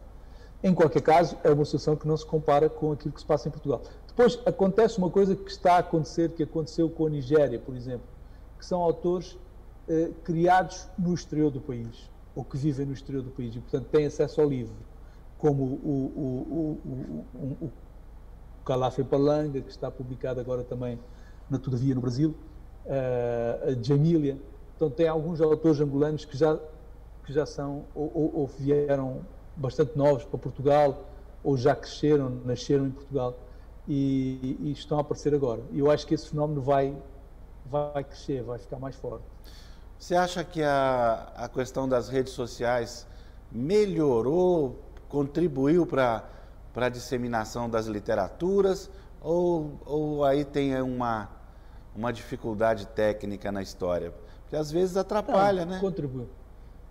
Em 0.62 0.74
qualquer 0.74 1.02
caso, 1.02 1.36
é 1.42 1.50
uma 1.50 1.64
situação 1.64 1.96
que 1.96 2.06
não 2.06 2.16
se 2.16 2.26
compara 2.26 2.68
com 2.68 2.92
aquilo 2.92 3.12
que 3.12 3.20
se 3.20 3.26
passa 3.26 3.48
em 3.48 3.50
Portugal. 3.50 3.82
Depois 4.06 4.38
acontece 4.44 4.98
uma 4.98 5.10
coisa 5.10 5.34
que 5.34 5.50
está 5.50 5.76
a 5.76 5.78
acontecer, 5.78 6.30
que 6.30 6.42
aconteceu 6.42 6.88
com 6.88 7.06
a 7.06 7.10
Nigéria, 7.10 7.58
por 7.58 7.74
exemplo, 7.74 8.06
que 8.62 8.66
são 8.66 8.80
autores 8.80 9.36
eh, 9.88 10.12
criados 10.22 10.88
no 10.96 11.12
exterior 11.12 11.50
do 11.50 11.60
país, 11.60 12.08
ou 12.32 12.44
que 12.44 12.56
vivem 12.56 12.86
no 12.86 12.92
exterior 12.92 13.20
do 13.20 13.30
país, 13.32 13.56
e 13.56 13.58
portanto 13.58 13.88
têm 13.88 14.06
acesso 14.06 14.40
ao 14.40 14.48
livro, 14.48 14.76
como 15.36 15.64
o, 15.64 16.12
o, 16.14 17.28
o, 17.34 17.66
o, 17.66 17.72
Calafé 18.64 19.02
Palanga, 19.02 19.60
que 19.60 19.68
está 19.68 19.90
publicado 19.90 20.38
agora 20.38 20.62
também 20.62 20.96
na 21.50 21.58
Todavia 21.58 21.92
no 21.92 22.00
Brasil, 22.00 22.36
uh, 22.86 23.70
a 23.70 23.82
Jamília. 23.82 24.38
Então 24.76 24.88
tem 24.88 25.08
alguns 25.08 25.40
autores 25.40 25.80
angolanos 25.80 26.24
que 26.24 26.36
já, 26.36 26.56
que 27.26 27.32
já 27.32 27.44
são, 27.44 27.84
ou, 27.96 28.12
ou, 28.14 28.32
ou 28.42 28.46
vieram 28.46 29.22
bastante 29.56 29.98
novos 29.98 30.24
para 30.24 30.38
Portugal, 30.38 31.04
ou 31.42 31.56
já 31.56 31.74
cresceram, 31.74 32.30
nasceram 32.44 32.86
em 32.86 32.90
Portugal 32.92 33.36
e, 33.88 34.56
e, 34.60 34.70
estão 34.70 34.98
a 34.98 35.00
aparecer 35.00 35.34
agora. 35.34 35.62
E 35.72 35.80
eu 35.80 35.90
acho 35.90 36.06
que 36.06 36.14
esse 36.14 36.28
fenómeno 36.28 36.62
vai, 36.62 36.96
vai 37.66 38.04
crescer, 38.04 38.42
vai 38.42 38.58
ficar 38.58 38.78
mais 38.78 38.96
forte. 38.96 39.24
Você 39.98 40.14
acha 40.14 40.42
que 40.42 40.62
a, 40.62 41.32
a 41.36 41.48
questão 41.48 41.88
das 41.88 42.08
redes 42.08 42.32
sociais 42.32 43.06
melhorou, 43.50 44.80
contribuiu 45.08 45.86
para 45.86 46.24
a 46.74 46.88
disseminação 46.88 47.70
das 47.70 47.86
literaturas, 47.86 48.90
ou, 49.20 49.78
ou 49.86 50.24
aí 50.24 50.44
tem 50.44 50.80
uma, 50.82 51.28
uma 51.94 52.12
dificuldade 52.12 52.86
técnica 52.88 53.52
na 53.52 53.62
história? 53.62 54.12
Porque 54.42 54.56
às 54.56 54.70
vezes 54.70 54.96
atrapalha, 54.96 55.64
não, 55.64 55.74
né? 55.74 55.80
Contribui. 55.80 56.26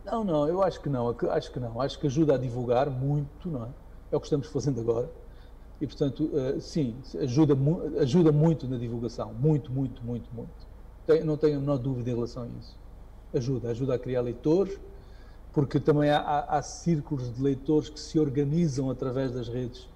Não, 0.05 0.23
não, 0.23 0.47
eu 0.47 0.63
acho 0.63 0.79
que 0.81 0.89
não, 0.89 1.15
acho 1.29 1.51
que 1.51 1.59
não, 1.59 1.81
acho 1.81 1.99
que 1.99 2.07
ajuda 2.07 2.35
a 2.35 2.37
divulgar 2.37 2.89
muito, 2.89 3.49
não 3.49 3.65
é? 3.65 3.69
É 4.11 4.15
o 4.15 4.19
que 4.19 4.25
estamos 4.25 4.47
fazendo 4.47 4.81
agora. 4.81 5.09
E, 5.81 5.87
portanto, 5.87 6.25
uh, 6.25 6.61
sim, 6.61 6.95
ajuda, 7.19 7.57
ajuda 7.99 8.31
muito 8.31 8.67
na 8.67 8.77
divulgação, 8.77 9.33
muito, 9.33 9.71
muito, 9.71 10.03
muito, 10.05 10.29
muito. 10.31 11.25
Não 11.25 11.35
tenho 11.35 11.57
a 11.57 11.59
menor 11.59 11.77
dúvida 11.77 12.11
em 12.11 12.13
relação 12.13 12.43
a 12.43 12.47
isso. 12.47 12.77
Ajuda, 13.33 13.71
ajuda 13.71 13.95
a 13.95 13.99
criar 13.99 14.21
leitores, 14.21 14.79
porque 15.51 15.79
também 15.79 16.11
há, 16.11 16.19
há, 16.19 16.57
há 16.57 16.61
círculos 16.61 17.33
de 17.33 17.41
leitores 17.41 17.89
que 17.89 17.99
se 17.99 18.19
organizam 18.19 18.91
através 18.91 19.31
das 19.31 19.49
redes 19.49 19.89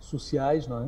sociais, 0.00 0.66
não 0.66 0.84
é? 0.84 0.86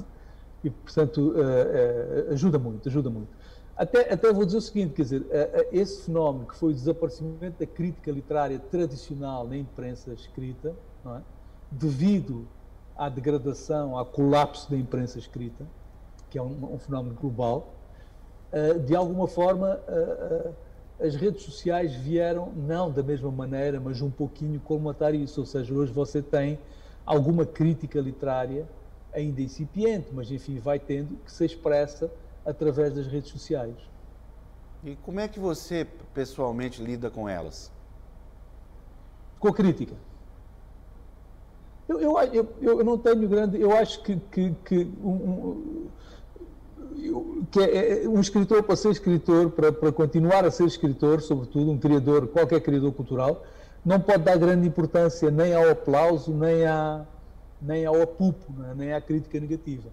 E, 0.65 0.71
portanto, 0.71 1.19
uh, 1.19 2.31
uh, 2.31 2.33
ajuda 2.33 2.59
muito, 2.59 2.89
ajuda 2.89 3.11
muito. 3.11 3.29
Até, 3.77 4.13
até 4.13 4.33
vou 4.33 4.47
dizer 4.47 4.59
o 4.59 4.63
seguinte, 4.63 4.95
quer 4.95 5.03
dizer, 5.03 5.27
esse 5.71 6.07
fenómeno 6.07 6.47
que 6.49 6.57
foi 6.57 6.73
o 6.73 6.75
desaparecimento 6.75 7.61
da 7.61 7.67
crítica 7.67 8.11
literária 8.11 8.59
tradicional 8.59 9.47
na 9.47 9.57
imprensa 9.57 10.13
escrita, 10.13 10.75
é? 11.07 11.21
devido 11.71 12.49
à 12.99 13.09
degradação, 13.09 13.97
ao 13.97 14.05
colapso 14.05 14.69
da 14.71 14.77
imprensa 14.77 15.19
escrita, 15.19 15.65
que 16.29 16.37
é 16.37 16.43
um, 16.43 16.75
um 16.75 16.79
fenómeno 16.79 17.15
global, 17.15 17.73
de 18.85 18.95
alguma 18.97 19.29
forma 19.29 19.81
as 21.01 21.15
redes 21.15 21.43
sociais 21.45 21.95
vieram, 21.95 22.53
não 22.57 22.91
da 22.91 23.03
mesma 23.03 23.31
maneira, 23.31 23.79
mas 23.79 24.03
um 24.03 24.11
pouquinho 24.11 24.59
colmatar 24.61 25.15
isso, 25.15 25.41
ou 25.41 25.47
seja, 25.47 25.73
hoje 25.73 25.93
você 25.93 26.21
tem 26.21 26.59
alguma 27.07 27.47
crítica 27.47 28.01
literária 28.01 28.69
ainda 29.15 29.41
incipiente, 29.41 30.09
mas 30.13 30.31
enfim, 30.31 30.59
vai 30.59 30.79
tendo, 30.79 31.17
que 31.25 31.31
se 31.31 31.45
expressa 31.45 32.11
através 32.45 32.95
das 32.95 33.07
redes 33.07 33.31
sociais. 33.31 33.77
E 34.85 34.97
como 34.97 35.21
é 35.21 35.29
que 35.29 35.39
você 35.39 35.87
pessoalmente 36.13 36.83
lida 36.83 37.11
com 37.11 37.29
elas? 37.29 37.71
Com 39.39 39.49
a 39.49 39.55
crítica. 39.55 39.95
Eu, 41.89 42.01
eu, 42.01 42.19
eu, 42.61 42.79
eu 42.79 42.85
não 42.85 42.99
tenho 42.99 43.27
grande. 43.29 43.61
Eu 43.61 43.73
acho 43.73 44.03
que, 44.03 44.17
que, 44.31 44.55
que 44.65 44.91
um, 45.03 45.11
um, 45.11 45.89
que 47.51 47.61
é, 47.61 48.05
é, 48.05 48.09
um 48.09 48.21
escritor 48.21 48.63
para 48.63 48.77
ser 48.77 48.91
escritor, 48.91 49.51
para, 49.51 49.73
para 49.73 49.91
continuar 49.91 50.45
a 50.45 50.51
ser 50.51 50.67
escritor, 50.67 51.23
sobretudo 51.23 51.71
um 51.71 51.79
criador, 51.79 52.29
qualquer 52.29 52.61
criador 52.61 52.93
cultural, 52.93 53.43
não 53.85 53.99
pode 54.01 54.23
dar 54.23 54.37
grande 54.37 54.67
importância 54.67 55.31
nem 55.31 55.55
ao 55.55 55.71
aplauso, 55.71 56.33
nem, 56.33 56.67
à, 56.67 57.07
nem 57.61 57.87
ao 57.87 58.03
apupo, 58.03 58.53
é? 58.71 58.75
nem 58.75 58.93
à 58.93 59.01
crítica 59.01 59.41
negativa. 59.41 59.89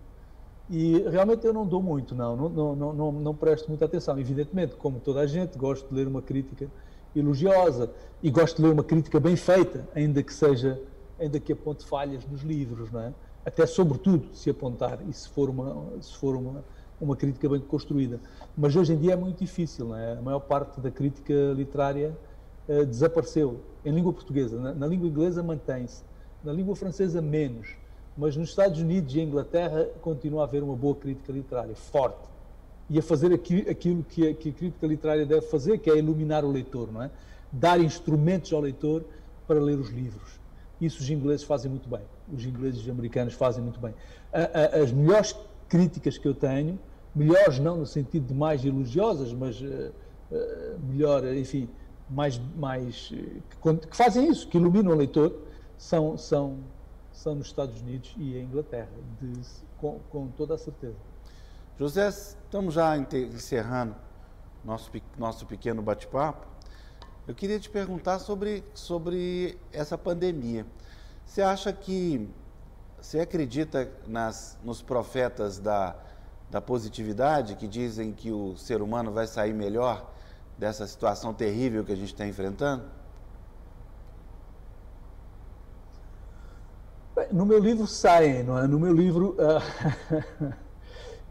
E 0.69 0.97
realmente 1.09 1.45
eu 1.45 1.53
não 1.53 1.65
dou 1.65 1.81
muito, 1.81 2.15
não, 2.15 2.35
não, 2.35 2.75
não, 2.75 2.93
não, 2.93 3.11
não 3.11 3.35
presto 3.35 3.67
muita 3.67 3.85
atenção. 3.85 4.19
Evidentemente, 4.19 4.75
como 4.75 4.99
toda 4.99 5.19
a 5.19 5.27
gente, 5.27 5.57
gosto 5.57 5.87
de 5.87 5.95
ler 5.95 6.07
uma 6.07 6.23
crítica 6.23 6.67
elogiosa 7.15 7.89
e 8.21 8.31
gosto 8.31 8.57
de 8.57 8.63
ler 8.63 8.73
uma 8.73 8.83
crítica 8.83 9.19
bem 9.19 9.35
feita, 9.35 9.87
ainda 9.95 10.23
que 10.23 10.33
seja, 10.33 10.81
ainda 11.19 11.39
que 11.39 11.53
aponte 11.53 11.85
falhas 11.85 12.25
nos 12.25 12.41
livros, 12.41 12.91
não 12.91 12.99
é? 12.99 13.13
até 13.45 13.65
sobretudo 13.67 14.27
se 14.33 14.49
apontar 14.49 14.99
e 15.07 15.13
se 15.13 15.29
for 15.29 15.49
uma, 15.49 16.01
se 16.01 16.15
for 16.15 16.35
uma, 16.35 16.65
uma 16.99 17.15
crítica 17.15 17.47
bem 17.47 17.59
construída. 17.59 18.19
Mas 18.57 18.75
hoje 18.75 18.93
em 18.93 18.97
dia 18.97 19.13
é 19.13 19.15
muito 19.15 19.39
difícil, 19.39 19.95
é? 19.95 20.13
a 20.13 20.21
maior 20.21 20.39
parte 20.39 20.81
da 20.81 20.89
crítica 20.89 21.33
literária 21.55 22.17
uh, 22.67 22.85
desapareceu. 22.85 23.59
Em 23.85 23.91
língua 23.91 24.11
portuguesa, 24.11 24.59
na, 24.59 24.73
na 24.73 24.87
língua 24.87 25.07
inglesa 25.07 25.43
mantém-se, 25.43 26.03
na 26.43 26.51
língua 26.51 26.75
francesa 26.75 27.21
menos, 27.21 27.77
mas 28.17 28.35
nos 28.35 28.49
Estados 28.49 28.79
Unidos 28.79 29.13
e 29.13 29.21
Inglaterra 29.21 29.89
continua 30.01 30.41
a 30.41 30.43
haver 30.45 30.63
uma 30.63 30.75
boa 30.75 30.95
crítica 30.95 31.31
literária, 31.31 31.75
forte. 31.75 32.27
E 32.89 32.97
a 32.97 33.01
fazer 33.01 33.33
aqui, 33.33 33.67
aquilo 33.69 34.03
que 34.03 34.27
a, 34.27 34.33
que 34.33 34.49
a 34.49 34.53
crítica 34.53 34.87
literária 34.87 35.25
deve 35.25 35.41
fazer, 35.47 35.77
que 35.79 35.89
é 35.89 35.97
iluminar 35.97 36.43
o 36.45 36.51
leitor, 36.51 36.91
não 36.91 37.03
é? 37.03 37.11
Dar 37.51 37.79
instrumentos 37.79 38.53
ao 38.53 38.61
leitor 38.61 39.03
para 39.47 39.59
ler 39.59 39.77
os 39.77 39.89
livros. 39.89 40.39
Isso 40.85 41.01
os 41.01 41.09
ingleses 41.09 41.43
fazem 41.45 41.69
muito 41.69 41.89
bem. 41.89 42.01
Os 42.31 42.45
ingleses 42.45 42.79
e 42.79 42.83
os 42.83 42.89
americanos 42.89 43.33
fazem 43.33 43.63
muito 43.63 43.79
bem. 43.79 43.93
A, 44.31 44.77
a, 44.77 44.83
as 44.83 44.91
melhores 44.91 45.35
críticas 45.67 46.17
que 46.17 46.27
eu 46.27 46.33
tenho, 46.33 46.79
melhores 47.13 47.59
não 47.59 47.77
no 47.77 47.85
sentido 47.85 48.27
de 48.27 48.33
mais 48.33 48.63
elogiosas, 48.63 49.33
mas 49.33 49.59
uh, 49.61 49.91
uh, 50.31 50.79
melhor, 50.87 51.25
enfim, 51.33 51.69
mais, 52.09 52.39
mais 52.55 53.07
que, 53.07 53.87
que, 53.87 53.97
fazem 53.97 54.29
isso, 54.29 54.47
que 54.47 54.57
iluminam 54.57 54.93
o 54.93 54.95
leitor, 54.95 55.33
são, 55.77 56.17
são, 56.17 56.57
são 57.11 57.35
nos 57.35 57.47
Estados 57.47 57.81
Unidos 57.81 58.13
e 58.17 58.37
em 58.37 58.43
Inglaterra, 58.43 58.89
de, 59.21 59.41
com, 59.77 59.99
com 60.09 60.27
toda 60.27 60.55
a 60.55 60.57
certeza. 60.57 60.95
José, 61.77 62.07
estamos 62.07 62.73
já 62.73 62.97
encerrando 62.97 63.95
nosso, 64.63 64.89
nosso 65.17 65.45
pequeno 65.45 65.81
bate-papo. 65.81 66.54
Eu 67.27 67.33
queria 67.33 67.59
te 67.59 67.71
perguntar 67.71 68.19
sobre, 68.19 68.63
sobre 68.75 69.57
essa 69.73 69.97
pandemia. 69.97 70.63
Você 71.25 71.41
acha 71.41 71.73
que, 71.73 72.29
você 73.01 73.19
acredita 73.19 73.89
nas, 74.07 74.59
nos 74.63 74.83
profetas 74.83 75.57
da, 75.57 75.95
da 76.51 76.61
positividade 76.61 77.55
que 77.55 77.67
dizem 77.67 78.13
que 78.13 78.31
o 78.31 78.55
ser 78.55 78.79
humano 78.79 79.11
vai 79.11 79.25
sair 79.25 79.53
melhor 79.53 80.13
dessa 80.55 80.85
situação 80.85 81.33
terrível 81.33 81.83
que 81.83 81.91
a 81.91 81.95
gente 81.95 82.13
está 82.13 82.27
enfrentando? 82.27 82.83
No 87.31 87.43
meu 87.43 87.57
livro 87.57 87.87
saem, 87.87 88.43
não 88.43 88.59
é? 88.59 88.67
No 88.67 88.79
meu 88.79 88.93
livro, 88.93 89.35
uh, 89.39 90.53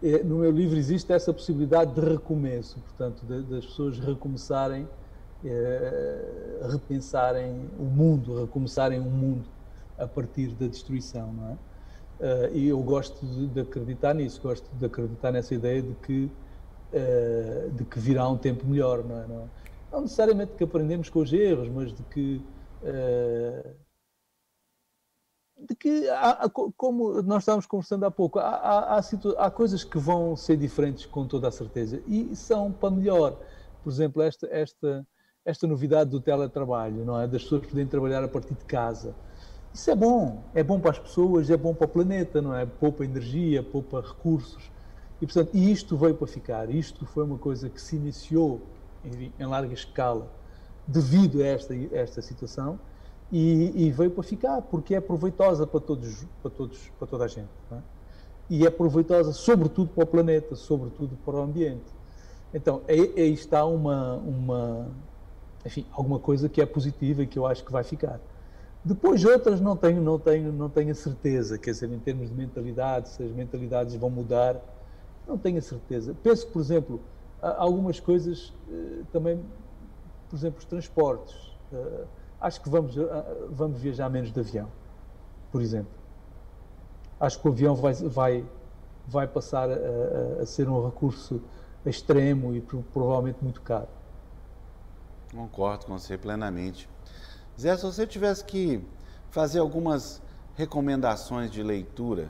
no 0.27 0.39
meu 0.39 0.51
livro 0.51 0.77
existe 0.77 1.13
essa 1.13 1.33
possibilidade 1.33 1.95
de 1.95 2.01
recomeço, 2.01 2.81
portanto, 2.81 3.25
das 3.25 3.65
pessoas 3.67 3.97
recomeçarem, 4.01 4.89
uh, 5.45 6.69
repensarem 6.69 7.69
o 7.79 7.85
mundo, 7.85 8.41
recomeçarem 8.41 9.01
o 9.01 9.05
um 9.05 9.11
mundo 9.11 9.45
a 9.99 10.07
partir 10.07 10.49
da 10.49 10.67
destruição, 10.67 11.33
não 11.33 11.51
é? 11.51 11.53
Uh, 12.21 12.57
e 12.57 12.69
eu 12.69 12.81
gosto 12.81 13.25
de, 13.27 13.49
de, 13.49 13.61
acreditar 13.61 14.15
nisso, 14.15 14.41
gosto 14.41 14.69
de 14.77 14.87
acreditar 14.87 15.33
nessa 15.33 15.55
ideia 15.55 15.83
de 15.83 15.95
que 15.95 16.31
de 17.77 17.85
que 17.87 17.99
virá 17.99 18.29
um 18.29 18.37
tempo 18.37 18.65
melhor, 18.65 19.03
não 19.03 19.21
é? 19.21 19.27
Não, 19.27 19.51
não 19.91 20.01
necessariamente 20.03 20.53
que 20.53 20.63
aprendemos 20.63 21.11
com 21.11 21.19
os 21.19 21.33
erros, 21.33 21.69
mas 21.69 21.93
de 21.93 22.05
que 22.05 22.41
de 25.67 25.75
que, 25.75 26.09
há, 26.11 26.49
como 26.77 27.23
nós 27.23 27.43
estávamos 27.43 27.67
conversando 27.67 28.05
há 28.05 28.11
pouco, 28.11 28.39
há, 28.39 28.99
há, 28.99 28.99
há, 29.39 29.51
coisas 29.51 29.85
que 29.85 29.99
vão 29.99 30.37
ser 30.37 30.57
diferentes 30.57 31.07
com 31.07 31.27
toda 31.27 31.49
a 31.49 31.51
certeza 31.51 32.03
e 32.07 32.35
são 32.37 32.71
para 32.73 32.91
melhor. 32.91 33.39
Por 33.83 33.91
exemplo, 33.91 34.23
esta, 34.23 34.47
esta, 34.51 35.07
esta 35.45 35.67
novidade 35.67 36.11
do 36.11 36.21
teletrabalho, 36.21 37.05
não 37.05 37.21
é? 37.21 37.27
das 37.27 37.43
pessoas 37.43 37.67
poderem 37.67 37.87
trabalhar 37.87 38.25
a 38.25 38.29
partir 38.29 38.55
de 38.55 38.65
casa. 38.65 39.15
Isso 39.73 39.91
é 39.91 39.95
bom, 39.95 40.43
é 40.55 40.63
bom 40.63 40.79
para 40.79 40.93
as 40.93 40.99
pessoas, 40.99 41.51
é 41.51 41.57
bom 41.57 41.75
para 41.75 41.85
o 41.85 41.89
planeta, 41.89 42.41
não 42.41 42.55
é? 42.57 42.65
Poupa 42.65 43.05
energia, 43.05 43.63
poupa 43.63 44.01
recursos. 44.01 44.71
E, 45.21 45.27
portanto, 45.27 45.55
isto 45.55 45.97
veio 45.97 46.15
para 46.15 46.27
ficar. 46.27 46.71
Isto 46.71 47.05
foi 47.05 47.25
uma 47.25 47.39
coisa 47.39 47.69
que 47.69 47.81
se 47.81 47.97
iniciou 47.97 48.63
em, 49.05 49.33
em 49.39 49.47
larga 49.47 49.75
escala 49.75 50.29
devido 50.87 51.41
a 51.43 51.47
esta, 51.47 51.75
esta 51.93 52.23
situação 52.23 52.79
e, 53.33 53.87
e, 53.87 53.91
veio 53.91 54.11
para 54.11 54.23
ficar, 54.23 54.63
porque 54.63 54.95
é 54.95 55.01
proveitosa 55.01 55.67
para 55.67 55.81
todos, 55.81 56.25
para 56.43 56.51
todos, 56.51 56.79
para 56.99 57.09
toda 57.09 57.25
a 57.25 57.29
gente. 57.29 57.49
É? 57.73 57.77
E 58.51 58.67
é 58.67 58.71
proveitosa 58.71 59.33
sobretudo 59.33 59.89
para 59.89 60.05
o 60.05 60.07
planeta, 60.07 60.55
sobretudo 60.55 61.17
para 61.25 61.37
o 61.37 61.43
ambiente. 61.43 61.93
Então, 62.53 62.83
aí, 62.87 63.13
aí 63.17 63.33
está 63.33 63.65
uma, 63.65 64.15
uma, 64.17 64.87
enfim, 65.65 65.87
alguma 65.93 66.19
coisa 66.19 66.49
que 66.49 66.61
é 66.61 66.67
positiva 66.67 67.23
e 67.23 67.27
que 67.27 67.39
eu 67.39 67.47
acho 67.47 67.65
que 67.65 67.73
vai 67.73 67.83
ficar. 67.83 68.21
Depois 68.85 69.25
outras 69.25 69.61
não 69.61 69.77
tenho, 69.77 70.03
não 70.03 70.19
tenho, 70.19 70.53
não 70.53 70.69
tenho 70.69 70.91
a 70.91 70.95
certeza, 70.95 71.59
quer 71.59 71.71
dizer, 71.71 71.91
em 71.91 71.99
termos 71.99 72.29
de 72.29 72.35
mentalidade, 72.35 73.09
se 73.09 73.23
as 73.23 73.33
mentalidades 73.33 73.95
vão 73.95 74.11
mudar, 74.11 74.61
não 75.27 75.39
tenho 75.39 75.59
a 75.59 75.63
certeza. 75.63 76.15
Penso 76.23 76.47
que, 76.47 76.53
por 76.53 76.61
exemplo, 76.61 77.03
algumas 77.41 77.99
coisas 77.99 78.53
eh, 78.69 79.05
também, 79.11 79.43
por 80.29 80.37
exemplo, 80.37 80.59
os 80.59 80.67
transportes. 80.67 81.35
Eh, 81.73 82.05
acho 82.41 82.61
que 82.61 82.69
vamos, 82.69 82.99
ah, 82.99 83.37
vamos 83.49 83.81
viajar 83.81 84.11
menos 84.11 84.31
de 84.31 84.39
avião, 84.39 84.71
por 85.51 85.63
exemplo. 85.63 85.93
Acho 87.19 87.41
que 87.41 87.49
o 87.49 87.53
avião 87.53 87.75
vai, 87.75 87.95
vai, 87.95 88.47
vai 89.07 89.27
passar 89.27 89.71
a, 89.71 90.43
a 90.43 90.45
ser 90.45 90.69
um 90.69 90.85
recurso 90.85 91.41
extremo 91.87 92.55
e 92.55 92.61
provavelmente 92.61 93.39
muito 93.43 93.63
caro. 93.63 93.89
Concordo 95.35 95.87
com 95.87 95.99
você 95.99 96.17
plenamente. 96.17 96.89
Zé, 97.61 97.77
se 97.77 97.83
você 97.83 98.07
tivesse 98.07 98.45
que 98.45 98.81
fazer 99.31 99.59
algumas 99.59 100.23
recomendações 100.55 101.51
de 101.51 101.61
leitura, 101.61 102.29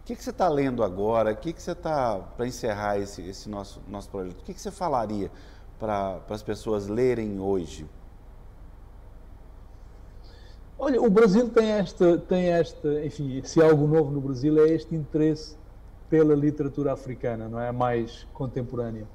o 0.00 0.04
que, 0.04 0.16
que 0.16 0.24
você 0.24 0.30
está 0.30 0.48
lendo 0.48 0.82
agora? 0.82 1.32
O 1.32 1.36
que, 1.36 1.52
que 1.52 1.62
você 1.62 1.70
está, 1.70 2.18
para 2.18 2.46
encerrar 2.46 2.98
esse, 2.98 3.22
esse 3.22 3.48
nosso, 3.48 3.80
nosso 3.86 4.10
projeto, 4.10 4.40
o 4.40 4.44
que, 4.44 4.52
que 4.52 4.60
você 4.60 4.70
falaria 4.72 5.30
para 5.78 6.20
as 6.28 6.42
pessoas 6.42 6.88
lerem 6.88 7.38
hoje? 7.38 7.86
Olha, 10.76 11.00
o 11.00 11.08
Brasil 11.08 11.48
tem 11.50 11.70
esta, 11.70 12.18
tem 12.18 12.46
esta, 12.46 13.04
enfim, 13.04 13.42
se 13.44 13.62
há 13.62 13.66
algo 13.66 13.86
novo 13.86 14.10
no 14.10 14.20
Brasil 14.20 14.58
é 14.64 14.70
este 14.70 14.94
interesse 14.94 15.56
pela 16.08 16.34
literatura 16.34 16.92
africana, 16.92 17.48
não 17.48 17.60
é? 17.60 17.70
Mais 17.70 18.26
contemporânea. 18.32 19.06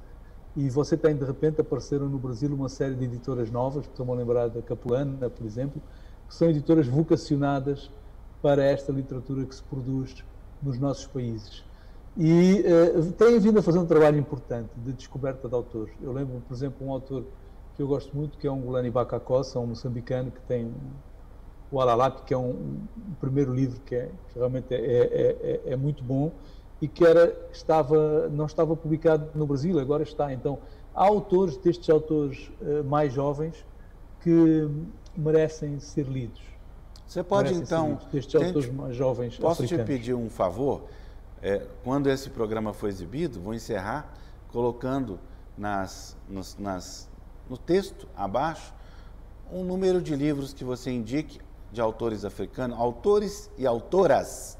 E 0.56 0.70
você 0.70 0.96
tem, 0.96 1.14
de 1.14 1.24
repente, 1.24 1.60
apareceram 1.60 2.08
no 2.08 2.18
Brasil 2.18 2.52
uma 2.54 2.70
série 2.70 2.94
de 2.94 3.04
editoras 3.04 3.50
novas, 3.50 3.84
estou-me 3.84 4.12
a 4.12 4.14
lembrar 4.14 4.48
da 4.48 4.62
Capulana, 4.62 5.28
por 5.28 5.44
exemplo, 5.44 5.82
que 6.26 6.34
são 6.34 6.48
editoras 6.48 6.86
vocacionadas 6.86 7.90
para 8.40 8.64
esta 8.64 8.90
literatura 8.90 9.44
que 9.44 9.54
se 9.54 9.62
produz 9.62 10.24
nos 10.62 10.78
nossos 10.78 11.06
países. 11.06 11.62
E 12.16 12.64
uh, 12.96 13.12
têm 13.12 13.38
vindo 13.38 13.58
a 13.58 13.62
fazer 13.62 13.78
um 13.78 13.84
trabalho 13.84 14.18
importante 14.18 14.70
de 14.74 14.94
descoberta 14.94 15.46
de 15.46 15.54
autores. 15.54 15.92
Eu 16.00 16.12
lembro, 16.12 16.40
por 16.40 16.54
exemplo, 16.54 16.86
um 16.86 16.90
autor 16.90 17.26
que 17.74 17.82
eu 17.82 17.86
gosto 17.86 18.16
muito, 18.16 18.38
que 18.38 18.46
é 18.46 18.50
um 18.50 18.62
Gulani 18.62 18.90
Bacacossa, 18.90 19.60
um 19.60 19.66
moçambicano 19.66 20.30
que 20.30 20.40
tem 20.40 20.74
o 21.70 21.78
Alalap, 21.78 22.24
que 22.24 22.32
é 22.32 22.38
um, 22.38 22.86
um, 22.96 23.14
primeiro 23.20 23.52
livro 23.52 23.80
que, 23.80 23.94
é, 23.94 24.10
que 24.28 24.38
realmente 24.38 24.72
é, 24.72 24.78
é, 24.78 25.62
é, 25.66 25.72
é, 25.72 25.76
muito 25.76 26.02
bom 26.02 26.32
e 26.80 26.86
que 26.86 27.04
era, 27.04 27.34
estava, 27.52 28.28
não 28.28 28.46
estava 28.46 28.76
publicado 28.76 29.30
no 29.34 29.46
Brasil, 29.46 29.78
agora 29.78 30.02
está. 30.02 30.32
Então, 30.32 30.58
há 30.94 31.04
autores, 31.04 31.56
destes 31.56 31.88
autores 31.88 32.50
uh, 32.60 32.84
mais 32.84 33.12
jovens, 33.12 33.64
que 34.20 34.68
merecem 35.16 35.80
ser 35.80 36.06
lidos. 36.06 36.42
Você 37.06 37.22
pode, 37.22 37.54
merecem 37.54 37.64
então... 37.64 37.98
destes 38.12 38.32
tente, 38.32 38.44
autores 38.46 38.72
mais 38.72 38.96
jovens 38.96 39.38
Posso 39.38 39.62
africanos. 39.62 39.86
te 39.86 39.92
pedir 39.92 40.14
um 40.14 40.28
favor? 40.28 40.82
É, 41.40 41.64
quando 41.84 42.08
esse 42.08 42.28
programa 42.30 42.72
for 42.72 42.88
exibido, 42.88 43.40
vou 43.40 43.54
encerrar 43.54 44.12
colocando 44.50 45.18
nas, 45.56 46.16
nos, 46.28 46.56
nas, 46.58 47.08
no 47.48 47.56
texto 47.56 48.08
abaixo 48.16 48.74
um 49.52 49.62
número 49.62 50.02
de 50.02 50.16
livros 50.16 50.52
que 50.52 50.64
você 50.64 50.90
indique 50.90 51.40
de 51.70 51.80
autores 51.80 52.24
africanos, 52.24 52.78
autores 52.78 53.50
e 53.56 53.66
autoras 53.66 54.58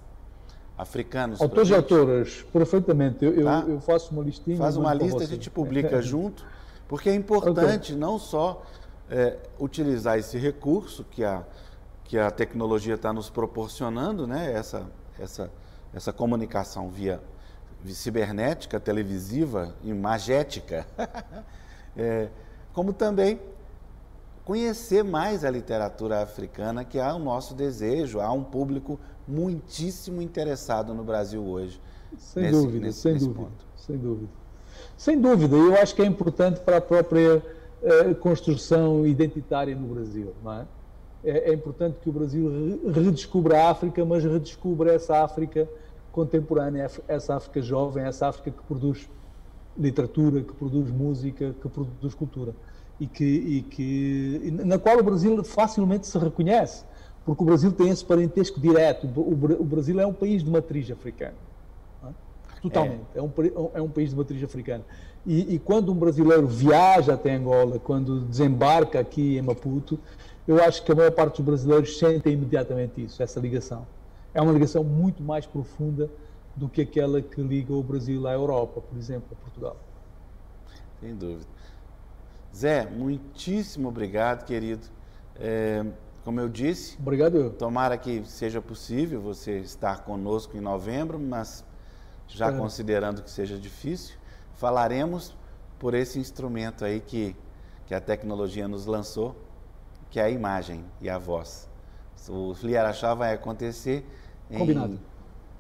africanos. 0.77 1.41
Autores 1.41 1.71
e 1.71 1.75
autoras, 1.75 2.47
perfeitamente. 2.53 3.25
Eu, 3.25 3.45
tá? 3.45 3.65
eu, 3.67 3.75
eu, 3.75 3.81
faço 3.81 4.13
uma 4.13 4.23
listinha. 4.23 4.57
Faz 4.57 4.77
uma 4.77 4.93
lista, 4.93 5.23
a 5.23 5.27
gente 5.27 5.51
publica 5.51 6.01
junto, 6.03 6.45
porque 6.87 7.09
é 7.09 7.15
importante 7.15 7.93
okay. 7.93 7.97
não 7.97 8.19
só 8.19 8.63
é, 9.11 9.37
utilizar 9.59 10.19
esse 10.19 10.37
recurso 10.39 11.05
que 11.05 11.25
a, 11.25 11.45
que 12.05 12.19
a 12.19 12.31
tecnologia 12.31 12.95
está 12.95 13.13
nos 13.13 13.31
proporcionando, 13.31 14.27
né? 14.27 14.53
essa, 14.53 14.87
essa, 15.19 15.51
essa 15.95 16.13
comunicação 16.13 16.89
via 16.91 17.21
cibernética, 17.87 18.81
televisiva, 18.81 19.75
imagética, 19.85 20.87
é, 21.97 22.29
como 22.73 22.93
também 22.93 23.41
conhecer 24.45 25.03
mais 25.03 25.45
a 25.45 25.51
literatura 25.51 26.23
africana, 26.23 26.85
que 26.85 26.99
é 26.99 27.13
o 27.13 27.19
nosso 27.19 27.55
desejo. 27.55 28.21
Há 28.21 28.31
um 28.33 28.45
público 28.45 28.99
muitíssimo 29.27 30.23
interessado 30.23 30.95
no 30.95 31.05
Brasil 31.05 31.43
hoje. 31.45 31.81
Sem 32.19 32.45
nesse, 32.45 32.63
dúvida, 32.63 32.87
nesse, 32.87 33.01
sem 33.01 33.13
nesse 33.15 33.27
dúvida, 33.27 33.45
ponto. 33.45 33.67
sem 33.77 33.97
dúvida. 33.99 34.33
Sem 34.97 35.21
dúvida, 35.21 35.57
eu 35.57 35.75
acho 35.77 35.95
que 35.95 36.03
é 36.03 36.07
importante 36.07 36.61
para 36.61 36.79
a 36.79 36.81
própria 36.81 37.43
eh, 37.83 38.15
construção 38.15 39.07
identitária 39.07 39.75
no 39.75 39.87
Brasil, 39.89 40.35
não 40.43 40.53
é? 40.53 40.67
é, 41.27 41.51
é 41.51 41.53
importante 41.53 41.99
que 42.01 42.09
o 42.09 42.13
Brasil 42.13 42.81
redescubra 42.87 43.61
a 43.61 43.71
África, 43.71 44.05
mas 44.05 44.23
redescubra 44.23 44.95
essa 44.95 45.25
África 45.25 45.69
contemporânea, 46.13 46.89
essa 47.09 47.35
África 47.35 47.61
jovem, 47.61 48.05
essa 48.05 48.29
África 48.29 48.53
que 48.53 48.63
produz 48.63 49.11
literatura, 49.77 50.43
que 50.43 50.55
produz 50.55 50.91
música, 50.91 51.55
que 51.61 51.69
produz 51.69 52.15
cultura 52.15 52.55
e 52.99 53.07
que, 53.07 53.25
e 53.25 53.63
que 53.63 54.51
na 54.65 54.79
qual 54.79 54.99
o 54.99 55.03
Brasil 55.03 55.45
facilmente 55.45 56.07
se 56.07 56.17
reconhece, 56.17 56.85
porque 57.27 57.43
o 57.43 57.47
Brasil 57.47 57.73
tem 57.73 57.89
esse 57.89 58.05
parentesco 58.05 58.61
direto. 58.61 59.09
O, 59.09 59.65
Brasil 59.65 59.99
é 59.99 60.07
um 60.07 60.13
país 60.13 60.45
de 60.45 60.51
matriz 60.51 60.89
africana, 60.93 61.35
é? 62.05 62.09
totalmente. 62.63 63.03
É. 63.17 63.19
é. 63.19 63.23
um, 63.23 63.31
é 63.75 63.83
um 63.83 63.89
país 63.89 64.11
de 64.11 64.17
matriz 64.17 64.43
africana. 64.45 64.85
E, 65.27 65.57
e, 65.57 65.59
quando 65.59 65.91
um 65.91 65.97
brasileiro 65.97 66.47
viaja 66.47 67.15
até 67.15 67.35
Angola, 67.35 67.81
quando 67.81 68.21
desembarca 68.21 69.01
aqui 69.01 69.37
em 69.37 69.43
Maputo, 69.43 69.99
eu 70.47 70.63
acho 70.63 70.85
que 70.85 70.93
a 70.93 70.95
maior 70.95 71.11
parte 71.11 71.39
dos 71.39 71.45
brasileiros 71.45 71.99
sentem 71.99 72.35
imediatamente 72.35 73.03
isso, 73.03 73.21
essa 73.21 73.41
ligação. 73.41 73.85
É 74.33 74.41
uma 74.41 74.53
ligação 74.53 74.85
muito 74.85 75.21
mais 75.25 75.45
profunda 75.45 76.09
do 76.55 76.69
que 76.69 76.81
aquela 76.81 77.21
que 77.21 77.41
liga 77.41 77.73
o 77.73 77.83
Brasil 77.83 78.25
à 78.29 78.35
Europa, 78.35 78.81
por 78.81 78.97
exemplo, 78.97 79.27
a 79.33 79.35
Portugal. 79.35 79.77
Sem 81.01 81.17
dúvida. 81.17 81.47
Zé, 82.55 82.87
muitíssimo 82.87 83.89
obrigado, 83.89 84.47
querido. 84.47 84.87
É, 85.35 85.85
como 86.27 86.41
eu 86.41 86.49
disse, 86.49 86.99
obrigado. 86.99 87.51
Tomara 87.51 87.97
que 87.97 88.25
seja 88.25 88.61
possível 88.61 89.21
você 89.21 89.59
estar 89.59 90.03
conosco 90.03 90.57
em 90.57 90.61
novembro, 90.61 91.21
mas 91.21 91.65
já 92.27 92.51
considerando 92.51 93.23
que 93.23 93.31
seja 93.31 93.57
difícil, 93.57 94.17
falaremos 94.55 95.37
por 95.79 95.95
esse 95.95 96.19
instrumento 96.19 96.85
aí 96.85 96.99
que, 96.99 97.37
que 97.87 97.95
a 97.95 98.01
tecnologia 98.01 98.67
nos 98.67 98.87
lançou, 98.87 99.37
que 100.11 100.19
é 100.19 100.25
a 100.25 100.29
imagem 100.29 100.85
e 101.01 101.09
a 101.09 101.17
voz. 101.17 101.69
O 102.29 102.57
Fliarachá 102.57 103.15
vai 103.15 103.33
acontecer 103.33 104.05
em, 104.51 104.99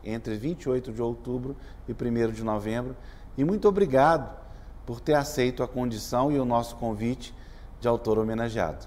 entre 0.02 0.34
28 0.34 0.92
de 0.92 1.00
outubro 1.00 1.54
e 1.86 1.92
1 1.92 2.32
de 2.32 2.42
novembro. 2.42 2.96
E 3.38 3.44
muito 3.44 3.68
obrigado 3.68 4.36
por 4.84 4.98
ter 4.98 5.14
aceito 5.14 5.62
a 5.62 5.68
condição 5.68 6.32
e 6.32 6.40
o 6.40 6.44
nosso 6.44 6.74
convite 6.74 7.32
de 7.80 7.86
autor 7.86 8.18
homenageado. 8.18 8.84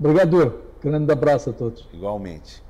Obrigado. 0.00 0.71
Grande 0.82 1.12
abraço 1.12 1.50
a 1.50 1.52
todos. 1.52 1.88
Igualmente. 1.92 2.64